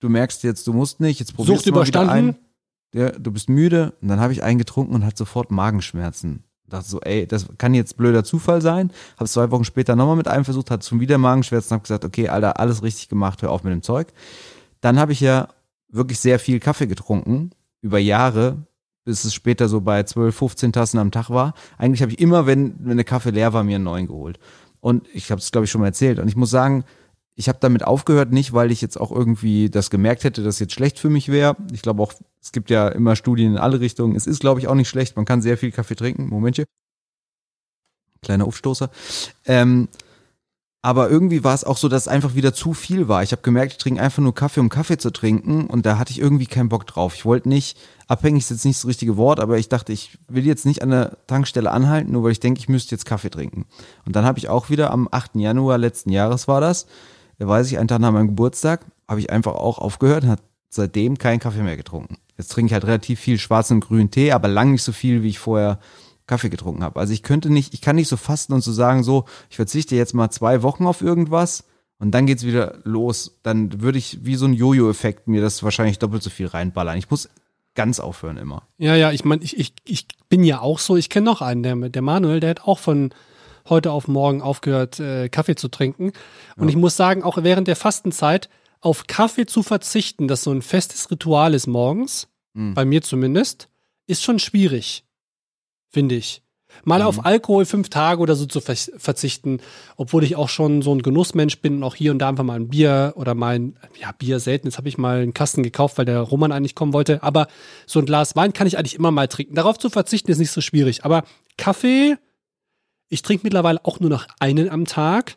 du 0.00 0.10
merkst 0.10 0.42
jetzt, 0.42 0.66
du 0.66 0.74
musst 0.74 1.00
nicht, 1.00 1.20
jetzt 1.20 1.34
probierst 1.34 1.64
Sucht 1.64 1.68
du 1.68 1.72
mal 1.72 1.86
wieder 1.86 2.02
überstanden? 2.02 2.36
ein. 2.92 3.00
Ja, 3.00 3.10
du 3.12 3.30
bist 3.32 3.48
müde 3.48 3.94
und 4.02 4.08
dann 4.08 4.20
habe 4.20 4.34
ich 4.34 4.42
einen 4.42 4.58
getrunken 4.58 4.94
und 4.94 5.06
hatte 5.06 5.16
sofort 5.16 5.50
Magenschmerzen. 5.50 6.44
Dachte 6.68 6.88
so, 6.88 7.00
ey, 7.00 7.26
das 7.26 7.46
kann 7.56 7.74
jetzt 7.74 7.96
blöder 7.96 8.24
Zufall 8.24 8.60
sein. 8.60 8.90
Habe 9.16 9.24
es 9.24 9.32
zwei 9.32 9.50
Wochen 9.50 9.64
später 9.64 9.96
nochmal 9.96 10.16
mit 10.16 10.28
einem 10.28 10.44
versucht, 10.44 10.70
hatte 10.70 10.86
schon 10.86 11.00
wieder 11.00 11.18
Magenschmerzen, 11.18 11.72
habe 11.72 11.82
gesagt, 11.82 12.04
okay, 12.04 12.28
Alter, 12.28 12.60
alles 12.60 12.82
richtig 12.82 13.08
gemacht, 13.08 13.42
hör 13.42 13.50
auf 13.50 13.64
mit 13.64 13.72
dem 13.72 13.82
Zeug. 13.82 14.08
Dann 14.80 14.98
habe 14.98 15.12
ich 15.12 15.20
ja 15.20 15.48
wirklich 15.88 16.20
sehr 16.20 16.38
viel 16.38 16.60
Kaffee 16.60 16.86
getrunken, 16.86 17.50
über 17.80 17.98
Jahre, 17.98 18.58
bis 19.04 19.24
es 19.24 19.32
später 19.32 19.68
so 19.68 19.80
bei 19.80 20.02
12, 20.02 20.36
15 20.36 20.72
Tassen 20.72 20.98
am 20.98 21.10
Tag 21.10 21.30
war. 21.30 21.54
Eigentlich 21.78 22.02
habe 22.02 22.12
ich 22.12 22.18
immer, 22.18 22.46
wenn, 22.46 22.74
wenn 22.80 22.96
der 22.96 23.04
Kaffee 23.04 23.30
leer 23.30 23.52
war, 23.52 23.64
mir 23.64 23.76
einen 23.76 23.84
neuen 23.84 24.06
geholt. 24.06 24.38
Und 24.80 25.08
ich 25.12 25.30
habe 25.30 25.40
es, 25.40 25.50
glaube 25.50 25.64
ich, 25.64 25.70
schon 25.70 25.80
mal 25.80 25.88
erzählt. 25.88 26.18
Und 26.18 26.28
ich 26.28 26.36
muss 26.36 26.50
sagen, 26.50 26.84
ich 27.38 27.48
habe 27.48 27.58
damit 27.60 27.84
aufgehört, 27.84 28.32
nicht 28.32 28.52
weil 28.52 28.72
ich 28.72 28.82
jetzt 28.82 29.00
auch 29.00 29.12
irgendwie 29.12 29.70
das 29.70 29.90
gemerkt 29.90 30.24
hätte, 30.24 30.42
dass 30.42 30.58
jetzt 30.58 30.72
schlecht 30.72 30.98
für 30.98 31.08
mich 31.08 31.28
wäre. 31.28 31.56
Ich 31.72 31.82
glaube 31.82 32.02
auch, 32.02 32.12
es 32.42 32.50
gibt 32.50 32.68
ja 32.68 32.88
immer 32.88 33.14
Studien 33.14 33.52
in 33.52 33.58
alle 33.58 33.78
Richtungen. 33.78 34.16
Es 34.16 34.26
ist, 34.26 34.40
glaube 34.40 34.58
ich, 34.58 34.66
auch 34.66 34.74
nicht 34.74 34.88
schlecht. 34.88 35.14
Man 35.14 35.24
kann 35.24 35.40
sehr 35.40 35.56
viel 35.56 35.70
Kaffee 35.70 35.94
trinken. 35.94 36.26
Momentchen. 36.26 36.64
Kleiner 38.22 38.44
Aufstoßer. 38.44 38.90
Ähm, 39.44 39.86
aber 40.82 41.10
irgendwie 41.10 41.44
war 41.44 41.54
es 41.54 41.62
auch 41.62 41.76
so, 41.76 41.88
dass 41.88 42.02
es 42.02 42.08
einfach 42.08 42.34
wieder 42.34 42.52
zu 42.54 42.74
viel 42.74 43.06
war. 43.06 43.22
Ich 43.22 43.30
habe 43.30 43.42
gemerkt, 43.42 43.70
ich 43.72 43.78
trinke 43.78 44.02
einfach 44.02 44.20
nur 44.20 44.34
Kaffee, 44.34 44.58
um 44.58 44.68
Kaffee 44.68 44.98
zu 44.98 45.12
trinken. 45.12 45.68
Und 45.68 45.86
da 45.86 45.96
hatte 45.96 46.10
ich 46.10 46.18
irgendwie 46.18 46.46
keinen 46.46 46.68
Bock 46.68 46.88
drauf. 46.88 47.14
Ich 47.14 47.24
wollte 47.24 47.48
nicht, 47.48 47.78
abhängig 48.08 48.42
ist 48.42 48.50
jetzt 48.50 48.64
nicht 48.64 48.80
das 48.80 48.86
richtige 48.86 49.16
Wort, 49.16 49.38
aber 49.38 49.58
ich 49.58 49.68
dachte, 49.68 49.92
ich 49.92 50.18
will 50.26 50.44
jetzt 50.44 50.66
nicht 50.66 50.82
an 50.82 50.90
der 50.90 51.18
Tankstelle 51.28 51.70
anhalten, 51.70 52.10
nur 52.10 52.24
weil 52.24 52.32
ich 52.32 52.40
denke, 52.40 52.58
ich 52.58 52.68
müsste 52.68 52.96
jetzt 52.96 53.06
Kaffee 53.06 53.30
trinken. 53.30 53.66
Und 54.06 54.16
dann 54.16 54.24
habe 54.24 54.40
ich 54.40 54.48
auch 54.48 54.70
wieder 54.70 54.90
am 54.90 55.06
8. 55.08 55.36
Januar 55.36 55.78
letzten 55.78 56.10
Jahres 56.10 56.48
war 56.48 56.60
das, 56.60 56.86
da 56.86 56.92
weiß 57.46 57.70
ich, 57.70 57.78
einen 57.78 57.88
Tag 57.88 58.00
nach 58.00 58.10
meinem 58.10 58.28
Geburtstag, 58.28 58.86
habe 59.06 59.20
ich 59.20 59.30
einfach 59.30 59.54
auch 59.54 59.78
aufgehört 59.78 60.24
und 60.24 60.30
habe 60.30 60.42
seitdem 60.70 61.18
keinen 61.18 61.38
Kaffee 61.38 61.62
mehr 61.62 61.76
getrunken. 61.76 62.18
Jetzt 62.36 62.52
trinke 62.52 62.68
ich 62.68 62.72
halt 62.72 62.84
relativ 62.84 63.20
viel 63.20 63.38
schwarzen 63.38 63.74
und 63.74 63.80
grünen 63.80 64.10
Tee, 64.10 64.32
aber 64.32 64.48
lang 64.48 64.72
nicht 64.72 64.82
so 64.82 64.92
viel, 64.92 65.22
wie 65.22 65.28
ich 65.28 65.38
vorher 65.38 65.78
Kaffee 66.26 66.50
getrunken 66.50 66.84
habe. 66.84 67.00
Also 67.00 67.12
ich 67.12 67.22
könnte 67.22 67.50
nicht, 67.50 67.74
ich 67.74 67.80
kann 67.80 67.96
nicht 67.96 68.08
so 68.08 68.16
fasten 68.16 68.52
und 68.52 68.62
so 68.62 68.72
sagen, 68.72 69.02
so, 69.02 69.24
ich 69.50 69.56
verzichte 69.56 69.96
jetzt 69.96 70.14
mal 70.14 70.30
zwei 70.30 70.62
Wochen 70.62 70.86
auf 70.86 71.00
irgendwas 71.00 71.64
und 71.98 72.12
dann 72.12 72.26
geht's 72.26 72.44
wieder 72.44 72.78
los. 72.84 73.38
Dann 73.42 73.80
würde 73.80 73.98
ich 73.98 74.24
wie 74.24 74.36
so 74.36 74.46
ein 74.46 74.52
Jojo-Effekt 74.52 75.26
mir 75.26 75.40
das 75.40 75.62
wahrscheinlich 75.62 75.98
doppelt 75.98 76.22
so 76.22 76.30
viel 76.30 76.46
reinballern. 76.46 76.98
Ich 76.98 77.10
muss 77.10 77.28
ganz 77.74 77.98
aufhören 77.98 78.36
immer. 78.36 78.62
Ja, 78.76 78.94
ja, 78.94 79.10
ich 79.10 79.24
meine, 79.24 79.42
ich, 79.42 79.58
ich, 79.58 79.72
ich 79.84 80.06
bin 80.28 80.44
ja 80.44 80.60
auch 80.60 80.78
so, 80.78 80.96
ich 80.96 81.10
kenne 81.10 81.24
noch 81.24 81.42
einen, 81.42 81.62
der, 81.62 81.76
der 81.76 82.02
Manuel, 82.02 82.40
der 82.40 82.50
hat 82.50 82.62
auch 82.64 82.78
von 82.78 83.10
heute 83.70 83.92
auf 83.92 84.08
morgen 84.08 84.42
aufgehört, 84.42 85.00
äh, 85.00 85.28
Kaffee 85.28 85.54
zu 85.56 85.68
trinken. 85.68 86.12
Und 86.56 86.68
ich 86.68 86.76
muss 86.76 86.96
sagen, 86.96 87.22
auch 87.22 87.38
während 87.42 87.68
der 87.68 87.76
Fastenzeit 87.76 88.48
auf 88.80 89.06
Kaffee 89.06 89.46
zu 89.46 89.62
verzichten, 89.62 90.28
das 90.28 90.42
so 90.42 90.52
ein 90.52 90.62
festes 90.62 91.10
Ritual 91.10 91.54
ist 91.54 91.66
morgens, 91.66 92.28
Mhm. 92.54 92.74
bei 92.74 92.84
mir 92.84 93.02
zumindest, 93.02 93.68
ist 94.06 94.22
schon 94.24 94.38
schwierig, 94.38 95.04
finde 95.90 96.14
ich. 96.14 96.42
Mal 96.84 97.02
auf 97.02 97.24
Alkohol 97.24 97.64
fünf 97.64 97.88
Tage 97.88 98.20
oder 98.20 98.36
so 98.36 98.46
zu 98.46 98.60
ver 98.60 98.76
verzichten, 98.98 99.60
obwohl 99.96 100.22
ich 100.22 100.36
auch 100.36 100.48
schon 100.48 100.82
so 100.82 100.94
ein 100.94 101.02
Genussmensch 101.02 101.60
bin 101.60 101.76
und 101.76 101.82
auch 101.82 101.94
hier 101.94 102.10
und 102.12 102.18
da 102.18 102.28
einfach 102.28 102.44
mal 102.44 102.58
ein 102.60 102.68
Bier 102.68 103.14
oder 103.16 103.34
mal 103.34 103.54
ein, 103.58 103.76
ja, 104.00 104.12
Bier 104.12 104.38
selten. 104.38 104.66
Jetzt 104.68 104.76
habe 104.78 104.88
ich 104.88 104.98
mal 104.98 105.20
einen 105.20 105.34
Kasten 105.34 105.62
gekauft, 105.62 105.98
weil 105.98 106.04
der 106.04 106.20
Roman 106.20 106.52
eigentlich 106.52 106.74
kommen 106.74 106.92
wollte. 106.92 107.22
Aber 107.22 107.48
so 107.86 107.98
ein 108.00 108.06
Glas 108.06 108.36
Wein 108.36 108.52
kann 108.52 108.66
ich 108.66 108.78
eigentlich 108.78 108.94
immer 108.94 109.10
mal 109.10 109.28
trinken. 109.28 109.54
Darauf 109.54 109.78
zu 109.78 109.88
verzichten 109.90 110.30
ist 110.30 110.38
nicht 110.38 110.50
so 110.50 110.60
schwierig. 110.60 111.04
Aber 111.04 111.24
Kaffee, 111.56 112.16
ich 113.08 113.22
trinke 113.22 113.44
mittlerweile 113.44 113.84
auch 113.84 114.00
nur 114.00 114.10
noch 114.10 114.26
einen 114.38 114.68
am 114.68 114.84
Tag. 114.84 115.36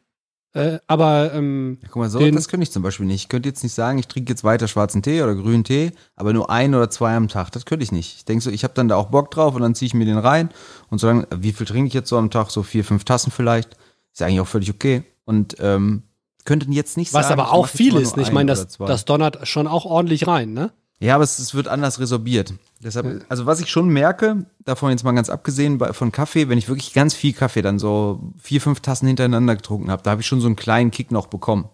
Äh, 0.54 0.80
aber 0.88 1.34
ähm, 1.34 1.78
Ja, 1.82 1.88
guck 1.90 2.02
mal, 2.02 2.10
so, 2.10 2.20
das 2.30 2.50
könnte 2.50 2.64
ich 2.64 2.72
zum 2.72 2.84
Beispiel 2.84 3.06
nicht. 3.06 3.22
Ich 3.22 3.30
könnte 3.30 3.48
jetzt 3.48 3.64
nicht 3.64 3.74
sagen, 3.74 3.98
ich 4.00 4.08
trinke 4.08 4.32
jetzt 4.32 4.44
weiter 4.44 4.68
schwarzen 4.68 5.02
Tee 5.02 5.22
oder 5.22 5.34
grünen 5.34 5.64
Tee, 5.64 5.92
aber 6.16 6.34
nur 6.34 6.50
ein 6.50 6.76
oder 6.76 6.90
zwei 6.90 7.16
am 7.16 7.30
Tag. 7.30 7.52
Das 7.52 7.66
könnte 7.66 7.84
ich 7.84 7.94
nicht. 7.94 8.18
Ich 8.18 8.26
denke 8.26 8.44
so, 8.44 8.52
ich 8.52 8.66
habe 8.66 8.74
dann 8.74 8.90
da 8.90 8.98
auch 8.98 9.08
Bock 9.08 9.32
drauf 9.32 9.56
und 9.56 9.62
dann 9.62 9.76
ziehe 9.76 9.88
ich 9.88 9.94
mir 9.94 10.06
den 10.06 10.18
rein. 10.18 10.50
Und 10.90 11.00
solange, 11.00 11.28
wie 11.34 11.54
viel 11.54 11.66
trinke 11.66 11.88
ich 11.88 11.94
jetzt 11.94 12.10
so 12.10 12.18
am 12.18 12.30
Tag? 12.30 12.52
So 12.52 12.64
vier, 12.64 12.84
fünf 12.84 13.06
Tassen 13.06 13.32
vielleicht. 13.32 13.78
Ist 14.12 14.20
ja 14.20 14.28
eigentlich 14.28 14.42
auch 14.42 14.48
völlig 14.48 14.70
okay. 14.70 15.04
Und 15.24 15.56
ähm, 15.60 16.04
könnten 16.44 16.74
jetzt 16.74 16.98
nicht 16.98 17.14
was 17.14 17.28
sagen. 17.30 17.40
aber 17.40 17.54
auch 17.54 17.68
viel 17.68 17.96
ist. 17.96 18.18
Ich 18.18 18.28
ein 18.28 18.34
meine, 18.34 18.48
das, 18.48 18.78
das 18.78 19.06
donnert 19.06 19.48
schon 19.48 19.68
auch 19.68 19.86
ordentlich 19.86 20.28
rein, 20.28 20.54
ne? 20.54 20.72
Ja, 21.02 21.16
aber 21.16 21.24
es, 21.24 21.40
es 21.40 21.56
wird 21.56 21.68
anders 21.68 22.00
resorbiert. 22.00 22.54
Deshalb, 22.80 23.26
also 23.28 23.48
was 23.48 23.60
ich 23.60 23.70
schon 23.70 23.90
merke, 23.90 24.46
davon 24.66 24.92
jetzt 24.92 25.04
mal 25.04 25.14
ganz 25.14 25.32
abgesehen 25.32 25.80
von 25.94 26.12
Kaffee, 26.12 26.48
wenn 26.48 26.60
ich 26.60 26.68
wirklich 26.68 26.94
ganz 26.94 27.16
viel 27.16 27.34
Kaffee 27.34 27.64
dann 27.64 27.80
so 27.80 28.20
vier, 28.38 28.62
fünf 28.62 28.82
Tassen 28.82 29.08
hintereinander 29.08 29.56
getrunken 29.56 29.90
habe, 29.90 30.04
da 30.04 30.12
habe 30.12 30.22
ich 30.22 30.28
schon 30.28 30.42
so 30.42 30.48
einen 30.48 30.56
kleinen 30.56 30.92
Kick 30.92 31.12
noch 31.12 31.26
bekommen. 31.26 31.70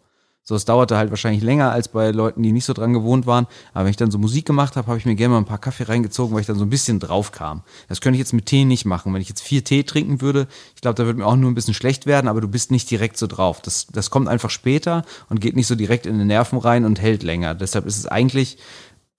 So, 0.50 0.56
es 0.56 0.64
dauerte 0.64 0.96
halt 0.96 1.10
wahrscheinlich 1.10 1.44
länger 1.44 1.74
als 1.74 1.90
bei 1.90 2.12
Leuten, 2.12 2.42
die 2.42 2.54
nicht 2.54 2.64
so 2.64 2.72
dran 2.72 2.94
gewohnt 2.94 3.28
waren. 3.28 3.48
Aber 3.74 3.84
wenn 3.84 3.90
ich 3.90 3.98
dann 3.98 4.12
so 4.12 4.18
Musik 4.18 4.46
gemacht 4.46 4.78
habe, 4.78 4.88
habe 4.88 4.98
ich 4.98 5.06
mir 5.06 5.16
gerne 5.16 5.34
mal 5.34 5.40
ein 5.40 5.46
paar 5.46 5.58
Kaffee 5.58 5.84
reingezogen, 5.84 6.34
weil 6.34 6.40
ich 6.40 6.48
dann 6.48 6.58
so 6.58 6.64
ein 6.64 6.70
bisschen 6.70 7.02
drauf 7.02 7.34
kam. 7.34 7.64
Das 7.90 8.00
könnte 8.00 8.16
ich 8.16 8.20
jetzt 8.20 8.32
mit 8.32 8.46
Tee 8.46 8.64
nicht 8.64 8.86
machen. 8.86 9.14
Wenn 9.14 9.22
ich 9.22 9.28
jetzt 9.28 9.42
vier 9.42 9.66
Tee 9.66 9.84
trinken 9.84 10.22
würde, 10.22 10.48
ich 10.74 10.80
glaube, 10.80 10.96
da 10.96 11.06
würde 11.06 11.20
mir 11.20 11.26
auch 11.26 11.36
nur 11.36 11.52
ein 11.52 11.54
bisschen 11.54 11.74
schlecht 11.74 12.06
werden, 12.06 12.30
aber 12.30 12.40
du 12.40 12.48
bist 12.48 12.72
nicht 12.72 12.90
direkt 12.90 13.18
so 13.18 13.28
drauf. 13.28 13.60
Das, 13.60 13.88
das 13.88 14.10
kommt 14.10 14.30
einfach 14.30 14.50
später 14.50 15.04
und 15.30 15.42
geht 15.42 15.58
nicht 15.58 15.68
so 15.68 15.76
direkt 15.76 16.06
in 16.06 16.18
den 16.18 16.28
Nerven 16.28 16.60
rein 16.60 16.86
und 16.86 17.02
hält 17.02 17.24
länger. 17.24 17.54
Deshalb 17.54 17.86
ist 17.86 17.98
es 17.98 18.08
eigentlich, 18.08 18.58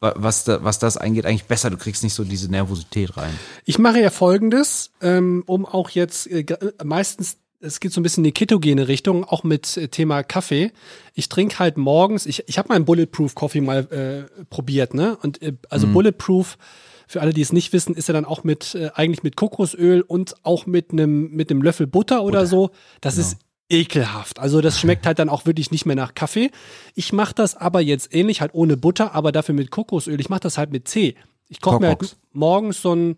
was, 0.00 0.44
da, 0.44 0.62
was 0.62 0.78
das 0.78 0.96
eingeht, 0.96 1.26
eigentlich 1.26 1.46
besser. 1.46 1.70
Du 1.70 1.76
kriegst 1.76 2.02
nicht 2.02 2.14
so 2.14 2.24
diese 2.24 2.50
Nervosität 2.50 3.16
rein. 3.16 3.36
Ich 3.64 3.78
mache 3.78 4.00
ja 4.00 4.10
folgendes, 4.10 4.92
ähm, 5.00 5.42
um 5.46 5.66
auch 5.66 5.90
jetzt 5.90 6.26
äh, 6.28 6.44
meistens, 6.84 7.38
es 7.60 7.80
geht 7.80 7.92
so 7.92 8.00
ein 8.00 8.04
bisschen 8.04 8.24
in 8.24 8.28
die 8.28 8.32
ketogene 8.32 8.86
Richtung, 8.86 9.24
auch 9.24 9.42
mit 9.42 9.76
äh, 9.76 9.88
Thema 9.88 10.22
Kaffee. 10.22 10.70
Ich 11.14 11.28
trinke 11.28 11.58
halt 11.58 11.76
morgens, 11.76 12.26
ich, 12.26 12.44
ich 12.46 12.58
habe 12.58 12.68
meinen 12.68 12.84
Bulletproof 12.84 13.34
Coffee 13.34 13.60
mal 13.60 14.28
äh, 14.38 14.44
probiert, 14.44 14.94
ne? 14.94 15.18
Und 15.22 15.42
äh, 15.42 15.54
also 15.68 15.88
Bulletproof, 15.88 16.58
für 17.08 17.20
alle, 17.20 17.32
die 17.32 17.40
es 17.40 17.52
nicht 17.52 17.72
wissen, 17.72 17.94
ist 17.94 18.06
ja 18.06 18.12
dann 18.14 18.26
auch 18.26 18.44
mit 18.44 18.74
äh, 18.76 18.90
eigentlich 18.94 19.22
mit 19.24 19.34
Kokosöl 19.34 20.02
und 20.02 20.36
auch 20.44 20.66
mit 20.66 20.92
einem 20.92 21.30
mit 21.30 21.50
einem 21.50 21.62
Löffel 21.62 21.86
Butter 21.86 22.22
oder 22.22 22.46
so. 22.46 22.70
Das 23.00 23.16
ist 23.16 23.38
ekelhaft. 23.68 24.38
Also 24.38 24.60
das 24.60 24.78
schmeckt 24.80 25.06
halt 25.06 25.18
dann 25.18 25.28
auch 25.28 25.46
wirklich 25.46 25.70
nicht 25.70 25.86
mehr 25.86 25.96
nach 25.96 26.14
Kaffee. 26.14 26.50
Ich 26.94 27.12
mache 27.12 27.34
das 27.34 27.56
aber 27.56 27.80
jetzt 27.80 28.14
ähnlich, 28.14 28.40
halt 28.40 28.54
ohne 28.54 28.76
Butter, 28.76 29.14
aber 29.14 29.32
dafür 29.32 29.54
mit 29.54 29.70
Kokosöl. 29.70 30.20
Ich 30.20 30.28
mache 30.28 30.40
das 30.40 30.58
halt 30.58 30.70
mit 30.70 30.86
Tee. 30.86 31.16
Ich 31.48 31.60
koche 31.60 31.80
mir 31.80 31.88
halt 31.88 32.16
morgens 32.32 32.82
so 32.82 32.92
einen 32.92 33.16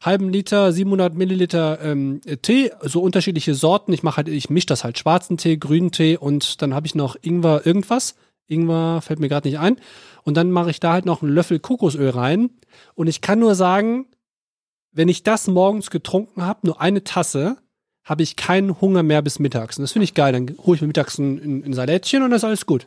halben 0.00 0.28
Liter, 0.28 0.72
700 0.72 1.14
Milliliter 1.14 1.80
ähm, 1.82 2.20
Tee, 2.42 2.70
so 2.82 3.00
unterschiedliche 3.00 3.54
Sorten. 3.54 3.92
Ich 3.92 4.02
mache 4.02 4.18
halt, 4.18 4.28
ich 4.28 4.50
mische 4.50 4.66
das 4.66 4.84
halt 4.84 4.98
schwarzen 4.98 5.36
Tee, 5.36 5.56
grünen 5.56 5.90
Tee 5.90 6.16
und 6.16 6.62
dann 6.62 6.74
habe 6.74 6.86
ich 6.86 6.94
noch 6.94 7.16
Ingwer 7.20 7.66
irgendwas. 7.66 8.14
Ingwer 8.46 9.00
fällt 9.02 9.18
mir 9.18 9.28
gerade 9.28 9.48
nicht 9.48 9.58
ein. 9.58 9.76
Und 10.22 10.36
dann 10.36 10.50
mache 10.50 10.70
ich 10.70 10.80
da 10.80 10.92
halt 10.92 11.06
noch 11.06 11.22
einen 11.22 11.32
Löffel 11.32 11.58
Kokosöl 11.58 12.10
rein. 12.10 12.50
Und 12.94 13.08
ich 13.08 13.20
kann 13.20 13.38
nur 13.38 13.54
sagen, 13.54 14.06
wenn 14.92 15.08
ich 15.08 15.22
das 15.22 15.46
morgens 15.46 15.90
getrunken 15.90 16.42
habe, 16.42 16.60
nur 16.66 16.80
eine 16.80 17.04
Tasse, 17.04 17.58
habe 18.06 18.22
ich 18.22 18.36
keinen 18.36 18.80
Hunger 18.80 19.02
mehr 19.02 19.20
bis 19.20 19.38
mittags. 19.38 19.76
Und 19.76 19.82
das 19.82 19.92
finde 19.92 20.04
ich 20.04 20.14
geil. 20.14 20.32
Dann 20.32 20.56
hole 20.64 20.76
ich 20.76 20.80
mir 20.80 20.86
mittags 20.86 21.18
ein, 21.18 21.64
ein, 21.66 21.72
Salätchen 21.74 22.22
und 22.22 22.30
dann 22.30 22.38
ist 22.38 22.44
alles 22.44 22.64
gut. 22.64 22.86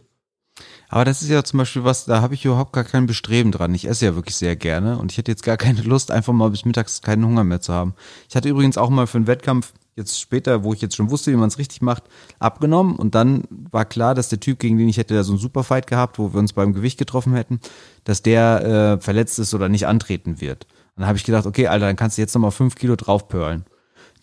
Aber 0.88 1.06
das 1.06 1.22
ist 1.22 1.30
ja 1.30 1.44
zum 1.44 1.60
Beispiel 1.60 1.84
was, 1.84 2.06
da 2.06 2.22
habe 2.22 2.34
ich 2.34 2.46
überhaupt 2.46 2.74
gar 2.74 2.84
kein 2.84 3.06
Bestreben 3.06 3.52
dran. 3.52 3.76
Ich 3.76 3.88
esse 3.88 4.06
ja 4.06 4.16
wirklich 4.16 4.36
sehr 4.36 4.56
gerne 4.56 4.98
und 4.98 5.12
ich 5.12 5.18
hätte 5.18 5.32
jetzt 5.32 5.44
gar 5.44 5.58
keine 5.58 5.82
Lust, 5.82 6.10
einfach 6.10 6.34
mal 6.34 6.50
bis 6.50 6.66
mittags 6.66 7.02
keinen 7.02 7.26
Hunger 7.26 7.44
mehr 7.44 7.62
zu 7.62 7.74
haben. 7.74 7.94
Ich 8.28 8.36
hatte 8.36 8.50
übrigens 8.50 8.78
auch 8.78 8.90
mal 8.90 9.08
für 9.08 9.18
einen 9.18 9.28
Wettkampf 9.28 9.74
jetzt 9.96 10.20
später, 10.20 10.64
wo 10.64 10.74
ich 10.74 10.82
jetzt 10.82 10.96
schon 10.96 11.12
wusste, 11.12 11.32
wie 11.32 11.36
man 11.36 11.50
es 11.50 11.60
richtig 11.60 11.82
macht, 11.82 12.04
abgenommen 12.40 12.96
und 12.96 13.16
dann 13.16 13.44
war 13.50 13.86
klar, 13.86 14.16
dass 14.16 14.30
der 14.30 14.40
Typ, 14.40 14.60
gegen 14.60 14.78
den 14.78 14.90
ich 14.90 14.98
hätte 14.98 15.14
da 15.14 15.24
so 15.24 15.34
einen 15.34 15.40
Superfight 15.40 15.88
gehabt, 15.88 16.18
wo 16.18 16.34
wir 16.34 16.40
uns 16.40 16.54
beim 16.54 16.74
Gewicht 16.74 16.98
getroffen 16.98 17.36
hätten, 17.36 17.60
dass 18.06 18.22
der 18.22 18.98
äh, 18.98 19.02
verletzt 19.02 19.40
ist 19.40 19.54
oder 19.54 19.70
nicht 19.70 19.88
antreten 19.88 20.42
wird. 20.42 20.68
Dann 20.96 21.06
habe 21.06 21.18
ich 21.18 21.24
gedacht, 21.24 21.46
okay, 21.46 21.68
Alter, 21.68 21.86
dann 21.86 21.96
kannst 21.96 22.18
du 22.18 22.22
jetzt 22.22 22.34
nochmal 22.34 22.52
fünf 22.52 22.76
Kilo 22.76 22.96
draufpörlen, 22.96 23.66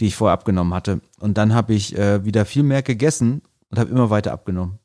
die 0.01 0.07
ich 0.07 0.17
vorher 0.17 0.35
abgenommen 0.35 0.75
hatte. 0.75 1.01
Und 1.21 1.39
dann 1.39 1.55
habe 1.55 1.75
ich 1.75 1.97
äh, 1.97 2.25
wieder 2.25 2.45
viel 2.45 2.63
mehr 2.63 2.83
gegessen 2.83 3.43
und 3.71 3.79
habe 3.79 3.91
immer 3.91 4.11
weiter 4.11 4.33
abgenommen. 4.33 4.79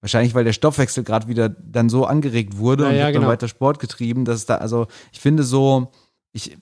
Wahrscheinlich, 0.00 0.34
weil 0.34 0.44
der 0.44 0.52
Stoffwechsel 0.52 1.02
gerade 1.02 1.26
wieder 1.26 1.48
dann 1.48 1.88
so 1.88 2.04
angeregt 2.04 2.56
wurde 2.56 2.84
Ja, 2.84 2.88
und 2.88 2.94
ja, 2.94 3.00
ich 3.00 3.06
hab 3.06 3.12
genau. 3.12 3.22
dann 3.22 3.32
weiter 3.32 3.48
Sport 3.48 3.80
getrieben, 3.80 4.24
dass 4.24 4.46
da, 4.46 4.56
also 4.56 4.86
ich 5.12 5.20
finde 5.20 5.42
so, 5.42 5.90
ich 6.32 6.56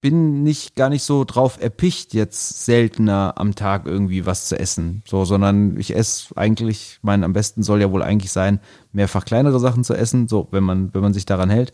bin 0.00 0.42
nicht 0.42 0.76
gar 0.76 0.88
nicht 0.88 1.02
so 1.02 1.24
drauf 1.24 1.60
erpicht, 1.60 2.14
jetzt 2.14 2.64
seltener 2.64 3.34
am 3.36 3.54
Tag 3.54 3.86
irgendwie 3.86 4.24
was 4.26 4.48
zu 4.48 4.58
essen. 4.58 5.02
So, 5.06 5.24
sondern 5.24 5.78
ich 5.78 5.94
esse 5.94 6.36
eigentlich, 6.36 6.98
mein 7.02 7.22
am 7.22 7.32
besten 7.32 7.62
soll 7.62 7.80
ja 7.80 7.92
wohl 7.92 8.02
eigentlich 8.02 8.32
sein, 8.32 8.60
mehrfach 8.92 9.24
kleinere 9.24 9.60
Sachen 9.60 9.84
zu 9.84 9.94
essen, 9.94 10.26
so, 10.26 10.48
wenn 10.50 10.64
man, 10.64 10.94
wenn 10.94 11.02
man 11.02 11.12
sich 11.12 11.26
daran 11.26 11.50
hält. 11.50 11.72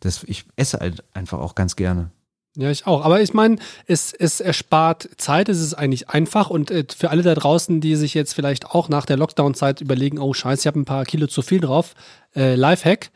Das, 0.00 0.22
ich 0.24 0.44
esse 0.56 0.78
halt 0.78 1.04
einfach 1.14 1.38
auch 1.38 1.54
ganz 1.54 1.76
gerne. 1.76 2.10
Ja, 2.56 2.70
ich 2.70 2.86
auch. 2.86 3.02
Aber 3.02 3.22
ich 3.22 3.32
meine, 3.32 3.56
es, 3.86 4.12
es 4.12 4.40
erspart 4.40 5.08
Zeit, 5.16 5.48
es 5.48 5.60
ist 5.60 5.74
eigentlich 5.74 6.10
einfach 6.10 6.50
und 6.50 6.70
äh, 6.70 6.84
für 6.94 7.10
alle 7.10 7.22
da 7.22 7.34
draußen, 7.34 7.80
die 7.80 7.96
sich 7.96 8.12
jetzt 8.12 8.34
vielleicht 8.34 8.66
auch 8.66 8.88
nach 8.88 9.06
der 9.06 9.16
Lockdown-Zeit 9.16 9.80
überlegen, 9.80 10.18
oh 10.18 10.34
scheiße, 10.34 10.62
ich 10.62 10.66
habe 10.66 10.80
ein 10.80 10.84
paar 10.84 11.04
Kilo 11.04 11.26
zu 11.26 11.40
viel 11.40 11.60
drauf, 11.60 11.94
äh, 12.36 12.54
Lifehack, 12.54 13.10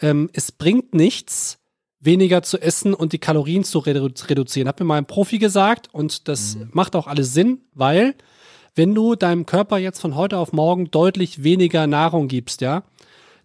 ähm, 0.00 0.30
es 0.32 0.52
bringt 0.52 0.94
nichts, 0.94 1.58
weniger 1.98 2.42
zu 2.42 2.58
essen 2.58 2.94
und 2.94 3.12
die 3.12 3.18
Kalorien 3.18 3.64
zu 3.64 3.80
redu 3.80 4.08
reduzieren. 4.28 4.68
Hat 4.68 4.78
mir 4.78 4.86
mal 4.86 4.98
ein 4.98 5.06
Profi 5.06 5.38
gesagt 5.38 5.92
und 5.92 6.28
das 6.28 6.56
macht 6.70 6.94
auch 6.94 7.08
alles 7.08 7.34
Sinn, 7.34 7.62
weil 7.74 8.14
wenn 8.76 8.94
du 8.94 9.16
deinem 9.16 9.46
Körper 9.46 9.78
jetzt 9.78 10.00
von 10.00 10.14
heute 10.14 10.38
auf 10.38 10.52
morgen 10.52 10.90
deutlich 10.90 11.42
weniger 11.42 11.86
Nahrung 11.86 12.28
gibst, 12.28 12.60
ja, 12.60 12.84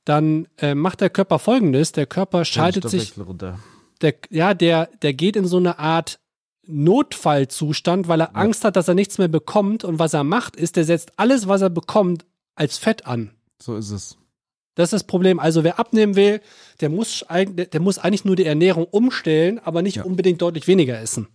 dann 0.06 0.48
äh, 0.58 0.76
macht 0.76 1.02
der 1.02 1.10
Körper 1.10 1.40
folgendes, 1.40 1.94
der 1.94 2.06
Körper 2.06 2.46
schaltet 2.46 2.90
sich 2.90 3.14
runter. 3.18 3.60
Der, 4.02 4.16
ja, 4.30 4.54
der, 4.54 4.88
der 5.02 5.14
geht 5.14 5.36
in 5.36 5.46
so 5.46 5.58
eine 5.58 5.80
Art 5.80 6.20
Notfallzustand, 6.96 8.08
weil 8.08 8.22
er 8.22 8.36
Angst 8.36 8.64
hat, 8.64 8.76
dass 8.76 8.88
er 8.88 8.94
nichts 8.94 9.18
mehr 9.18 9.28
bekommt. 9.28 9.84
Und 9.84 10.00
was 10.00 10.14
er 10.14 10.24
macht, 10.24 10.56
ist, 10.56 10.76
der 10.76 10.86
setzt 10.86 11.12
alles, 11.18 11.48
was 11.48 11.62
er 11.62 11.70
bekommt, 11.70 12.26
als 12.56 12.78
Fett 12.78 13.06
an. 13.06 13.32
So 13.62 13.76
ist 13.76 13.92
es. 13.92 14.18
Das 14.76 14.86
ist 14.88 14.94
das 14.94 15.04
Problem. 15.04 15.40
Also 15.40 15.64
wer 15.64 15.80
abnehmen 15.80 16.16
will, 16.16 16.42
der 16.80 16.90
muss, 16.90 17.26
der 17.30 17.82
muss 17.82 17.98
eigentlich 17.98 18.26
nur 18.26 18.36
die 18.36 18.46
Ernährung 18.46 18.86
umstellen, 18.86 19.60
aber 19.60 19.82
nicht 19.82 19.98
Ja. 19.98 20.04
unbedingt 20.04 20.42
deutlich 20.42 20.68
weniger 20.68 21.00
essen. 21.00 21.28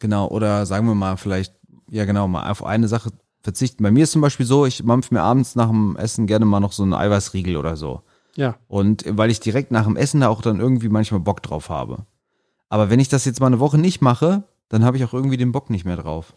Genau, 0.00 0.28
oder 0.28 0.66
sagen 0.66 0.86
wir 0.86 0.94
mal 0.94 1.16
vielleicht, 1.16 1.54
ja 1.90 2.04
genau, 2.04 2.28
mal 2.28 2.50
auf 2.50 2.64
eine 2.64 2.88
Sache 2.88 3.10
verzichten. 3.42 3.82
Bei 3.82 3.90
mir 3.90 4.04
ist 4.04 4.12
zum 4.12 4.20
Beispiel 4.20 4.46
so, 4.46 4.66
ich 4.66 4.82
mampf 4.84 5.10
mir 5.10 5.22
abends 5.22 5.54
nach 5.56 5.68
dem 5.68 5.96
Essen 5.96 6.26
gerne 6.26 6.44
mal 6.44 6.60
noch 6.60 6.72
so 6.72 6.82
einen 6.82 6.94
Eiweißriegel 6.94 7.56
oder 7.56 7.76
so. 7.76 8.02
Ja. 8.36 8.56
Und 8.68 9.04
weil 9.08 9.30
ich 9.30 9.40
direkt 9.40 9.70
nach 9.72 9.84
dem 9.84 9.96
Essen 9.96 10.20
da 10.20 10.28
auch 10.28 10.42
dann 10.42 10.60
irgendwie 10.60 10.88
manchmal 10.88 11.20
Bock 11.20 11.42
drauf 11.42 11.68
habe. 11.70 12.04
Aber 12.72 12.88
wenn 12.88 13.00
ich 13.00 13.08
das 13.10 13.26
jetzt 13.26 13.38
mal 13.40 13.48
eine 13.48 13.60
Woche 13.60 13.76
nicht 13.76 14.00
mache, 14.00 14.44
dann 14.70 14.82
habe 14.82 14.96
ich 14.96 15.04
auch 15.04 15.12
irgendwie 15.12 15.36
den 15.36 15.52
Bock 15.52 15.68
nicht 15.68 15.84
mehr 15.84 15.96
drauf. 15.98 16.32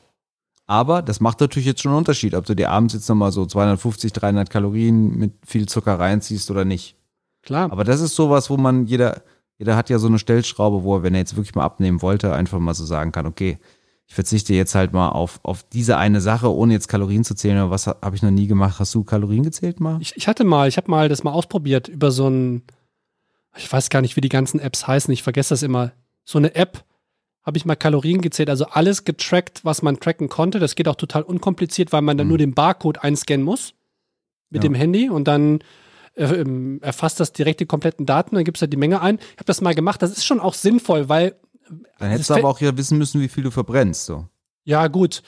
Aber 0.67 1.02
das 1.02 1.21
macht 1.21 1.39
natürlich 1.39 1.65
jetzt 1.65 1.82
schon 1.82 1.91
einen 1.91 2.00
Unterschied, 2.00 2.36
ob 2.36 2.45
du 2.45 2.56
dir 2.56 2.71
abends 2.71 2.93
jetzt 2.93 3.08
nochmal 3.08 3.32
so 3.32 3.45
250, 3.45 4.12
300 4.12 4.50
Kalorien 4.50 5.15
mit 5.17 5.32
viel 5.48 5.65
Zucker 5.69 5.98
reinziehst 5.98 6.52
oder 6.52 6.65
nicht. 6.65 6.98
Klar. 7.41 7.71
Aber 7.71 7.86
das 7.86 8.02
ist 8.02 8.15
sowas, 8.15 8.50
wo 8.50 8.58
man 8.58 8.86
jeder, 8.86 9.21
jeder 9.58 9.78
hat 9.78 9.89
ja 9.89 9.98
so 9.98 10.08
eine 10.08 10.19
Stellschraube, 10.19 10.84
wo 10.84 10.98
er, 10.98 11.04
wenn 11.04 11.13
er 11.13 11.21
jetzt 11.21 11.38
wirklich 11.38 11.56
mal 11.56 11.63
abnehmen 11.63 12.02
wollte, 12.02 12.34
einfach 12.34 12.60
mal 12.60 12.74
so 12.74 12.84
sagen 12.84 13.13
kann, 13.13 13.28
okay, 13.28 13.58
ich 14.08 14.13
verzichte 14.15 14.54
jetzt 14.54 14.76
halt 14.76 14.91
mal 14.91 15.10
auf, 15.10 15.39
auf 15.43 15.63
diese 15.63 15.95
eine 15.95 16.19
Sache, 16.19 16.54
ohne 16.54 16.74
jetzt 16.74 16.89
Kalorien 16.89 17.24
zu 17.24 17.36
zählen. 17.36 17.60
Aber 17.60 17.71
was 17.71 17.88
ha- 17.88 17.95
habe 18.02 18.17
ich 18.17 18.24
noch 18.24 18.32
nie 18.32 18.48
gemacht? 18.48 18.80
Hast 18.80 18.93
du 18.93 19.06
Kalorien 19.06 19.43
gezählt 19.43 19.80
mal? 19.80 20.00
Ich, 20.02 20.17
ich 20.17 20.28
hatte 20.28 20.43
mal, 20.43 20.67
ich 20.67 20.76
habe 20.76 20.91
mal 20.91 21.08
das 21.08 21.24
mal 21.24 21.32
ausprobiert 21.32 21.88
über 21.88 22.12
so 22.12 22.28
ein, 22.30 22.63
ich 23.56 23.71
weiß 23.71 23.89
gar 23.89 24.02
nicht, 24.02 24.17
wie 24.17 24.21
die 24.21 24.28
ganzen 24.30 24.60
Apps 24.60 24.86
heißen, 24.86 25.13
ich 25.13 25.24
vergesse 25.24 25.52
das 25.54 25.63
immer. 25.63 25.93
So 26.25 26.38
eine 26.38 26.53
App 26.55 26.83
habe 27.43 27.57
ich 27.57 27.65
mal 27.65 27.75
Kalorien 27.75 28.21
gezählt, 28.21 28.49
also 28.49 28.65
alles 28.65 29.03
getrackt, 29.05 29.63
was 29.63 29.81
man 29.83 29.99
tracken 29.99 30.27
konnte. 30.29 30.59
Das 30.59 30.75
geht 30.75 30.88
auch 30.88 30.95
total 30.95 31.21
unkompliziert, 31.21 31.93
weil 31.93 32.01
man 32.01 32.17
dann 32.17 32.25
Mhm. 32.27 32.29
nur 32.29 32.38
den 32.39 32.53
Barcode 32.55 32.97
einscannen 33.03 33.45
muss 33.45 33.73
mit 34.49 34.63
Ja. 34.63 34.69
dem 34.69 34.75
Handy 34.75 35.09
und 35.09 35.27
dann 35.27 35.59
äh, 36.17 36.23
ähm, 36.33 36.79
erfasst 36.81 37.19
das 37.19 37.33
direkt 37.33 37.59
die 37.59 37.65
kompletten 37.65 38.05
Daten, 38.05 38.35
dann 38.35 38.45
gibst 38.45 38.61
du 38.61 38.67
die 38.67 38.77
Menge 38.77 39.01
ein. 39.01 39.15
Ich 39.19 39.33
habe 39.35 39.43
das 39.45 39.59
mal 39.59 39.75
gemacht, 39.75 40.01
das 40.01 40.11
ist 40.11 40.25
schon 40.25 40.39
auch 40.39 40.53
sinnvoll, 40.53 41.09
weil 41.09 41.35
Dann 41.99 42.09
hättest 42.09 42.29
du 42.29 42.35
aber 42.35 42.47
auch 42.49 42.61
ja 42.61 42.77
wissen 42.77 42.97
müssen, 42.97 43.19
wie 43.19 43.27
viel 43.27 43.43
du 43.43 43.51
verbrennst. 43.51 44.05
So. 44.05 44.25
Ja, 44.63 44.88
gut. 44.88 45.23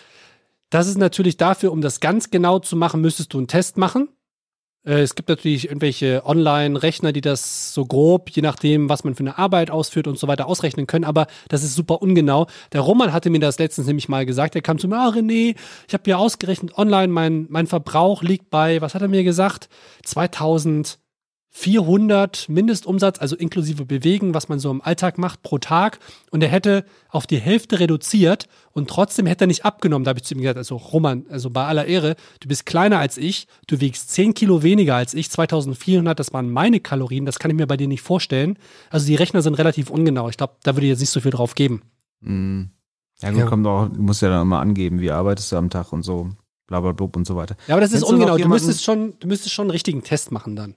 Das 0.69 0.87
ist 0.87 0.97
natürlich 0.97 1.35
dafür, 1.35 1.73
um 1.73 1.81
das 1.81 1.99
ganz 1.99 2.29
genau 2.31 2.59
zu 2.59 2.77
machen, 2.77 3.01
müsstest 3.01 3.33
du 3.33 3.37
einen 3.37 3.47
Test 3.47 3.77
machen. 3.77 4.07
Äh, 4.87 5.01
Es 5.01 5.15
gibt 5.15 5.29
natürlich 5.29 5.65
irgendwelche 5.65 6.25
Online-Rechner, 6.25 7.11
die 7.11 7.21
das 7.21 7.73
so 7.73 7.85
grob, 7.85 8.29
je 8.29 8.41
nachdem, 8.41 8.89
was 8.89 9.03
man 9.03 9.15
für 9.15 9.21
eine 9.21 9.37
Arbeit 9.37 9.69
ausführt 9.69 10.07
und 10.07 10.17
so 10.17 10.27
weiter, 10.27 10.47
ausrechnen 10.47 10.87
können, 10.87 11.05
aber 11.05 11.27
das 11.49 11.63
ist 11.63 11.75
super 11.75 12.01
ungenau. 12.01 12.47
Der 12.71 12.81
Roman 12.81 13.13
hatte 13.13 13.29
mir 13.29 13.39
das 13.39 13.59
letztens 13.59 13.87
nämlich 13.87 14.09
mal 14.09 14.25
gesagt. 14.25 14.55
Er 14.55 14.61
kam 14.61 14.79
zu 14.79 14.87
mir, 14.87 14.97
ah, 14.97 15.09
René, 15.09 15.55
ich 15.87 15.93
habe 15.93 16.09
ja 16.09 16.17
ausgerechnet 16.17 16.77
online, 16.77 17.09
mein, 17.09 17.47
mein 17.49 17.67
Verbrauch 17.67 18.23
liegt 18.23 18.49
bei, 18.49 18.81
was 18.81 18.95
hat 18.95 19.01
er 19.01 19.07
mir 19.09 19.23
gesagt? 19.23 19.69
2000. 20.03 20.97
400 21.59 22.49
Mindestumsatz, 22.49 23.19
also 23.19 23.35
inklusive 23.35 23.83
Bewegen, 23.83 24.33
was 24.35 24.47
man 24.47 24.59
so 24.59 24.69
im 24.69 24.81
Alltag 24.81 25.17
macht 25.17 25.41
pro 25.41 25.57
Tag. 25.57 25.97
Und 26.29 26.43
er 26.43 26.49
hätte 26.49 26.85
auf 27.09 27.25
die 27.25 27.39
Hälfte 27.39 27.79
reduziert 27.79 28.47
und 28.73 28.89
trotzdem 28.89 29.25
hätte 29.25 29.45
er 29.45 29.47
nicht 29.47 29.65
abgenommen. 29.65 30.03
Da 30.05 30.09
habe 30.09 30.19
ich 30.19 30.25
zu 30.25 30.35
ihm 30.35 30.41
gesagt, 30.41 30.57
also 30.57 30.75
Roman, 30.77 31.25
also 31.29 31.49
bei 31.49 31.65
aller 31.65 31.85
Ehre, 31.87 32.15
du 32.41 32.47
bist 32.47 32.65
kleiner 32.67 32.99
als 32.99 33.17
ich, 33.17 33.47
du 33.65 33.81
wiegst 33.81 34.11
10 34.11 34.35
Kilo 34.35 34.61
weniger 34.61 34.95
als 34.95 35.15
ich, 35.15 35.31
2400, 35.31 36.17
das 36.19 36.31
waren 36.31 36.49
meine 36.51 36.79
Kalorien, 36.79 37.25
das 37.25 37.39
kann 37.39 37.49
ich 37.49 37.57
mir 37.57 37.65
bei 37.67 37.75
dir 37.77 37.87
nicht 37.87 38.01
vorstellen. 38.03 38.57
Also 38.91 39.07
die 39.07 39.15
Rechner 39.15 39.41
sind 39.41 39.55
relativ 39.55 39.89
ungenau. 39.89 40.29
Ich 40.29 40.37
glaube, 40.37 40.53
da 40.63 40.75
würde 40.75 40.85
ich 40.85 40.91
jetzt 40.91 40.99
nicht 40.99 41.09
so 41.09 41.21
viel 41.21 41.31
drauf 41.31 41.55
geben. 41.55 41.81
Mhm. 42.21 42.69
Ja, 43.21 43.31
gut, 43.31 43.39
Ja. 43.39 43.45
kommt 43.47 43.65
auch, 43.65 43.87
du 43.89 43.99
musst 44.01 44.21
ja 44.21 44.29
dann 44.29 44.43
immer 44.43 44.59
angeben, 44.59 45.01
wie 45.01 45.09
arbeitest 45.09 45.51
du 45.51 45.55
am 45.55 45.71
Tag 45.71 45.91
und 45.91 46.03
so, 46.03 46.29
bla 46.67 46.81
bla 46.81 46.91
blub 46.91 47.15
und 47.15 47.25
so 47.25 47.35
weiter. 47.35 47.55
Ja, 47.67 47.73
aber 47.73 47.81
das 47.81 47.89
ist 47.91 48.01
Kennst 48.01 48.03
du 48.03 48.07
noch 48.11 48.13
ungenau. 48.19 48.33
Du 48.35 48.43
jemanden- 48.43 48.63
müsstest 48.65 48.83
schon, 48.85 49.13
du 49.19 49.27
müsstest 49.27 49.53
schon 49.55 49.63
einen 49.63 49.71
richtigen 49.71 50.03
Test 50.03 50.31
machen 50.31 50.55
dann. 50.55 50.75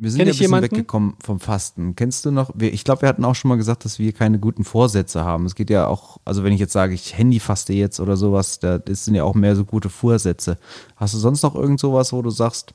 Wir 0.00 0.10
sind 0.10 0.18
Kenn 0.18 0.26
ja 0.28 0.30
ein 0.30 0.36
bisschen 0.36 0.42
jemanden? 0.46 0.70
weggekommen 0.70 1.14
vom 1.24 1.40
Fasten. 1.40 1.96
Kennst 1.96 2.24
du 2.24 2.30
noch, 2.30 2.54
ich 2.60 2.84
glaube, 2.84 3.02
wir 3.02 3.08
hatten 3.08 3.24
auch 3.24 3.34
schon 3.34 3.48
mal 3.48 3.56
gesagt, 3.56 3.84
dass 3.84 3.98
wir 3.98 4.12
keine 4.12 4.38
guten 4.38 4.62
Vorsätze 4.62 5.24
haben. 5.24 5.44
Es 5.46 5.56
geht 5.56 5.70
ja 5.70 5.88
auch, 5.88 6.18
also 6.24 6.44
wenn 6.44 6.52
ich 6.52 6.60
jetzt 6.60 6.72
sage, 6.72 6.94
ich 6.94 7.18
Handyfaste 7.18 7.72
jetzt 7.72 7.98
oder 7.98 8.16
sowas, 8.16 8.60
da 8.60 8.78
das 8.78 9.04
sind 9.04 9.16
ja 9.16 9.24
auch 9.24 9.34
mehr 9.34 9.56
so 9.56 9.64
gute 9.64 9.88
Vorsätze. 9.88 10.56
Hast 10.96 11.14
du 11.14 11.18
sonst 11.18 11.42
noch 11.42 11.56
irgend 11.56 11.80
sowas, 11.80 12.12
wo 12.12 12.22
du 12.22 12.30
sagst, 12.30 12.74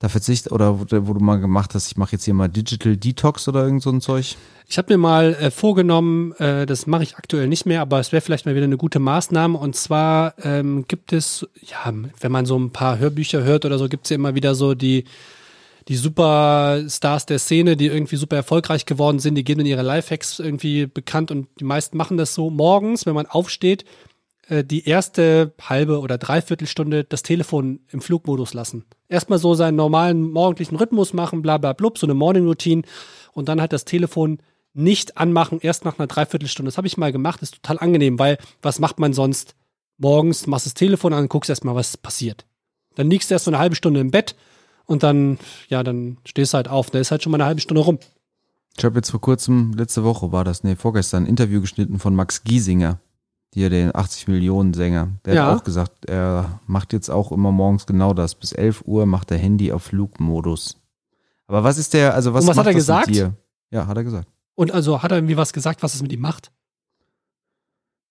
da 0.00 0.08
verzicht 0.08 0.50
oder 0.50 0.80
wo, 0.80 0.84
du- 0.84 1.06
wo 1.06 1.12
du 1.14 1.20
mal 1.20 1.36
gemacht 1.38 1.72
hast, 1.76 1.86
ich 1.86 1.96
mache 1.96 2.10
jetzt 2.12 2.24
hier 2.24 2.34
mal 2.34 2.48
Digital 2.48 2.96
Detox 2.96 3.46
oder 3.46 3.62
irgend 3.62 3.82
so 3.84 3.90
ein 3.90 4.00
Zeug? 4.00 4.34
Ich 4.66 4.78
habe 4.78 4.92
mir 4.94 4.98
mal 4.98 5.34
äh, 5.34 5.52
vorgenommen, 5.52 6.32
äh, 6.40 6.66
das 6.66 6.88
mache 6.88 7.04
ich 7.04 7.16
aktuell 7.16 7.46
nicht 7.46 7.64
mehr, 7.66 7.80
aber 7.80 8.00
es 8.00 8.10
wäre 8.10 8.20
vielleicht 8.22 8.44
mal 8.44 8.56
wieder 8.56 8.64
eine 8.64 8.76
gute 8.76 8.98
Maßnahme. 8.98 9.56
Und 9.56 9.76
zwar 9.76 10.34
ähm, 10.42 10.84
gibt 10.88 11.12
es, 11.12 11.46
ja, 11.60 11.92
wenn 12.18 12.32
man 12.32 12.44
so 12.46 12.58
ein 12.58 12.70
paar 12.70 12.98
Hörbücher 12.98 13.44
hört 13.44 13.64
oder 13.64 13.78
so, 13.78 13.88
gibt 13.88 14.06
es 14.06 14.10
ja 14.10 14.16
immer 14.16 14.34
wieder 14.34 14.56
so 14.56 14.74
die, 14.74 15.04
die 15.88 15.96
Superstars 15.96 17.26
der 17.26 17.38
Szene, 17.38 17.76
die 17.76 17.86
irgendwie 17.86 18.16
super 18.16 18.36
erfolgreich 18.36 18.86
geworden 18.86 19.18
sind, 19.18 19.34
die 19.34 19.44
geben 19.44 19.60
in 19.60 19.66
ihre 19.66 19.82
Lifehacks 19.82 20.38
irgendwie 20.38 20.86
bekannt 20.86 21.30
und 21.30 21.48
die 21.58 21.64
meisten 21.64 21.96
machen 21.96 22.16
das 22.16 22.34
so 22.34 22.50
morgens, 22.50 23.06
wenn 23.06 23.14
man 23.14 23.26
aufsteht, 23.26 23.84
äh, 24.48 24.64
die 24.64 24.86
erste 24.86 25.54
halbe 25.60 26.00
oder 26.00 26.18
dreiviertel 26.18 26.66
Stunde 26.66 27.04
das 27.04 27.22
Telefon 27.22 27.80
im 27.90 28.00
Flugmodus 28.00 28.54
lassen. 28.54 28.84
Erstmal 29.08 29.38
so 29.38 29.54
seinen 29.54 29.76
normalen 29.76 30.30
morgendlichen 30.30 30.76
Rhythmus 30.76 31.12
machen, 31.12 31.42
bla 31.42 31.58
bla 31.58 31.72
blub, 31.72 31.98
so 31.98 32.06
eine 32.06 32.14
Morning 32.14 32.46
Routine 32.46 32.82
und 33.32 33.48
dann 33.48 33.60
halt 33.60 33.72
das 33.72 33.84
Telefon 33.84 34.38
nicht 34.74 35.18
anmachen, 35.18 35.58
erst 35.60 35.84
nach 35.84 35.98
einer 35.98 36.06
Dreiviertelstunde. 36.06 36.68
Das 36.68 36.78
habe 36.78 36.86
ich 36.86 36.96
mal 36.96 37.12
gemacht, 37.12 37.42
ist 37.42 37.56
total 37.56 37.78
angenehm, 37.78 38.18
weil 38.18 38.38
was 38.62 38.78
macht 38.78 38.98
man 38.98 39.12
sonst? 39.12 39.54
Morgens 39.98 40.46
machst 40.46 40.66
das 40.66 40.74
Telefon 40.74 41.12
an, 41.12 41.28
guckst 41.28 41.50
erstmal, 41.50 41.74
was 41.74 41.96
passiert. 41.96 42.46
Dann 42.94 43.10
liegst 43.10 43.30
du 43.30 43.34
erst 43.34 43.44
so 43.44 43.50
eine 43.50 43.58
halbe 43.58 43.76
Stunde 43.76 44.00
im 44.00 44.10
Bett 44.10 44.34
und 44.86 45.02
dann, 45.02 45.38
ja, 45.68 45.82
dann 45.82 46.18
stehst 46.24 46.52
du 46.52 46.56
halt 46.56 46.68
auf. 46.68 46.90
Da 46.90 46.98
ist 46.98 47.10
halt 47.10 47.22
schon 47.22 47.30
mal 47.30 47.36
eine 47.38 47.46
halbe 47.46 47.60
Stunde 47.60 47.82
rum. 47.82 47.98
Ich 48.76 48.84
habe 48.84 48.96
jetzt 48.96 49.10
vor 49.10 49.20
kurzem, 49.20 49.72
letzte 49.74 50.02
Woche 50.04 50.32
war 50.32 50.44
das, 50.44 50.64
nee, 50.64 50.76
vorgestern, 50.76 51.24
ein 51.24 51.26
Interview 51.26 51.60
geschnitten 51.60 51.98
von 51.98 52.14
Max 52.14 52.42
Giesinger, 52.42 52.98
hier 53.52 53.68
den 53.68 53.94
80 53.94 54.28
Millionen 54.28 54.72
Sänger. 54.72 55.08
Der 55.26 55.34
Ja. 55.34 55.46
hat 55.46 55.58
auch 55.60 55.64
gesagt, 55.64 56.06
er 56.06 56.60
macht 56.66 56.92
jetzt 56.94 57.10
auch 57.10 57.32
immer 57.32 57.52
morgens 57.52 57.84
genau 57.86 58.14
das. 58.14 58.34
Bis 58.34 58.52
11 58.52 58.82
Uhr 58.86 59.04
macht 59.04 59.30
er 59.30 59.36
Handy 59.38 59.72
auf 59.72 59.82
Flugmodus. 59.84 60.78
Aber 61.46 61.64
was 61.64 61.76
ist 61.76 61.92
der, 61.92 62.14
also 62.14 62.32
was, 62.32 62.44
Und 62.44 62.48
was 62.50 62.56
hat 62.56 62.66
er 62.66 62.74
gesagt? 62.74 63.08
dir? 63.14 63.34
Ja, 63.70 63.86
hat 63.86 63.96
er 63.96 64.04
gesagt. 64.04 64.28
Und 64.54 64.72
also 64.72 65.02
hat 65.02 65.10
er 65.12 65.18
irgendwie 65.18 65.36
was 65.36 65.52
gesagt, 65.52 65.82
was 65.82 65.94
es 65.94 66.00
mit 66.02 66.12
ihm 66.12 66.20
macht? 66.20 66.50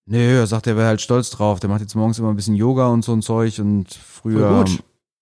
Nee, 0.06 0.34
er 0.36 0.48
sagt, 0.48 0.68
er 0.68 0.76
wäre 0.76 0.88
halt 0.88 1.02
stolz 1.02 1.30
drauf. 1.30 1.60
Der 1.60 1.70
macht 1.70 1.82
jetzt 1.82 1.96
morgens 1.96 2.20
immer 2.20 2.30
ein 2.30 2.36
bisschen 2.36 2.56
Yoga 2.56 2.88
und 2.88 3.04
so 3.06 3.14
ein 3.14 3.22
Zeug 3.22 3.60
und 3.60 3.92
früher. 3.94 4.66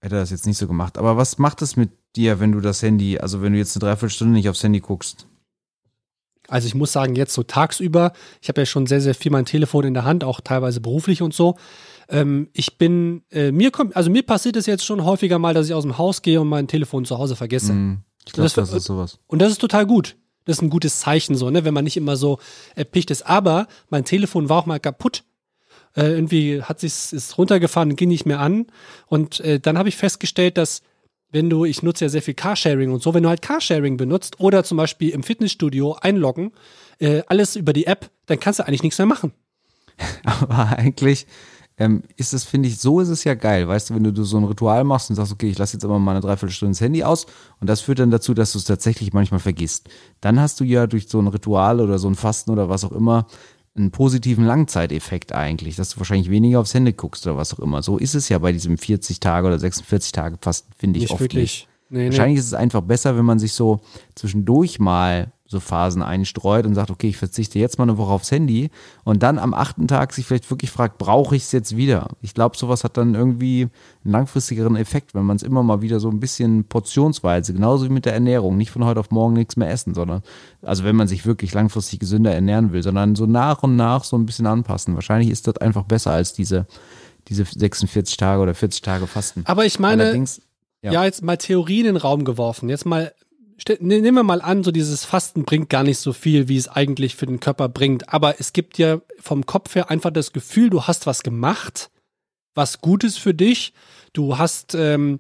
Hätte 0.02 0.16
er 0.16 0.22
das 0.22 0.30
jetzt 0.30 0.46
nicht 0.46 0.58
so 0.58 0.68
gemacht. 0.68 0.98
Aber 0.98 1.18
was 1.18 1.38
macht 1.38 1.62
es 1.62 1.76
mit 1.76 1.92
dir, 2.16 2.40
wenn 2.40 2.52
du 2.52 2.60
das 2.62 2.82
Handy, 2.82 3.20
also 3.20 3.42
wenn 3.42 3.54
du 3.54 3.60
jetzt 3.60 3.76
eine 3.76 3.82
Dreiviertelstunde 3.82 4.34
nicht 4.34 4.50
aufs 4.50 4.64
Handy 4.64 4.80
guckst? 4.80 5.28
Also 6.48 6.66
ich 6.68 6.74
muss 6.74 6.92
sagen, 6.92 7.16
jetzt 7.16 7.34
so 7.34 7.44
tagsüber, 7.44 8.12
ich 8.42 8.50
habe 8.50 8.62
ja 8.62 8.66
schon 8.66 8.88
sehr, 8.88 9.02
sehr 9.02 9.14
viel 9.14 9.32
mein 9.32 9.46
Telefon 9.46 9.84
in 9.86 9.94
der 9.94 10.04
Hand, 10.06 10.24
auch 10.24 10.42
teilweise 10.42 10.82
beruflich 10.82 11.22
und 11.22 11.34
so. 11.34 11.58
Ähm, 12.08 12.50
ich 12.54 12.80
bin, 12.80 13.22
äh, 13.30 13.52
mir 13.52 13.70
kommt, 13.70 13.96
also 13.96 14.10
mir 14.10 14.24
passiert 14.24 14.56
es 14.56 14.66
jetzt 14.66 14.84
schon 14.84 15.04
häufiger 15.04 15.38
mal, 15.38 15.54
dass 15.54 15.68
ich 15.68 15.76
aus 15.76 15.84
dem 15.84 16.00
Haus 16.00 16.24
gehe 16.24 16.42
und 16.42 16.48
mein 16.48 16.68
Telefon 16.68 17.06
zu 17.06 17.20
Hause 17.20 17.36
vergesse. 17.36 17.74
Mm, 17.74 18.00
ich 18.26 18.34
glaube, 18.34 18.46
Das- 18.46 18.54
das, 18.56 18.74
ist 18.74 18.86
sowas. 18.86 19.20
Und 19.28 19.40
das 19.44 19.52
ist 19.52 19.62
total 19.62 19.86
gut. 19.86 20.16
Das 20.46 20.58
ist 20.58 20.64
ein 20.64 20.72
gutes 20.72 21.02
Zeichen, 21.02 21.36
so, 21.36 21.52
ne, 21.52 21.66
wenn 21.66 21.74
man 21.76 21.84
nicht 21.84 21.98
immer 21.98 22.18
so 22.18 22.40
erpicht 22.74 23.12
ist. 23.12 23.28
Aber 23.28 23.68
mein 23.92 24.04
Telefon 24.06 24.50
war 24.50 24.58
auch 24.58 24.66
mal 24.66 24.80
kaputt. 24.80 25.24
Äh, 25.96 26.08
irgendwie 26.14 26.62
hat 26.62 26.80
sich 26.80 27.12
ist 27.12 27.38
runtergefahren, 27.38 27.96
ging 27.96 28.10
nicht 28.10 28.26
mehr 28.26 28.40
an. 28.40 28.68
Und 29.08 29.40
äh, 29.42 29.60
dann 29.60 29.78
habe 29.78 29.90
ich 29.90 29.98
festgestellt, 29.98 30.58
dass 30.58 30.82
wenn 31.32 31.50
du, 31.50 31.66
ich 31.66 31.84
nutze 31.84 32.06
ja 32.06 32.10
sehr 32.10 32.22
viel 32.22 32.34
Carsharing 32.34 32.92
und 32.92 33.04
so, 33.04 33.14
wenn 33.14 33.24
du 33.24 33.30
halt 33.30 33.42
Carsharing 33.42 33.98
benutzt 33.98 34.40
oder 34.40 34.64
zum 34.64 34.78
Beispiel 34.78 35.10
im 35.10 35.24
Fitnessstudio 35.24 35.94
einloggen, 36.02 36.52
äh, 37.00 37.22
alles 37.28 37.56
über 37.56 37.74
die 37.74 37.86
App, 37.86 38.10
dann 38.26 38.40
kannst 38.40 38.60
du 38.60 38.68
eigentlich 38.68 38.84
nichts 38.84 38.98
mehr 38.98 39.06
machen. 39.06 39.34
Aber 40.24 40.78
eigentlich 40.78 41.28
ähm, 41.80 42.04
ist 42.18 42.34
es, 42.34 42.44
finde 42.44 42.68
ich, 42.68 42.78
so 42.78 43.00
ist 43.00 43.10
es 43.10 43.24
ja 43.24 43.36
geil. 43.36 43.68
Weißt 43.68 43.90
du, 43.90 43.96
wenn 43.96 44.04
du 44.04 44.24
so 44.24 44.38
ein 44.38 44.44
Ritual 44.44 44.84
machst 44.84 45.10
und 45.10 45.16
sagst, 45.16 45.32
okay, 45.32 45.50
ich 45.50 45.58
lasse 45.58 45.74
jetzt 45.74 45.86
aber 45.86 45.98
mal 45.98 46.12
eine 46.12 46.20
Dreiviertelstunde 46.20 46.74
das 46.74 46.82
Handy 46.82 47.04
aus 47.04 47.26
und 47.62 47.70
das 47.70 47.82
führt 47.82 48.00
dann 48.00 48.12
dazu, 48.12 48.34
dass 48.34 48.52
du 48.52 48.58
es 48.58 48.66
tatsächlich 48.66 49.14
manchmal 49.14 49.40
vergisst. 49.40 49.90
Dann 50.20 50.40
hast 50.42 50.60
du 50.60 50.66
ja 50.66 50.88
durch 50.88 51.08
so 51.08 51.20
ein 51.20 51.28
Ritual 51.28 51.80
oder 51.80 51.98
so 51.98 52.10
ein 52.10 52.16
Fasten 52.16 52.52
oder 52.52 52.68
was 52.68 52.84
auch 52.84 52.92
immer 52.92 53.28
einen 53.80 53.92
positiven 53.92 54.46
Langzeiteffekt 54.46 55.34
eigentlich, 55.34 55.76
dass 55.76 55.92
du 55.92 55.98
wahrscheinlich 56.00 56.30
weniger 56.30 56.60
aufs 56.60 56.74
Handy 56.74 56.94
guckst 56.94 57.26
oder 57.26 57.38
was 57.38 57.54
auch 57.54 57.60
immer. 57.60 57.82
So 57.82 57.98
ist 57.98 58.16
es 58.16 58.30
ja 58.30 58.38
bei 58.38 58.52
diesem 58.52 58.78
40 58.78 59.20
Tage 59.20 59.48
oder 59.48 59.60
46 59.60 60.12
Tage 60.12 60.38
Fasten, 60.42 60.72
finde 60.78 60.98
ich 60.98 61.04
Nicht 61.04 61.12
oft 61.12 61.22
wirklich. 61.22 61.42
nicht. 61.42 61.68
Nee, 61.90 62.00
nee. 62.00 62.06
Wahrscheinlich 62.08 62.40
ist 62.40 62.46
es 62.46 62.54
einfach 62.54 62.82
besser, 62.82 63.18
wenn 63.18 63.26
man 63.26 63.40
sich 63.40 63.54
so 63.54 63.80
zwischendurch 64.16 64.80
mal 64.80 65.32
so 65.50 65.60
Phasen 65.60 66.04
einstreut 66.04 66.68
und 66.68 66.76
sagt, 66.76 66.92
okay, 66.92 67.08
ich 67.08 67.18
verzichte 67.18 67.58
jetzt 67.58 67.80
mal 67.80 67.86
eine 67.86 67.98
Woche 67.98 68.12
aufs 68.12 68.30
Handy 68.30 68.70
und 69.04 69.24
dann 69.24 69.40
am 69.40 69.56
achten 69.56 69.88
Tag 69.88 70.14
sich 70.14 70.28
vielleicht 70.28 70.50
wirklich 70.52 70.70
fragt, 70.70 71.00
brauche 71.00 71.36
ich 71.36 71.42
es 71.42 71.52
jetzt 71.52 71.76
wieder? 71.76 72.10
Ich 72.22 72.36
glaube, 72.36 72.56
sowas 72.56 72.84
hat 72.84 72.98
dann 72.98 73.16
irgendwie 73.16 73.68
einen 74.04 74.14
langfristigeren 74.14 74.76
Effekt, 74.76 75.16
wenn 75.16 75.24
man 75.24 75.38
es 75.38 75.42
immer 75.42 75.64
mal 75.64 75.82
wieder 75.82 76.00
so 76.00 76.08
ein 76.12 76.20
bisschen 76.20 76.66
portionsweise, 76.66 77.52
genauso 77.54 77.86
wie 77.86 77.90
mit 77.90 78.06
der 78.06 78.14
Ernährung, 78.14 78.58
nicht 78.58 78.70
von 78.70 78.86
heute 78.86 79.00
auf 79.00 79.10
morgen 79.10 79.34
nichts 79.34 79.58
mehr 79.58 79.72
essen, 79.72 79.96
sondern, 79.96 80.22
also 80.62 80.84
wenn 80.84 80.96
man 80.96 81.08
sich 81.08 81.26
wirklich 81.26 81.52
langfristig 81.52 81.98
gesünder 81.98 82.32
ernähren 82.32 82.72
will, 82.72 82.84
sondern 82.84 83.16
so 83.16 83.26
nach 83.26 83.64
und 83.64 83.76
nach 83.76 84.04
so 84.04 84.18
ein 84.20 84.28
bisschen 84.28 84.46
anpassen. 84.46 84.94
Wahrscheinlich 84.94 85.32
ist 85.32 85.48
das 85.48 85.58
einfach 85.58 85.84
besser 85.84 86.12
als 86.12 86.34
diese, 86.34 86.68
diese 87.28 87.44
46 87.44 88.18
Tage 88.18 88.44
oder 88.44 88.54
40 88.54 88.84
Tage 88.84 89.08
Fasten. 89.08 89.42
Aber 89.46 89.66
ich 89.66 89.80
meine, 89.80 90.04
Allerdings, 90.04 90.42
ja. 90.84 90.92
Ja. 90.92 91.06
jetzt 91.06 91.24
mal 91.24 91.38
Theorien 91.38 91.88
in 91.88 91.96
den 91.96 91.98
Raum 91.98 92.24
geworfen. 92.24 92.70
Jetzt 92.70 92.86
mal, 92.86 93.14
nehmen 93.80 94.16
wir 94.16 94.24
mal 94.24 94.42
an, 94.42 94.64
so 94.64 94.72
dieses 94.72 95.06
Fasten 95.06 95.44
bringt 95.44 95.70
gar 95.70 95.84
nicht 95.84 96.00
so 96.00 96.14
viel, 96.14 96.48
wie 96.48 96.58
es 96.58 96.68
eigentlich 96.68 97.16
für 97.16 97.26
den 97.26 97.40
Körper 97.40 97.70
bringt. 97.70 98.14
Aber 98.14 98.40
es 98.40 98.54
gibt 98.54 98.78
ja 98.78 99.02
vom 99.20 99.46
Kopf 99.46 99.76
her 99.76 99.90
einfach 99.90 100.12
das 100.12 100.34
Gefühl, 100.34 100.70
du 100.70 100.84
hast 100.84 101.06
was 101.08 101.24
gemacht, 101.24 101.90
was 102.56 102.82
Gutes 102.82 103.18
für 103.18 103.34
dich. 103.34 103.74
Du 104.14 104.38
hast 104.38 104.76
ähm, 104.76 105.20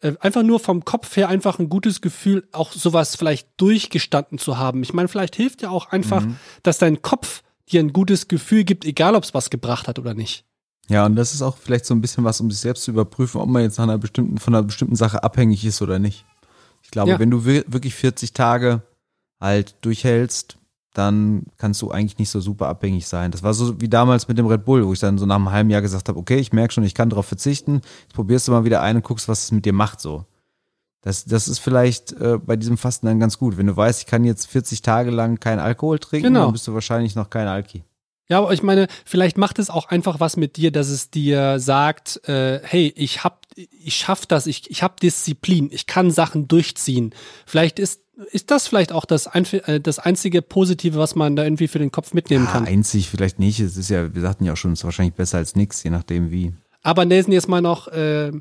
äh, 0.00 0.14
einfach 0.20 0.42
nur 0.42 0.60
vom 0.60 0.84
Kopf 0.84 1.16
her 1.16 1.28
einfach 1.28 1.58
ein 1.58 1.68
gutes 1.68 2.00
Gefühl, 2.00 2.48
auch 2.52 2.72
sowas 2.72 3.16
vielleicht 3.16 3.48
durchgestanden 3.56 4.38
zu 4.38 4.58
haben. 4.58 4.82
Ich 4.82 4.92
meine, 4.92 5.08
vielleicht 5.08 5.36
hilft 5.36 5.62
ja 5.62 5.70
auch 5.70 5.90
einfach, 5.90 6.24
dass 6.62 6.78
dein 6.78 7.02
Kopf 7.02 7.42
dir 7.70 7.80
ein 7.80 7.92
gutes 7.92 8.28
Gefühl 8.28 8.64
gibt, 8.64 8.84
egal 8.84 9.14
ob 9.14 9.24
es 9.24 9.34
was 9.34 9.50
gebracht 9.50 9.88
hat 9.88 9.98
oder 9.98 10.14
nicht. 10.14 10.44
Ja, 10.88 11.06
und 11.06 11.14
das 11.14 11.34
ist 11.34 11.42
auch 11.42 11.56
vielleicht 11.56 11.86
so 11.86 11.94
ein 11.94 12.00
bisschen 12.00 12.24
was, 12.24 12.40
um 12.40 12.50
sich 12.50 12.60
selbst 12.60 12.82
zu 12.82 12.90
überprüfen, 12.90 13.40
ob 13.40 13.48
man 13.48 13.62
jetzt 13.62 13.78
einer 13.78 13.96
bestimmten, 13.96 14.38
von 14.38 14.54
einer 14.54 14.64
bestimmten 14.64 14.96
Sache 14.96 15.22
abhängig 15.22 15.64
ist 15.64 15.80
oder 15.82 16.00
nicht. 16.00 16.24
Ich 16.90 16.92
glaube, 16.92 17.10
Ja. 17.12 17.18
wenn 17.20 17.30
du 17.30 17.44
wir- 17.44 17.62
wirklich 17.68 17.94
40 17.94 18.32
Tage 18.32 18.82
halt 19.40 19.76
durchhältst, 19.82 20.56
dann 20.92 21.44
kannst 21.56 21.80
du 21.82 21.92
eigentlich 21.92 22.18
nicht 22.18 22.30
so 22.30 22.40
super 22.40 22.66
abhängig 22.66 23.06
sein. 23.06 23.30
Das 23.30 23.44
war 23.44 23.54
so 23.54 23.80
wie 23.80 23.88
damals 23.88 24.26
mit 24.26 24.38
dem 24.38 24.46
Red 24.46 24.64
Bull, 24.64 24.84
wo 24.84 24.92
ich 24.92 24.98
dann 24.98 25.18
so 25.18 25.24
nach 25.24 25.36
einem 25.36 25.52
halben 25.52 25.70
Jahr 25.70 25.82
gesagt 25.82 26.08
habe, 26.08 26.18
okay, 26.18 26.38
ich 26.38 26.52
merke 26.52 26.74
schon, 26.74 26.82
ich 26.82 26.94
kann 26.96 27.08
darauf 27.10 27.26
verzichten. 27.26 27.80
Jetzt 28.02 28.14
probierst 28.14 28.48
du 28.48 28.52
mal 28.52 28.64
wieder 28.64 28.82
ein 28.82 28.96
und 28.96 29.04
guckst, 29.04 29.28
was 29.28 29.44
es 29.44 29.52
mit 29.52 29.64
dir 29.64 29.72
macht 29.72 30.00
so. 30.00 30.24
Das, 31.02 31.24
das 31.26 31.46
ist 31.46 31.60
vielleicht 31.60 32.10
äh, 32.14 32.38
bei 32.44 32.56
diesem 32.56 32.76
Fasten 32.76 33.06
dann 33.06 33.20
ganz 33.20 33.38
gut. 33.38 33.56
Wenn 33.56 33.68
du 33.68 33.76
weißt, 33.76 34.00
ich 34.00 34.06
kann 34.06 34.24
jetzt 34.24 34.48
40 34.48 34.82
Tage 34.82 35.10
lang 35.12 35.38
keinen 35.38 35.60
Alkohol 35.60 36.00
trinken, 36.00 36.26
Genau. 36.26 36.46
dann 36.46 36.52
bist 36.52 36.66
du 36.66 36.74
wahrscheinlich 36.74 37.14
noch 37.14 37.30
kein 37.30 37.46
Alki. 37.46 37.84
Ja, 38.28 38.38
aber 38.38 38.52
ich 38.52 38.62
meine, 38.64 38.88
vielleicht 39.04 39.38
macht 39.38 39.60
es 39.60 39.70
auch 39.70 39.88
einfach 39.88 40.18
was 40.18 40.36
mit 40.36 40.56
dir, 40.56 40.72
dass 40.72 40.88
es 40.88 41.08
dir 41.10 41.60
sagt, 41.60 42.28
äh, 42.28 42.60
hey, 42.64 42.92
ich 42.96 43.22
hab, 43.22 43.39
ich 43.84 43.96
schaff 43.96 44.26
das, 44.26 44.46
ich, 44.46 44.70
ich 44.70 44.82
hab 44.82 45.00
Disziplin, 45.00 45.70
ich 45.72 45.86
kann 45.86 46.10
Sachen 46.10 46.48
durchziehen. 46.48 47.14
Vielleicht 47.46 47.78
ist, 47.78 48.02
ist 48.32 48.50
das 48.50 48.66
vielleicht 48.66 48.92
auch 48.92 49.04
das, 49.04 49.26
äh, 49.26 49.80
das 49.80 49.98
einzige 49.98 50.42
Positive, 50.42 50.98
was 50.98 51.14
man 51.14 51.36
da 51.36 51.44
irgendwie 51.44 51.68
für 51.68 51.78
den 51.78 51.90
Kopf 51.92 52.12
mitnehmen 52.14 52.44
Ja, 52.46 52.52
kann. 52.52 52.66
einzig 52.66 53.08
vielleicht 53.08 53.38
nicht. 53.38 53.60
Es 53.60 53.76
ist 53.76 53.90
ja, 53.90 54.14
wir 54.14 54.20
sagten 54.22 54.44
ja 54.44 54.52
auch 54.52 54.56
schon, 54.56 54.72
es 54.72 54.80
ist 54.80 54.84
wahrscheinlich 54.84 55.14
besser 55.14 55.38
als 55.38 55.56
nichts, 55.56 55.82
je 55.82 55.90
nachdem 55.90 56.30
wie. 56.30 56.52
Aber 56.82 57.04
Nelson, 57.04 57.32
jetzt 57.32 57.48
mal 57.48 57.60
noch, 57.60 57.88
äh, 57.88 58.32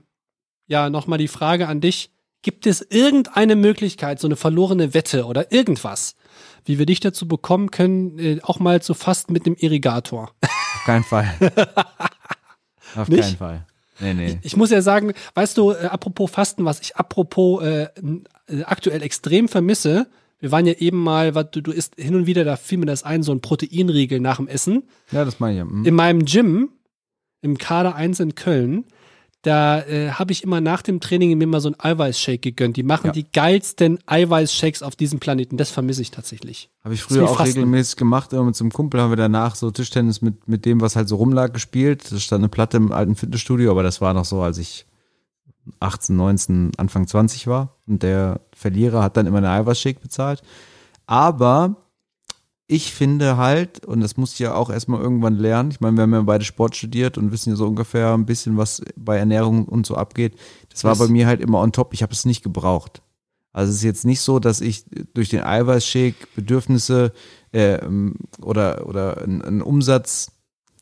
ja, 0.67 0.89
noch 0.89 1.07
mal 1.07 1.17
die 1.17 1.27
Frage 1.27 1.67
an 1.67 1.81
dich. 1.81 2.11
Gibt 2.41 2.65
es 2.67 2.81
irgendeine 2.81 3.57
Möglichkeit, 3.57 4.21
so 4.21 4.27
eine 4.27 4.37
verlorene 4.37 4.93
Wette 4.93 5.25
oder 5.25 5.51
irgendwas, 5.51 6.15
wie 6.63 6.79
wir 6.79 6.85
dich 6.85 7.01
dazu 7.01 7.27
bekommen 7.27 7.69
können, 7.69 8.17
äh, 8.17 8.39
auch 8.43 8.59
mal 8.59 8.81
zu 8.81 8.93
fasten 8.93 9.33
mit 9.33 9.45
einem 9.45 9.55
Irrigator? 9.59 10.31
Auf 10.41 10.83
keinen 10.85 11.03
Fall. 11.03 11.27
Auf 12.95 13.09
Nicht? 13.09 13.21
keinen 13.21 13.37
Fall. 13.37 13.65
Nee, 13.99 14.13
nee. 14.13 14.39
Ich 14.41 14.55
muss 14.55 14.71
ja 14.71 14.81
sagen, 14.81 15.13
weißt 15.33 15.57
du, 15.57 15.71
äh, 15.71 15.85
apropos 15.85 16.31
Fasten, 16.31 16.65
was 16.65 16.79
ich 16.79 16.95
apropos 16.95 17.63
äh, 17.63 17.83
äh, 17.83 18.63
aktuell 18.63 19.01
extrem 19.01 19.47
vermisse, 19.47 20.07
wir 20.39 20.51
waren 20.51 20.65
ja 20.65 20.73
eben 20.73 20.97
mal, 20.97 21.35
was 21.35 21.51
du, 21.51 21.61
du 21.61 21.71
isst 21.71 21.95
hin 21.97 22.15
und 22.15 22.25
wieder, 22.25 22.43
da 22.43 22.55
fiel 22.55 22.77
mir 22.77 22.85
das 22.85 23.03
ein, 23.03 23.23
so 23.23 23.31
ein 23.31 23.41
Proteinriegel 23.41 24.19
nach 24.19 24.37
dem 24.37 24.47
Essen. 24.47 24.83
Ja, 25.11 25.25
das 25.25 25.39
meine 25.39 25.53
ich 25.53 25.59
ja. 25.59 25.65
Hm. 25.65 25.85
In 25.85 25.95
meinem 25.95 26.25
Gym, 26.25 26.69
im 27.41 27.57
Kader 27.57 27.95
1 27.95 28.19
in 28.21 28.35
Köln, 28.35 28.85
da 29.41 29.81
äh, 29.83 30.11
habe 30.11 30.31
ich 30.33 30.43
immer 30.43 30.59
nach 30.59 30.81
dem 30.81 30.99
Training 30.99 31.37
mir 31.37 31.47
mal 31.47 31.61
so 31.61 31.69
einen 31.69 31.79
Eiweißshake 31.79 32.39
gegönnt. 32.39 32.75
Die 32.75 32.83
machen 32.83 33.07
Ja. 33.07 33.11
die 33.13 33.25
geilsten 33.31 33.97
Eiweißshakes 34.05 34.83
auf 34.83 34.95
diesem 34.97 35.19
Planeten. 35.19 35.55
Das 35.55 35.71
vermisse 35.71 36.01
ich 36.01 36.11
tatsächlich. 36.11 36.69
Habe 36.83 36.93
ich 36.93 37.01
früher 37.03 37.23
auch 37.23 37.37
Fasten. 37.37 37.53
regelmäßig 37.59 37.95
gemacht. 37.95 38.33
Immer 38.33 38.43
mit 38.43 38.55
so 38.57 38.65
einem 38.65 38.71
Kumpel 38.73 38.99
haben 39.01 39.11
wir 39.11 39.15
danach 39.17 39.55
so 39.55 39.71
Tischtennis 39.71 40.21
mit, 40.21 40.47
mit 40.49 40.65
dem, 40.65 40.81
was 40.81 40.95
halt 40.97 41.07
so 41.07 41.15
rumlag, 41.15 41.53
gespielt. 41.53 42.11
Das 42.11 42.21
stand 42.21 42.41
eine 42.41 42.49
Platte 42.49 42.77
im 42.77 42.91
alten 42.91 43.15
Fitnessstudio, 43.15 43.71
aber 43.71 43.83
das 43.83 44.01
war 44.01 44.13
noch 44.13 44.25
so, 44.25 44.41
als 44.41 44.57
ich 44.57 44.85
18, 45.79 46.15
19, 46.17 46.71
Anfang 46.77 47.07
20 47.07 47.47
war. 47.47 47.77
Und 47.87 48.03
der 48.03 48.41
Verlierer 48.53 49.01
hat 49.03 49.15
dann 49.15 49.25
immer 49.25 49.37
eine 49.37 49.51
Eiweißshake 49.51 50.01
bezahlt. 50.01 50.41
Aber 51.05 51.77
ich 52.71 52.93
finde 52.93 53.35
halt, 53.35 53.83
und 53.83 53.99
das 53.99 54.15
muss 54.15 54.33
ich 54.33 54.39
ja 54.39 54.53
auch 54.53 54.69
erstmal 54.69 55.01
irgendwann 55.01 55.35
lernen, 55.35 55.71
ich 55.71 55.79
meine, 55.79 55.97
wir 55.97 56.03
haben 56.03 56.13
ja 56.13 56.21
beide 56.21 56.45
Sport 56.45 56.75
studiert 56.75 57.17
und 57.17 57.31
wissen 57.31 57.49
ja 57.49 57.55
so 57.55 57.65
ungefähr 57.65 58.13
ein 58.13 58.27
bisschen, 58.27 58.57
was 58.57 58.83
bei 58.95 59.17
Ernährung 59.17 59.65
und 59.65 59.87
so 59.87 59.95
abgeht. 59.95 60.35
Das 60.69 60.83
war 60.83 60.95
bei 60.95 61.07
mir 61.07 61.25
halt 61.25 61.41
immer 61.41 61.61
on 61.61 61.71
top. 61.71 61.95
Ich 61.95 62.03
habe 62.03 62.13
es 62.13 62.25
nicht 62.25 62.43
gebraucht. 62.43 63.01
Also 63.53 63.71
es 63.71 63.77
ist 63.77 63.83
jetzt 63.83 64.05
nicht 64.05 64.21
so, 64.21 64.37
dass 64.37 64.61
ich 64.61 64.85
durch 65.15 65.29
den 65.29 65.41
Eiweißshake 65.41 66.27
Bedürfnisse 66.35 67.11
äh, 67.53 67.79
oder, 68.39 68.85
oder 68.85 69.23
einen, 69.23 69.63
Umsatz, 69.63 70.31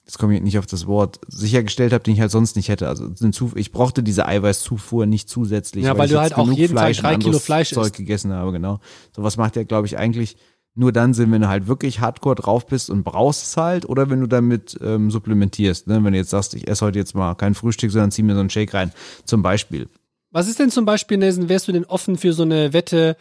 jetzt 0.03 0.19
komme 0.19 0.35
ich 0.35 0.41
nicht 0.41 0.59
auf 0.59 0.65
das 0.65 0.87
Wort, 0.87 1.21
sichergestellt 1.29 1.93
habe, 1.93 2.03
den 2.03 2.15
ich 2.15 2.19
halt 2.19 2.31
sonst 2.31 2.57
nicht 2.57 2.67
hätte. 2.67 2.89
Also 2.89 3.09
ich 3.55 3.71
brauchte 3.71 4.03
diese 4.03 4.25
Eiweißzufuhr 4.25 5.05
nicht 5.05 5.29
zusätzlich. 5.29 5.85
Ja, 5.85 5.97
weil 5.97 6.07
ich 6.07 6.11
du 6.11 6.19
halt 6.19 6.35
auch 6.35 6.51
jeden 6.51 6.75
Tag 6.75 6.83
Fleisch 6.83 6.97
und 6.97 7.03
drei 7.05 7.15
Kilo 7.15 7.39
Fleisch 7.39 7.69
Zeug 7.69 7.85
isst. 7.85 7.95
gegessen 7.95 8.33
habe, 8.33 8.51
genau. 8.51 8.81
Sowas 9.15 9.37
macht 9.37 9.55
ja, 9.55 9.63
glaube 9.63 9.87
ich, 9.87 9.97
eigentlich 9.97 10.35
nur 10.77 10.91
dann 10.91 11.13
Sinn, 11.13 11.31
wenn 11.31 11.41
du 11.41 11.47
halt 11.47 11.67
wirklich 11.67 11.99
hardcore 11.99 12.35
drauf 12.35 12.67
bist 12.67 12.89
und 12.89 13.03
brauchst 13.03 13.43
es 13.43 13.57
halt 13.57 13.87
oder 13.87 14.09
wenn 14.09 14.21
du 14.21 14.27
damit 14.27 14.77
ähm, 14.81 15.09
supplementierst. 15.09 15.87
Ne? 15.87 16.03
Wenn 16.03 16.13
du 16.13 16.19
jetzt 16.19 16.29
sagst, 16.29 16.53
ich 16.53 16.67
esse 16.67 16.85
heute 16.85 16.99
jetzt 16.99 17.15
mal 17.15 17.35
kein 17.35 17.55
Frühstück, 17.55 17.91
sondern 17.91 18.11
zieh 18.11 18.23
mir 18.23 18.35
so 18.35 18.39
einen 18.39 18.49
Shake 18.49 18.73
rein, 18.73 18.91
zum 19.25 19.41
Beispiel. 19.41 19.87
Was 20.31 20.47
ist 20.47 20.59
denn 20.59 20.69
zum 20.69 20.85
Beispiel, 20.85 21.17
Nelson, 21.17 21.49
wärst 21.49 21.67
du 21.67 21.71
denn 21.71 21.85
offen 21.85 22.17
für 22.17 22.33
so 22.33 22.43
eine 22.43 22.73
Wette, 22.73 23.17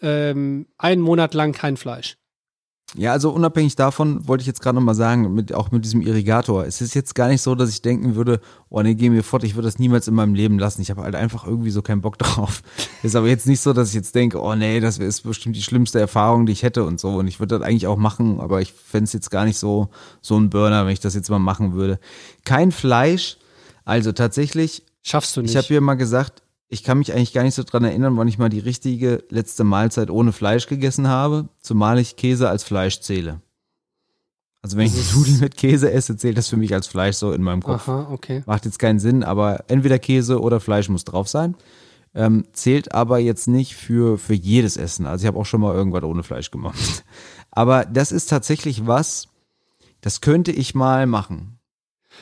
ähm, 0.00 0.66
einen 0.78 1.02
Monat 1.02 1.34
lang 1.34 1.52
kein 1.52 1.76
Fleisch? 1.76 2.16
Ja, 2.96 3.12
also 3.12 3.30
unabhängig 3.30 3.76
davon 3.76 4.26
wollte 4.26 4.42
ich 4.42 4.48
jetzt 4.48 4.60
gerade 4.60 4.74
nochmal 4.74 4.96
sagen, 4.96 5.32
mit, 5.32 5.54
auch 5.54 5.70
mit 5.70 5.84
diesem 5.84 6.00
Irrigator. 6.00 6.64
Es 6.64 6.80
ist 6.80 6.94
jetzt 6.94 7.14
gar 7.14 7.28
nicht 7.28 7.40
so, 7.40 7.54
dass 7.54 7.70
ich 7.70 7.82
denken 7.82 8.16
würde, 8.16 8.40
oh 8.68 8.82
nee, 8.82 8.94
geh 8.94 9.10
mir 9.10 9.22
fort, 9.22 9.44
ich 9.44 9.54
würde 9.54 9.68
das 9.68 9.78
niemals 9.78 10.08
in 10.08 10.14
meinem 10.14 10.34
Leben 10.34 10.58
lassen. 10.58 10.82
Ich 10.82 10.90
habe 10.90 11.02
halt 11.02 11.14
einfach 11.14 11.46
irgendwie 11.46 11.70
so 11.70 11.82
keinen 11.82 12.00
Bock 12.00 12.18
drauf. 12.18 12.62
Ist 13.04 13.14
aber 13.14 13.28
jetzt 13.28 13.46
nicht 13.46 13.60
so, 13.60 13.72
dass 13.72 13.90
ich 13.90 13.94
jetzt 13.94 14.14
denke, 14.16 14.40
oh 14.40 14.54
nee, 14.56 14.80
das 14.80 14.98
ist 14.98 15.22
bestimmt 15.22 15.54
die 15.54 15.62
schlimmste 15.62 16.00
Erfahrung, 16.00 16.46
die 16.46 16.52
ich 16.52 16.64
hätte 16.64 16.84
und 16.84 16.98
so. 16.98 17.10
Und 17.10 17.28
ich 17.28 17.38
würde 17.38 17.58
das 17.58 17.66
eigentlich 17.66 17.86
auch 17.86 17.96
machen, 17.96 18.40
aber 18.40 18.60
ich 18.60 18.72
fände 18.72 19.04
es 19.04 19.12
jetzt 19.12 19.30
gar 19.30 19.44
nicht 19.44 19.58
so, 19.58 19.90
so 20.20 20.36
ein 20.36 20.50
Burner, 20.50 20.84
wenn 20.84 20.92
ich 20.92 21.00
das 21.00 21.14
jetzt 21.14 21.30
mal 21.30 21.38
machen 21.38 21.74
würde. 21.74 22.00
Kein 22.44 22.72
Fleisch, 22.72 23.38
also 23.84 24.10
tatsächlich, 24.12 24.84
Schaffst 25.02 25.36
du 25.36 25.42
nicht. 25.42 25.52
ich 25.52 25.56
habe 25.56 25.72
ja 25.72 25.80
mal 25.80 25.94
gesagt, 25.94 26.39
ich 26.72 26.82
kann 26.84 26.98
mich 26.98 27.12
eigentlich 27.12 27.32
gar 27.32 27.42
nicht 27.42 27.54
so 27.56 27.62
dran 27.64 27.84
erinnern, 27.84 28.16
wann 28.16 28.28
ich 28.28 28.38
mal 28.38 28.48
die 28.48 28.60
richtige 28.60 29.22
letzte 29.28 29.64
Mahlzeit 29.64 30.08
ohne 30.08 30.32
Fleisch 30.32 30.66
gegessen 30.68 31.08
habe, 31.08 31.48
zumal 31.60 31.98
ich 31.98 32.16
Käse 32.16 32.48
als 32.48 32.62
Fleisch 32.64 33.00
zähle. 33.00 33.40
Also 34.62 34.76
wenn 34.76 34.86
ich 34.86 34.92
Das 34.92 35.00
ist- 35.06 35.16
Nudeln 35.16 35.40
mit 35.40 35.56
Käse 35.56 35.90
esse, 35.90 36.16
zählt 36.16 36.38
das 36.38 36.48
für 36.48 36.56
mich 36.56 36.72
als 36.72 36.86
Fleisch 36.86 37.16
so 37.16 37.32
in 37.32 37.42
meinem 37.42 37.62
Kopf. 37.62 37.88
Aha, 37.88 38.08
okay. 38.12 38.42
Macht 38.46 38.64
jetzt 38.66 38.78
keinen 38.78 39.00
Sinn, 39.00 39.22
aber 39.24 39.64
entweder 39.68 39.98
Käse 39.98 40.40
oder 40.40 40.60
Fleisch 40.60 40.88
muss 40.88 41.04
drauf 41.04 41.28
sein. 41.28 41.54
ähm, 42.14 42.44
zählt 42.52 42.92
aber 42.92 43.18
jetzt 43.20 43.46
nicht 43.46 43.74
für, 43.76 44.18
für 44.18 44.34
jedes 44.34 44.76
Essen. 44.76 45.06
Also 45.06 45.22
ich 45.22 45.26
habe 45.28 45.38
auch 45.38 45.46
schon 45.46 45.60
mal 45.60 45.74
irgendwas 45.74 46.02
ohne 46.02 46.22
Fleisch 46.24 46.50
gemacht. 46.50 46.78
Aber 47.52 47.84
das 47.84 48.10
ist 48.12 48.26
tatsächlich 48.30 48.86
was, 48.86 49.26
das 50.02 50.20
könnte 50.20 50.50
ich 50.52 50.74
mal 50.74 51.06
machen. 51.06 51.58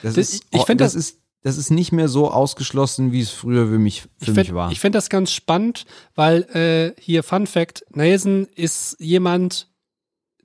Das, 0.02 0.14
Das- 0.14 0.30
ist, 0.34 0.44
ich 0.52 0.62
find 0.64 0.80
das, 0.80 0.92
das- 0.92 1.02
ist, 1.04 1.17
das 1.42 1.56
ist 1.56 1.70
nicht 1.70 1.92
mehr 1.92 2.08
so 2.08 2.30
ausgeschlossen, 2.30 3.12
wie 3.12 3.20
es 3.20 3.30
früher 3.30 3.66
für 3.68 3.78
mich, 3.78 4.02
für 4.02 4.08
Ich 4.20 4.28
mich 4.28 4.46
find- 4.46 4.54
war. 4.54 4.72
Ich 4.72 4.80
finde 4.80 4.98
das 4.98 5.08
ganz 5.08 5.32
spannend, 5.32 5.84
weil 6.14 6.42
äh, 6.54 7.00
hier 7.00 7.22
Fun 7.22 7.46
Fact, 7.46 7.84
Nelson 7.94 8.46
ist 8.54 8.96
jemand, 8.98 9.68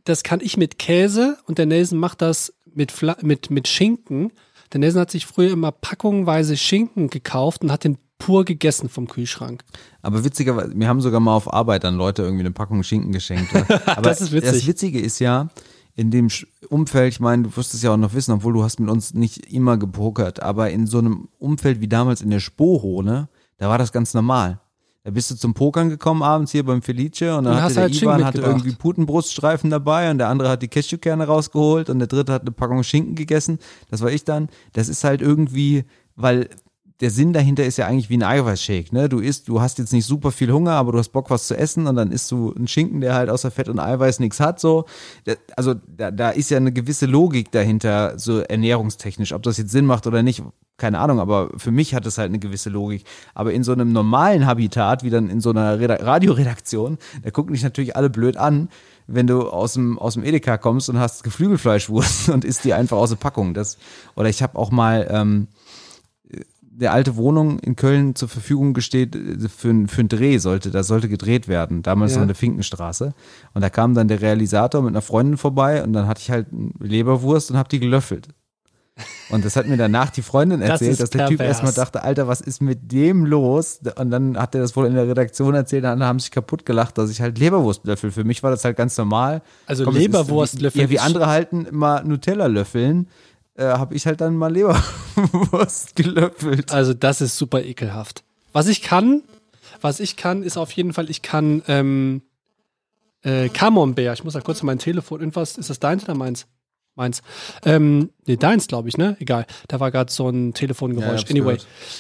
das 0.04 0.24
kann 0.24 0.40
ich 0.42 0.58
mit 0.58 0.78
Käse 0.80 1.38
und 1.48 1.58
der 1.58 1.66
Nelson 1.66 1.98
macht 2.00 2.22
das 2.22 2.54
mit, 2.74 2.92
Fla 2.92 3.18
mit, 3.22 3.50
mit 3.50 3.68
Schinken. 3.68 4.32
Der 4.72 4.80
Nelson 4.80 5.02
hat 5.02 5.12
sich 5.12 5.26
früher 5.26 5.52
immer 5.52 5.72
packungweise 5.72 6.58
Schinken 6.58 7.10
gekauft 7.10 7.64
und 7.64 7.72
hat 7.72 7.84
den 7.84 7.98
pur 8.18 8.46
gegessen 8.46 8.90
vom 8.90 9.08
Kühlschrank. 9.08 9.64
Aber 10.02 10.24
witzigerweise, 10.24 10.74
mir 10.76 10.88
haben 10.88 11.02
sogar 11.02 11.20
mal 11.20 11.36
auf 11.36 11.52
Arbeit 11.52 11.84
dann 11.84 11.96
Leute 11.96 12.22
irgendwie 12.24 12.42
eine 12.44 12.52
Packung 12.52 12.82
Schinken 12.84 13.12
geschenkt. 13.12 13.54
Aber 13.86 14.02
Das 14.02 14.22
ist 14.22 14.32
witzig. 14.32 14.52
Das 14.52 14.68
Witzige 14.68 15.00
ist 15.00 15.20
ja, 15.20 15.50
in 15.96 16.12
dem 16.12 16.30
Umfeld, 16.70 17.14
ich 17.14 17.20
meine, 17.20 17.44
du 17.44 17.56
wirst 17.56 17.74
es 17.74 17.84
ja 17.84 17.92
auch 17.92 17.98
noch 17.98 18.14
wissen, 18.14 18.32
obwohl 18.32 18.54
du 18.54 18.64
hast 18.64 18.80
mit 18.80 18.90
uns 18.90 19.14
nicht 19.14 19.52
immer 19.52 19.78
gepokert, 19.78 20.42
aber 20.42 20.72
in 20.72 20.88
so 20.88 20.98
einem 20.98 21.28
Umfeld 21.38 21.82
wie 21.82 21.88
damals 21.88 22.22
in 22.22 22.30
der 22.30 22.40
Sporo, 22.40 23.04
ne, 23.04 23.30
da 23.58 23.70
war 23.70 23.78
das 23.78 23.92
ganz 23.92 24.14
normal. 24.14 24.60
Da 25.04 25.12
bist 25.12 25.30
du 25.30 25.36
zum 25.36 25.54
Pokern 25.54 25.90
gekommen 25.90 26.24
abends 26.24 26.54
hier 26.54 26.64
beim 26.64 26.82
Felice 26.82 27.36
und 27.36 27.44
dann 27.44 27.48
Und 27.48 27.56
hatte 27.56 27.64
hast 27.64 27.76
der 27.76 27.84
halt 27.84 28.02
Ivan 28.02 28.24
hatte 28.24 28.42
irgendwie 28.42 28.72
Putenbruststreifen 28.72 29.70
dabei 29.70 30.10
und 30.10 30.18
der 30.18 30.30
andere 30.30 30.48
hat 30.48 30.62
die 30.62 30.70
Cashewkerne 30.70 31.26
rausgeholt 31.26 31.90
und 31.90 32.00
der 32.00 32.08
dritte 32.08 32.32
hat 32.32 32.44
eine 32.44 32.52
Packung 32.52 32.84
Schinken 32.84 33.16
gegessen. 33.16 33.60
Das 33.92 34.02
war 34.02 34.12
ich 34.12 34.24
dann. 34.24 34.48
Das 34.72 34.88
ist 34.88 35.04
halt 35.04 35.22
irgendwie, 35.22 35.84
weil 36.16 36.50
der 37.04 37.12
Sinn 37.12 37.34
dahinter 37.34 37.66
ist 37.66 37.76
ja 37.76 37.86
eigentlich 37.86 38.10
wie 38.10 38.16
ein 38.16 38.24
Eiweißshake, 38.24 38.96
ne? 38.96 39.10
Du 39.10 39.20
isst, 39.20 39.50
du 39.50 39.60
hast 39.60 39.78
jetzt 39.78 39.92
nicht 39.92 40.06
super 40.06 40.32
viel 40.32 40.54
Hunger, 40.54 40.72
aber 40.72 40.94
du 40.94 41.00
hast 41.00 41.10
Bock 41.10 41.30
was 41.30 41.48
zu 41.48 41.58
essen 41.58 41.86
und 41.86 41.98
dann 41.98 42.14
isst 42.14 42.32
du 42.32 42.54
einen 42.54 42.70
Schinken, 42.70 43.02
der 43.02 43.14
halt 43.14 43.30
außer 43.30 43.52
Fett 43.52 43.68
und 43.68 43.78
Eiweiß 43.78 44.22
nichts 44.22 44.40
hat, 44.40 44.58
so. 44.58 44.86
Also 45.58 45.74
da, 45.86 46.12
da 46.12 46.30
ist 46.30 46.50
ja 46.50 46.56
eine 46.56 46.72
gewisse 46.72 47.06
Logik 47.06 47.52
dahinter, 47.52 48.18
so 48.18 48.40
ernährungstechnisch. 48.40 49.34
Ob 49.34 49.44
das 49.44 49.58
jetzt 49.58 49.72
Sinn 49.72 49.86
macht 49.86 50.08
oder 50.08 50.24
nicht, 50.24 50.44
keine 50.78 51.00
Ahnung, 51.00 51.20
aber 51.20 51.50
für 51.58 51.72
mich 51.72 51.94
hat 51.94 52.06
es 52.06 52.18
halt 52.18 52.30
eine 52.30 52.40
gewisse 52.40 52.70
Logik. 52.70 53.04
Aber 53.34 53.52
in 53.52 53.66
so 53.66 53.74
einem 53.74 53.92
normalen 53.92 54.46
Habitat, 54.46 55.04
wie 55.04 55.10
dann 55.10 55.30
in 55.30 55.42
so 55.42 55.50
einer 55.50 55.82
Reda 55.82 55.96
Radioredaktion, 55.96 57.00
da 57.22 57.32
gucken 57.32 57.54
dich 57.54 57.64
natürlich 57.64 57.98
alle 57.98 58.10
blöd 58.10 58.38
an, 58.38 58.70
wenn 59.08 59.28
du 59.28 59.50
aus 59.50 59.74
dem, 59.74 60.00
aus 60.00 60.14
dem 60.14 60.24
Edeka 60.24 60.58
kommst 60.58 60.90
und 60.90 61.00
hast 61.00 61.26
Geflügelfleischwurst 61.26 62.30
und 62.34 62.46
isst 62.46 62.64
die 62.64 62.74
einfach 62.74 62.96
aus 62.96 63.10
der 63.10 63.18
Packung. 63.18 63.54
Das, 63.54 63.78
oder 64.16 64.30
ich 64.30 64.42
habe 64.42 64.58
auch 64.58 64.72
mal, 64.72 65.06
ähm, 65.12 65.50
der 66.76 66.92
alte 66.94 67.16
Wohnung 67.16 67.60
in 67.60 67.76
Köln 67.76 68.16
zur 68.16 68.28
Verfügung 68.30 68.74
gesteht 68.74 69.16
äh, 69.16 69.48
für, 69.48 69.70
ein- 69.70 69.88
für 69.88 70.00
einen 70.02 70.10
Dreh 70.10 70.38
sollte, 70.40 70.72
da 70.72 70.84
sollte 70.84 71.08
gedreht 71.10 71.48
werden, 71.48 71.84
damals 71.84 72.12
Ja. 72.14 72.18
noch 72.18 72.24
in 72.24 72.28
der 72.30 72.36
Finkenstraße. 72.36 73.14
Und 73.54 73.62
da 73.62 73.70
kam 73.70 73.94
dann 73.94 74.08
der 74.08 74.22
Realisator 74.22 74.82
mit 74.82 74.90
einer 74.92 75.02
Freundin 75.02 75.38
vorbei 75.38 75.84
und 75.84 75.94
dann 75.94 76.08
hatte 76.08 76.22
ich 76.22 76.32
halt 76.32 76.48
eine 76.52 76.72
Leberwurst 76.80 77.52
und 77.52 77.58
habe 77.58 77.70
die 77.70 77.80
gelöffelt. 77.80 78.30
Und 79.30 79.44
das 79.44 79.56
hat 79.56 79.68
mir 79.68 79.78
danach 79.78 80.12
die 80.12 80.22
Freundin 80.22 80.60
Das 80.60 80.70
erzählt, 80.70 80.92
ist 80.92 81.02
dass 81.02 81.10
der 81.10 81.28
Typ 81.28 81.38
pervers. 81.40 81.58
erstmal 81.64 81.74
dachte, 81.74 82.04
Alter, 82.04 82.28
was 82.28 82.42
ist 82.42 82.62
mit 82.62 82.92
dem 82.92 83.26
los? 83.26 83.80
Und 83.98 84.12
dann 84.12 84.38
hat 84.38 84.54
er 84.54 84.62
das 84.62 84.76
wohl 84.76 84.86
in 84.86 84.94
der 84.94 85.08
Redaktion 85.08 85.56
erzählt, 85.56 85.84
dann 85.84 86.04
haben 86.04 86.20
sich 86.20 86.30
kaputt 86.30 86.64
gelacht, 86.64 87.00
dass 87.00 87.10
ich 87.10 87.20
halt 87.20 87.40
Leberwurst 87.40 87.86
löffel. 87.88 88.12
Für 88.12 88.24
mich 88.24 88.44
war 88.44 88.52
das 88.52 88.64
halt 88.66 88.78
ganz 88.78 88.96
normal. 88.96 89.42
Also 89.66 89.84
Komm, 89.86 89.96
es 89.96 90.02
ist 90.02 90.06
Leberwurst 90.08 90.60
wie, 90.60 90.64
löffeln 90.64 90.82
Ja, 90.84 90.90
wie 90.92 91.00
andere 91.00 91.26
halten 91.26 91.66
immer 91.66 92.04
Nutella 92.04 92.46
löffeln, 92.46 93.08
äh, 93.56 93.66
habe 93.66 93.96
ich 93.96 94.06
halt 94.06 94.22
dann 94.22 94.36
mal 94.36 94.52
Leberwurst 94.52 95.96
gelöffelt. 95.96 96.72
Also 96.72 96.94
das 96.94 97.22
ist 97.22 97.38
super 97.38 97.64
ekelhaft. 97.64 98.24
Was 98.52 98.68
ich 98.68 98.82
kann, 98.82 99.22
was 99.82 100.00
ich 100.00 100.16
kann, 100.16 100.44
ist 100.44 100.58
auf 100.58 100.72
jeden 100.72 100.94
Fall, 100.94 101.10
ich 101.10 101.22
kann 101.22 101.64
ähm, 101.68 102.22
äh, 103.24 103.50
Camembert. 103.50 104.20
Ich 104.20 104.24
muss 104.24 104.34
da 104.34 104.42
kurz 104.42 104.64
mein 104.64 104.80
Telefon. 104.80 105.20
Irgendwas, 105.20 105.58
ist 105.58 105.70
das 105.70 105.80
deins 105.80 106.04
oder 106.04 106.16
meins? 106.16 106.46
Meins. 106.96 107.24
Ähm, 107.66 108.12
nee, 108.28 108.38
deins, 108.38 108.68
glaube 108.68 108.88
ich, 108.88 108.98
ne? 108.98 109.18
Egal. 109.20 109.48
Da 109.68 109.80
war 109.80 109.90
gerade 109.90 110.12
so 110.12 110.30
ein 110.30 110.48
Ja, 110.48 110.52
Telefongeräusch. 110.52 111.22
hab's 111.22 111.32
anyway. 111.32 111.58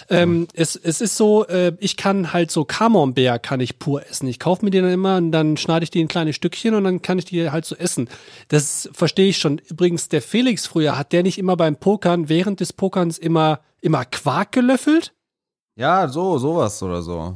Ähm, 0.10 0.48
es, 0.54 0.76
es 0.76 1.02
ist 1.02 1.18
so, 1.18 1.48
äh, 1.48 1.76
ich 1.80 1.98
kann 1.98 2.32
halt 2.32 2.52
so 2.52 2.64
Camembert 2.64 3.42
kann 3.42 3.60
ich 3.60 3.80
pur 3.80 4.06
essen. 4.08 4.28
Ich 4.28 4.40
kaufe 4.40 4.64
mir 4.64 4.70
den 4.70 4.84
dann 4.84 4.94
immer 4.94 5.18
und 5.18 5.32
dann 5.32 5.58
schneide 5.58 5.84
ich 5.84 5.90
die 5.90 6.00
in 6.00 6.08
kleine 6.08 6.32
Stückchen 6.32 6.76
und 6.76 6.84
dann 6.84 7.02
kann 7.02 7.18
ich 7.18 7.26
die 7.26 7.50
halt 7.50 7.66
so 7.66 7.76
essen. 7.76 8.08
Das 8.50 8.88
verstehe 8.94 9.30
ich 9.30 9.40
schon. 9.40 9.58
Übrigens, 9.68 10.10
der 10.10 10.22
Felix 10.22 10.68
früher, 10.68 10.96
hat 10.96 11.12
der 11.12 11.24
nicht 11.24 11.40
immer 11.40 11.58
beim 11.58 11.76
Pokern, 11.76 12.30
während 12.30 12.60
des 12.60 12.72
Pokerns 12.72 13.18
immer, 13.18 13.62
immer 13.82 14.06
Quark 14.06 14.52
gelöffelt? 14.52 15.14
Ja, 15.76 16.08
so, 16.08 16.38
sowas 16.38 16.84
oder 16.84 17.02
so. 17.02 17.36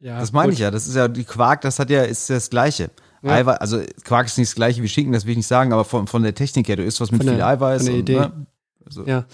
Ja, 0.00 0.20
Das 0.20 0.32
meine 0.32 0.52
ich 0.54 0.58
ja. 0.58 0.70
Das 0.70 0.86
ist 0.86 0.94
ja, 0.96 1.08
die 1.08 1.24
Quark, 1.24 1.60
das 1.60 1.78
hat 1.78 1.90
ja, 1.90 2.02
ist 2.02 2.30
das 2.30 2.48
Gleiche. 2.48 2.90
Ja. 3.24 3.30
Eiweiß, 3.32 3.58
also 3.58 3.80
Quark 4.04 4.26
ist 4.26 4.36
nicht 4.38 4.50
das 4.50 4.54
Gleiche 4.54 4.82
wie 4.82 4.88
Schinken, 4.88 5.12
das 5.12 5.24
will 5.24 5.32
ich 5.32 5.38
nicht 5.38 5.46
sagen, 5.46 5.72
aber 5.72 5.84
von, 5.84 6.06
von 6.06 6.22
der 6.22 6.34
Technik 6.34 6.68
her, 6.68 6.76
du 6.76 6.84
isst 6.84 7.00
was 7.00 7.10
mit 7.10 7.22
der- 7.24 7.34
viel 7.34 7.42
Eiweiß. 7.42 7.78
von 7.82 7.86
der 7.86 7.94
und, 7.94 8.00
Idee. 8.00 8.18
Ne? 8.20 8.46
Also, 8.86 9.04
Ja. 9.06 9.24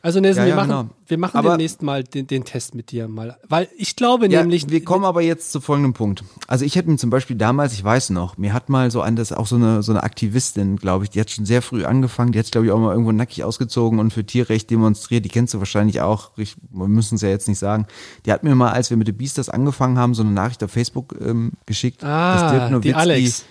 Also 0.00 0.20
Nelson, 0.20 0.42
Ja, 0.42 0.44
wir 0.46 0.50
ja, 0.50 0.56
machen, 0.56 0.68
genau. 0.68 0.88
wir 1.08 1.18
machen 1.18 1.36
Aber- 1.36 1.50
demnächst 1.50 1.82
mal 1.82 2.04
den, 2.04 2.26
den 2.28 2.44
Test 2.44 2.74
mit 2.74 2.92
dir 2.92 3.08
mal. 3.08 3.36
Weil 3.48 3.68
ich 3.76 3.96
glaube 3.96 4.28
Ja, 4.28 4.40
nämlich, 4.40 4.70
wir 4.70 4.84
kommen 4.84 5.04
aber 5.04 5.22
jetzt 5.22 5.50
zu 5.50 5.60
folgendem 5.60 5.92
Punkt. 5.92 6.22
Also 6.46 6.64
ich 6.64 6.76
hätte 6.76 6.88
mir 6.88 6.96
zum 6.98 7.10
Beispiel 7.10 7.34
damals, 7.36 7.72
ich 7.72 7.82
weiß 7.82 8.10
noch, 8.10 8.38
mir 8.38 8.52
hat 8.52 8.68
mal 8.68 8.90
so 8.92 9.00
ein, 9.00 9.16
das 9.16 9.32
auch 9.32 9.46
so 9.48 9.56
eine, 9.56 9.82
so 9.82 9.90
eine 9.90 10.04
Aktivistin, 10.04 10.76
glaube 10.76 11.04
ich, 11.04 11.10
die 11.10 11.20
hat 11.20 11.30
schon 11.30 11.46
sehr 11.46 11.62
früh 11.62 11.84
angefangen, 11.84 12.30
die 12.30 12.38
hat, 12.38 12.50
glaube 12.52 12.66
ich, 12.66 12.72
auch 12.72 12.78
mal 12.78 12.92
irgendwo 12.92 13.10
nackig 13.10 13.42
ausgezogen 13.42 13.98
und 13.98 14.12
für 14.12 14.24
Tierrecht 14.24 14.70
demonstriert, 14.70 15.24
die 15.24 15.30
kennst 15.30 15.54
du 15.54 15.58
wahrscheinlich 15.58 16.00
auch, 16.00 16.30
ich, 16.36 16.54
wir 16.70 16.86
müssen 16.86 17.16
es 17.16 17.22
ja 17.22 17.28
jetzt 17.28 17.48
nicht 17.48 17.58
sagen. 17.58 17.86
Die 18.24 18.32
hat 18.32 18.44
mir 18.44 18.54
mal, 18.54 18.70
als 18.70 18.90
wir 18.90 18.96
mit 18.96 19.08
The 19.08 19.12
Beasters 19.12 19.48
angefangen 19.48 19.98
haben, 19.98 20.14
so 20.14 20.22
eine 20.22 20.30
Nachricht 20.30 20.62
auf 20.62 20.70
Facebook 20.70 21.16
ähm, 21.20 21.52
geschickt, 21.66 22.04
ah, 22.04 22.78
die 22.78 22.94
Alex. 22.94 23.44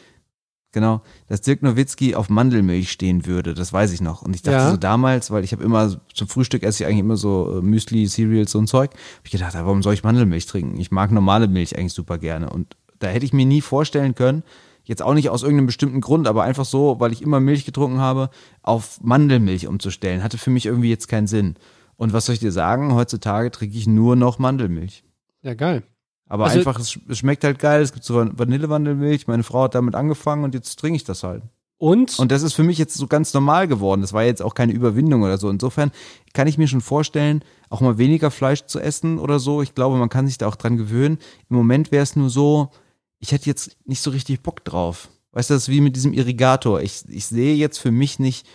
Genau, 0.78 1.02
dass 1.28 1.42
Dirk 1.42 1.64
Nowitzki 1.64 2.14
auf 2.14 2.30
Mandelmilch 2.30 2.92
stehen 2.92 3.26
würde, 3.26 3.56
das 3.56 3.74
weiß 3.74 3.92
ich 3.94 4.00
noch. 4.00 4.22
Und 4.22 4.36
ich 4.36 4.44
dachte 4.44 4.58
Ja. 4.58 4.70
so 4.70 4.78
damals, 4.78 5.32
weil 5.32 5.44
ich 5.44 5.52
habe 5.52 5.64
immer 5.64 6.00
zum 6.14 6.28
Frühstück 6.28 6.62
esse 6.62 6.84
ich 6.84 6.88
eigentlich 6.88 7.00
immer 7.00 7.18
so 7.18 7.58
äh, 7.58 7.62
Müsli, 7.64 8.06
Cereals 8.08 8.52
so 8.52 8.60
ein 8.60 8.68
Zeug, 8.68 8.92
hab 8.92 9.26
ich 9.26 9.32
gedacht, 9.32 9.56
warum 9.56 9.82
soll 9.82 9.96
ich 9.96 10.04
Mandelmilch 10.04 10.46
trinken? 10.46 10.80
Ich 10.80 10.92
mag 10.92 11.12
normale 11.12 11.48
Milch 11.48 11.76
eigentlich 11.76 11.94
super 11.94 12.20
gerne. 12.20 12.52
Und 12.52 12.78
da 13.00 13.08
hätte 13.08 13.26
ich 13.26 13.34
mir 13.34 13.48
nie 13.48 13.62
vorstellen 13.62 14.14
können, 14.14 14.44
jetzt 14.84 15.02
auch 15.02 15.16
nicht 15.16 15.32
aus 15.32 15.42
irgendeinem 15.42 15.66
bestimmten 15.66 16.00
Grund, 16.00 16.28
aber 16.28 16.44
einfach 16.44 16.66
so, 16.66 17.00
weil 17.00 17.12
ich 17.12 17.24
immer 17.24 17.40
Milch 17.40 17.66
getrunken 17.66 17.98
habe, 17.98 18.30
auf 18.62 19.00
Mandelmilch 19.02 19.66
umzustellen, 19.66 20.22
hatte 20.22 20.38
für 20.38 20.52
mich 20.52 20.68
irgendwie 20.68 20.92
jetzt 20.92 21.08
keinen 21.08 21.26
Sinn. 21.26 21.56
Und 21.96 22.14
was 22.14 22.28
soll 22.28 22.34
ich 22.34 22.40
dir 22.40 22.52
sagen? 22.52 22.94
Heutzutage 22.94 23.50
trinke 23.50 23.76
ich 23.76 23.88
nur 23.88 24.16
noch 24.16 24.38
Mandelmilch. 24.38 25.04
Ja, 25.42 25.56
geil. 25.56 25.82
Aber 26.30 26.46
Also- 26.46 26.60
einfach, 26.60 26.80
es, 26.80 26.92
sch- 26.92 27.02
es 27.10 27.18
schmeckt 27.20 27.44
halt 27.44 27.60
geil. 27.60 27.82
Es 27.82 27.94
gibt 27.94 28.04
so 28.06 28.16
Vanillewandelmilch. 28.16 29.28
Meine 29.28 29.44
Frau 29.44 29.64
hat 29.64 29.76
damit 29.76 29.96
angefangen 29.96 30.44
und 30.44 30.54
jetzt 30.54 30.78
trinke 30.80 30.98
ich 30.98 31.04
das 31.04 31.24
halt. 31.24 31.44
Und, 31.80 32.18
Und 32.18 32.32
das 32.32 32.42
ist 32.42 32.54
für 32.54 32.64
mich 32.64 32.80
jetzt 32.80 32.96
so 32.96 33.06
ganz 33.06 33.34
normal 33.36 33.68
geworden. 33.68 34.02
Das 34.02 34.12
war 34.12 34.24
jetzt 34.24 34.42
auch 34.42 34.56
keine 34.56 34.74
Überwindung 34.74 35.22
oder 35.22 35.38
so. 35.38 35.48
Insofern 35.50 35.92
kann 36.34 36.48
ich 36.48 36.58
mir 36.58 36.68
schon 36.68 36.82
vorstellen, 36.82 37.44
auch 37.70 37.82
mal 37.82 38.00
weniger 38.00 38.32
Fleisch 38.32 38.66
zu 38.66 38.80
essen 38.80 39.20
oder 39.20 39.38
so. 39.40 39.62
Ich 39.62 39.76
glaube, 39.76 39.98
man 39.98 40.10
kann 40.10 40.26
sich 40.26 40.40
da 40.40 40.48
auch 40.48 40.56
dran 40.56 40.76
gewöhnen. 40.78 41.20
Im 41.52 41.56
Moment 41.56 41.92
wäre 41.92 42.02
es 42.02 42.16
nur 42.16 42.32
so, 42.32 42.70
ich 43.20 43.32
hätte 43.32 43.46
jetzt 43.46 43.78
nicht 43.86 44.02
so 44.02 44.10
richtig 44.10 44.42
Bock 44.42 44.66
drauf. 44.66 45.10
Weißt 45.34 45.52
du, 45.52 45.54
das 45.54 45.64
ist 45.64 45.70
wie 45.70 45.82
mit 45.82 45.96
diesem 45.96 46.14
Irrigator. 46.14 46.82
Ich, 46.82 47.04
ich 47.10 47.28
sehe 47.28 47.56
jetzt 47.56 47.78
für 47.78 47.92
mich 47.92 48.18
nicht 48.18 48.48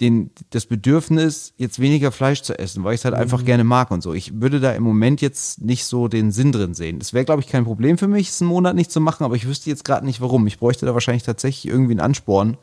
den, 0.00 0.30
das 0.50 0.66
Bedürfnis, 0.66 1.52
jetzt 1.56 1.78
weniger 1.78 2.10
Fleisch 2.10 2.42
zu 2.42 2.58
essen, 2.58 2.82
weil 2.82 2.94
ich 2.94 3.00
es 3.00 3.04
halt 3.04 3.14
einfach 3.14 3.44
gerne 3.44 3.62
mag 3.62 3.90
und 3.92 4.02
so. 4.02 4.12
Ich 4.12 4.40
würde 4.40 4.58
da 4.58 4.72
im 4.72 4.82
Moment 4.82 5.20
jetzt 5.20 5.60
nicht 5.60 5.84
so 5.84 6.08
den 6.08 6.32
Sinn 6.32 6.50
drin 6.50 6.74
sehen. 6.74 6.98
Das 6.98 7.12
wäre, 7.12 7.24
glaube 7.24 7.42
ich, 7.42 7.48
kein 7.48 7.64
Problem 7.64 7.96
für 7.96 8.08
mich, 8.08 8.28
es 8.30 8.40
einen 8.42 8.48
Monat 8.50 8.74
nicht 8.74 8.90
zu 8.90 9.00
machen, 9.00 9.22
aber 9.22 9.36
ich 9.36 9.46
wüsste 9.46 9.70
jetzt 9.70 9.84
gerade 9.84 10.04
nicht 10.04 10.20
warum. 10.20 10.46
Ich 10.48 10.58
bräuchte 10.58 10.84
da 10.84 10.94
wahrscheinlich 10.94 11.22
tatsächlich 11.22 11.70
irgendwie 11.72 11.92
einen 11.92 12.00
Ansporn, 12.00 12.56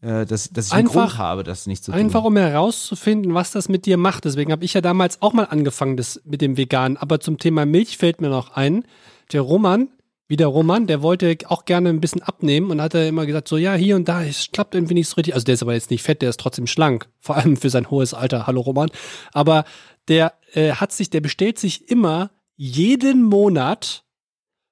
äh, 0.00 0.24
dass, 0.24 0.48
dass 0.50 0.68
ich 0.68 0.72
einen 0.72 0.88
Einfach- 0.88 1.08
Grund 1.08 1.18
habe, 1.18 1.44
das 1.44 1.66
nicht 1.66 1.84
zu 1.84 1.92
tun. 1.92 2.00
einfach 2.00 2.24
um 2.24 2.36
herauszufinden, 2.38 3.34
was 3.34 3.50
das 3.50 3.68
mit 3.68 3.84
dir 3.84 3.98
macht. 3.98 4.24
Deswegen 4.24 4.50
habe 4.50 4.64
ich 4.64 4.72
ja 4.72 4.80
damals 4.80 5.20
auch 5.20 5.34
mal 5.34 5.44
angefangen 5.44 5.98
das 5.98 6.22
mit 6.24 6.40
dem 6.40 6.56
Veganen. 6.56 6.96
Aber 6.96 7.20
zum 7.20 7.36
Thema 7.38 7.66
Milch 7.66 7.98
fällt 7.98 8.22
mir 8.22 8.30
noch 8.30 8.52
ein. 8.56 8.84
Der 9.32 9.42
Roman, 9.42 9.88
wie 10.32 10.36
der 10.38 10.46
Roman, 10.46 10.86
der 10.86 11.02
wollte 11.02 11.36
auch 11.48 11.66
gerne 11.66 11.90
ein 11.90 12.00
bisschen 12.00 12.22
abnehmen 12.22 12.70
und 12.70 12.80
hat 12.80 12.94
er 12.94 13.06
immer 13.06 13.26
gesagt, 13.26 13.48
so 13.48 13.58
ja, 13.58 13.74
hier 13.74 13.96
und 13.96 14.08
da, 14.08 14.24
es 14.24 14.48
klappt 14.50 14.74
irgendwie 14.74 14.94
nicht 14.94 15.08
so 15.08 15.16
richtig. 15.16 15.34
Also 15.34 15.44
der 15.44 15.52
ist 15.52 15.62
aber 15.62 15.74
jetzt 15.74 15.90
nicht 15.90 16.02
fett, 16.02 16.22
der 16.22 16.30
ist 16.30 16.40
trotzdem 16.40 16.66
schlank. 16.66 17.06
Vor 17.20 17.36
allem 17.36 17.58
für 17.58 17.68
sein 17.68 17.90
hohes 17.90 18.14
Alter. 18.14 18.46
Hallo 18.46 18.62
Roman. 18.62 18.88
Aber 19.34 19.66
der 20.08 20.32
äh, 20.54 20.72
hat 20.72 20.90
sich, 20.90 21.10
der 21.10 21.20
bestellt 21.20 21.58
sich 21.58 21.90
immer 21.90 22.30
jeden 22.56 23.22
Monat 23.22 24.04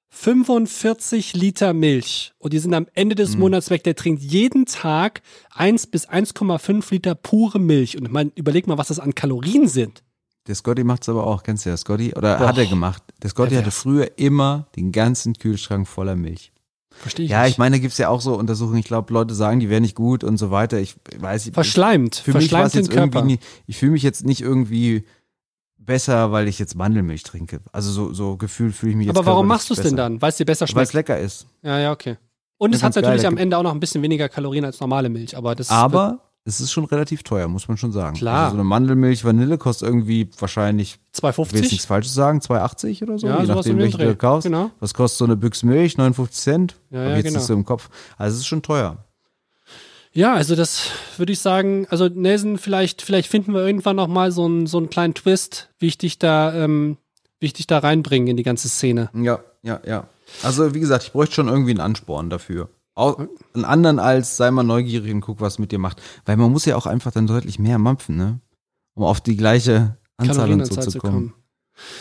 45 0.09 1.35
Liter 1.35 1.73
Milch 1.73 2.33
und 2.39 2.53
die 2.53 2.59
sind 2.59 2.73
am 2.73 2.87
Ende 2.95 3.13
des 3.13 3.37
Monats 3.37 3.69
weg. 3.69 3.83
Der 3.83 3.95
trinkt 3.95 4.23
jeden 4.23 4.65
Tag 4.65 5.21
1 5.51 5.85
bis 5.85 6.09
1,5 6.09 6.91
Liter 6.91 7.13
pure 7.13 7.59
Milch. 7.59 7.99
Und 7.99 8.11
man 8.11 8.31
überleg 8.33 8.65
mal, 8.65 8.79
was 8.79 8.87
das 8.87 8.97
an 8.97 9.13
Kalorien 9.13 9.67
sind. 9.67 10.01
Der 10.47 10.55
Scotty 10.55 10.83
macht's 10.83 11.07
aber 11.07 11.25
auch, 11.27 11.43
kennst 11.43 11.65
du 11.65 11.69
ja 11.69 11.77
Scotty? 11.77 12.13
Oder 12.15 12.37
Boah. 12.37 12.47
hat 12.47 12.57
er 12.57 12.65
gemacht? 12.65 13.03
Der 13.21 13.29
Scotty 13.29 13.55
hatte 13.55 13.71
früher 13.71 14.17
immer 14.17 14.67
den 14.75 14.91
ganzen 14.91 15.33
Kühlschrank 15.33 15.87
voller 15.87 16.15
Milch. 16.15 16.51
Verstehe 16.93 17.25
ich 17.25 17.31
Ja, 17.31 17.43
nicht. 17.43 17.51
ich 17.53 17.57
meine, 17.57 17.75
da 17.77 17.81
gibt's 17.81 17.97
ja 17.99 18.09
auch 18.09 18.21
so 18.21 18.35
Untersuchungen, 18.35 18.77
ich 18.79 18.85
glaube, 18.85 19.13
Leute 19.13 19.33
sagen, 19.33 19.59
die 19.59 19.69
wären 19.69 19.83
nicht 19.83 19.95
gut 19.95 20.23
und 20.23 20.37
so 20.37 20.51
weiter. 20.51 20.79
Ich 20.79 20.95
weiß 21.17 21.47
ich, 21.47 21.53
Verschleimt. 21.53 22.15
für 22.15 22.33
mich 22.33 22.49
Verschleimt 22.49 22.75
es 22.75 22.87
den 22.87 22.89
Körper. 22.89 23.23
nie, 23.23 23.39
ich 23.67 23.77
fühle 23.77 23.93
mich 23.93 24.03
jetzt 24.03 24.25
nicht 24.25 24.41
irgendwie 24.41 25.05
besser, 25.77 26.31
weil 26.31 26.47
ich 26.47 26.59
jetzt 26.59 26.75
Mandelmilch 26.75 27.23
trinke. 27.23 27.59
Also 27.71 27.91
so, 27.91 28.13
so 28.13 28.37
gefühlt 28.37 28.75
fühle 28.75 28.91
ich 28.91 28.97
mich 28.97 29.07
jetzt 29.07 29.17
Aber 29.17 29.25
warum 29.25 29.47
machst 29.47 29.69
du 29.69 29.73
es 29.73 29.81
denn 29.81 29.95
dann? 29.95 30.21
Weil 30.21 30.29
es 30.29 30.37
dir 30.37 30.45
besser 30.45 30.61
Weil 30.73 30.83
es 30.83 30.91
schmeckt? 30.91 30.93
lecker 30.93 31.19
ist. 31.19 31.47
Ja, 31.63 31.79
ja, 31.79 31.91
okay. 31.91 32.17
Und 32.57 32.75
es 32.75 32.81
Ja, 32.81 32.87
hat 32.87 32.93
geil, 32.95 33.01
natürlich 33.03 33.21
da 33.23 33.27
am 33.29 33.35
gibt- 33.35 33.41
Ende 33.43 33.57
auch 33.57 33.63
noch 33.63 33.71
ein 33.73 33.79
bisschen 33.79 34.03
weniger 34.03 34.29
Kalorien 34.29 34.65
als 34.65 34.79
normale 34.79 35.09
Milch, 35.09 35.35
aber 35.35 35.55
das 35.55 35.69
Aber 35.69 36.19
es 36.43 36.59
ist 36.59 36.71
schon 36.71 36.85
relativ 36.85 37.23
teuer, 37.23 37.47
muss 37.47 37.67
man 37.67 37.77
schon 37.77 37.91
sagen. 37.91 38.15
Klar. 38.17 38.45
Also 38.45 38.51
so 38.51 38.61
eine 38.61 38.63
Mandelmilch 38.63 39.23
Vanille 39.23 39.57
kostet 39.57 39.87
irgendwie 39.87 40.29
wahrscheinlich, 40.39 40.99
ich 41.13 41.21
will 41.21 41.29
jetzt 41.29 41.39
2,50. 41.39 41.61
nichts 41.61 41.85
Falsches 41.85 42.13
sagen, 42.13 42.39
2,80 42.39 43.03
oder 43.03 43.19
so, 43.19 43.27
Ja, 43.27 43.41
je 43.41 43.47
nachdem, 43.47 43.77
welche 43.77 43.97
du 43.97 44.15
kaufst. 44.15 44.45
Genau. 44.45 44.71
Was 44.79 44.93
kostet 44.93 45.19
so 45.19 45.25
eine 45.25 45.37
Büchse 45.37 45.67
Milch? 45.67 45.97
59 45.97 46.41
Cent? 46.41 46.75
Ja, 46.89 47.03
ja, 47.03 47.15
jetzt 47.15 47.25
genau. 47.25 47.37
nicht 47.37 47.45
so 47.45 47.53
im 47.53 47.65
Kopf. 47.65 47.89
Also 48.17 48.35
es 48.35 48.41
ist 48.41 48.47
schon 48.47 48.63
teuer. 48.63 48.97
Ja, 50.13 50.33
also 50.33 50.55
das 50.55 50.89
würde 51.17 51.31
ich 51.31 51.39
sagen, 51.39 51.87
also 51.89 52.07
Nelson, 52.07 52.57
vielleicht, 52.57 53.01
vielleicht 53.01 53.29
finden 53.29 53.53
wir 53.53 53.65
irgendwann 53.65 53.95
noch 53.95 54.07
mal 54.07 54.31
so 54.31 54.45
einen, 54.45 54.67
so 54.67 54.77
einen 54.77 54.89
kleinen 54.89 55.13
Twist, 55.13 55.69
wie 55.79 55.87
ich 55.87 55.97
dich 55.97 56.19
da, 56.19 56.53
ähm, 56.53 56.97
wie 57.39 57.45
ich 57.45 57.53
dich 57.53 57.67
da 57.67 57.79
reinbringe 57.79 58.31
in 58.31 58.37
die 58.37 58.43
ganze 58.43 58.67
Szene. 58.67 59.09
Ja, 59.13 59.39
ja, 59.63 59.79
ja. 59.85 60.07
Also 60.43 60.73
wie 60.73 60.79
gesagt, 60.79 61.03
ich 61.03 61.11
bräuchte 61.11 61.35
schon 61.35 61.47
irgendwie 61.47 61.71
einen 61.71 61.79
Ansporn 61.81 62.29
dafür. 62.29 62.69
Auch 63.01 63.17
einen 63.53 63.65
anderen 63.65 63.99
als 63.99 64.37
sei 64.37 64.51
mal 64.51 64.63
neugierig 64.63 65.11
und 65.13 65.21
guck, 65.21 65.41
was 65.41 65.57
mit 65.59 65.71
dir 65.71 65.79
macht. 65.79 66.01
Weil 66.25 66.37
man 66.37 66.51
muss 66.51 66.65
ja 66.65 66.75
auch 66.75 66.85
einfach 66.85 67.11
dann 67.11 67.25
deutlich 67.25 67.57
mehr 67.57 67.79
mampfen, 67.79 68.15
ne? 68.15 68.39
Um 68.93 69.03
auf 69.03 69.21
die 69.21 69.35
gleiche 69.35 69.97
Anzahl 70.17 70.51
und 70.51 70.65
so 70.65 70.75
zu 70.79 70.99
kommen. 70.99 71.33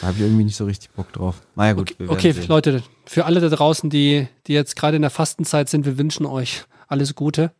Da 0.01 0.09
habe 0.09 0.17
ich 0.19 0.23
irgendwie 0.23 0.45
nicht 0.45 0.57
so 0.57 0.67
richtig 0.67 0.91
Bock 0.91 1.11
drauf. 1.13 1.41
Naja 1.55 1.73
gut, 1.73 1.95
Okay, 1.99 2.31
okay. 2.31 2.47
Leute, 2.49 2.83
für 3.07 3.25
alle 3.25 3.41
da 3.41 3.49
draußen, 3.49 3.89
die, 3.89 4.29
die 4.47 4.53
jetzt 4.53 4.77
gerade 4.77 4.97
in 4.97 5.03
der 5.03 5.11
Fastenzeit 5.11 5.69
sind, 5.69 5.87
wir 5.87 5.97
wünschen 5.97 6.27
euch 6.27 6.65
alles 6.87 7.15
Gute. 7.15 7.53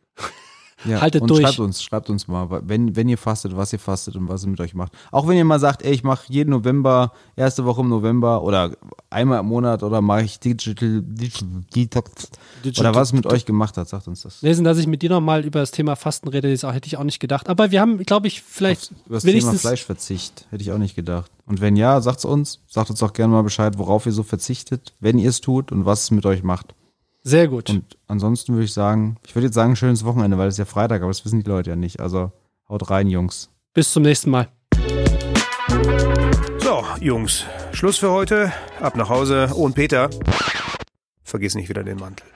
Ja, 0.85 1.01
Haltet 1.01 1.21
und 1.21 1.29
durch. 1.29 1.41
Schreibt 1.41 1.59
uns, 1.59 1.83
schreibt 1.83 2.09
uns 2.09 2.27
mal, 2.27 2.47
wenn, 2.63 2.95
wenn 2.95 3.07
ihr 3.07 3.17
fastet, 3.17 3.55
was 3.55 3.71
ihr 3.73 3.79
fastet 3.79 4.15
und 4.15 4.27
was 4.27 4.43
ihr 4.43 4.49
mit 4.49 4.59
euch 4.59 4.73
macht. 4.73 4.93
Auch 5.11 5.27
wenn 5.27 5.37
ihr 5.37 5.45
mal 5.45 5.59
sagt, 5.59 5.83
ey, 5.83 5.93
ich 5.93 6.03
mache 6.03 6.25
jeden 6.29 6.51
November, 6.51 7.13
erste 7.35 7.65
Woche 7.65 7.81
im 7.81 7.89
November 7.89 8.41
oder 8.43 8.71
einmal 9.09 9.39
im 9.39 9.45
Monat 9.47 9.83
oder 9.83 10.01
mache 10.01 10.23
ich 10.23 10.39
Digital, 10.39 11.01
Digital 11.03 11.49
Detox 11.75 12.29
oder 12.79 12.95
was 12.95 13.13
mit 13.13 13.25
euch 13.25 13.45
gemacht 13.45 13.77
hat, 13.77 13.89
sagt 13.89 14.07
uns 14.07 14.21
das. 14.21 14.41
Lesen, 14.41 14.63
dass 14.63 14.77
ich 14.77 14.87
mit 14.87 15.01
dir 15.01 15.09
nochmal 15.09 15.45
über 15.45 15.59
das 15.59 15.71
Thema 15.71 15.95
Fasten 15.95 16.29
rede, 16.29 16.51
das 16.51 16.63
hätte 16.73 16.87
ich 16.87 16.97
auch 16.97 17.03
nicht 17.03 17.19
gedacht. 17.19 17.49
Aber 17.49 17.71
wir 17.71 17.81
haben, 17.81 17.97
glaube 17.99 18.27
ich, 18.27 18.41
vielleicht 18.41 18.91
Über 19.05 19.15
das 19.15 19.23
Thema. 19.23 19.53
Fleischverzicht 19.53 20.47
hätte 20.49 20.63
ich 20.63 20.71
auch 20.71 20.77
nicht 20.77 20.95
gedacht. 20.95 21.31
Und 21.45 21.61
wenn 21.61 21.75
ja, 21.75 22.01
sagt's 22.01 22.25
uns. 22.25 22.59
Sagt 22.67 22.89
uns 22.89 23.03
auch 23.03 23.13
gerne 23.13 23.33
mal 23.33 23.43
Bescheid, 23.43 23.77
worauf 23.77 24.05
ihr 24.05 24.11
so 24.11 24.23
verzichtet, 24.23 24.93
wenn 24.99 25.17
ihr 25.17 25.29
es 25.29 25.41
tut 25.41 25.71
und 25.71 25.85
was 25.85 26.03
es 26.03 26.11
mit 26.11 26.25
euch 26.25 26.43
macht. 26.43 26.73
Sehr 27.23 27.47
gut. 27.47 27.69
Und 27.69 27.97
ansonsten 28.07 28.53
würde 28.53 28.65
ich 28.65 28.73
sagen, 28.73 29.17
ich 29.25 29.35
würde 29.35 29.47
jetzt 29.47 29.55
sagen, 29.55 29.75
schönes 29.75 30.05
Wochenende, 30.05 30.37
weil 30.37 30.47
es 30.47 30.55
ist 30.55 30.59
ja 30.59 30.65
Freitag, 30.65 31.01
aber 31.01 31.11
das 31.11 31.23
wissen 31.23 31.43
die 31.43 31.49
Leute 31.49 31.69
ja 31.71 31.75
nicht. 31.75 31.99
Also 31.99 32.31
haut 32.67 32.89
rein, 32.89 33.07
Jungs. 33.07 33.49
Bis 33.73 33.91
zum 33.91 34.03
nächsten 34.03 34.31
Mal. 34.31 34.47
So, 36.59 36.83
Jungs, 36.99 37.45
Schluss 37.73 37.97
für 37.97 38.11
heute. 38.11 38.51
Ab 38.79 38.95
nach 38.95 39.09
Hause. 39.09 39.53
Und 39.53 39.75
Peter, 39.75 40.09
vergiss 41.23 41.55
nicht 41.55 41.69
wieder 41.69 41.83
den 41.83 41.99
Mantel. 41.99 42.31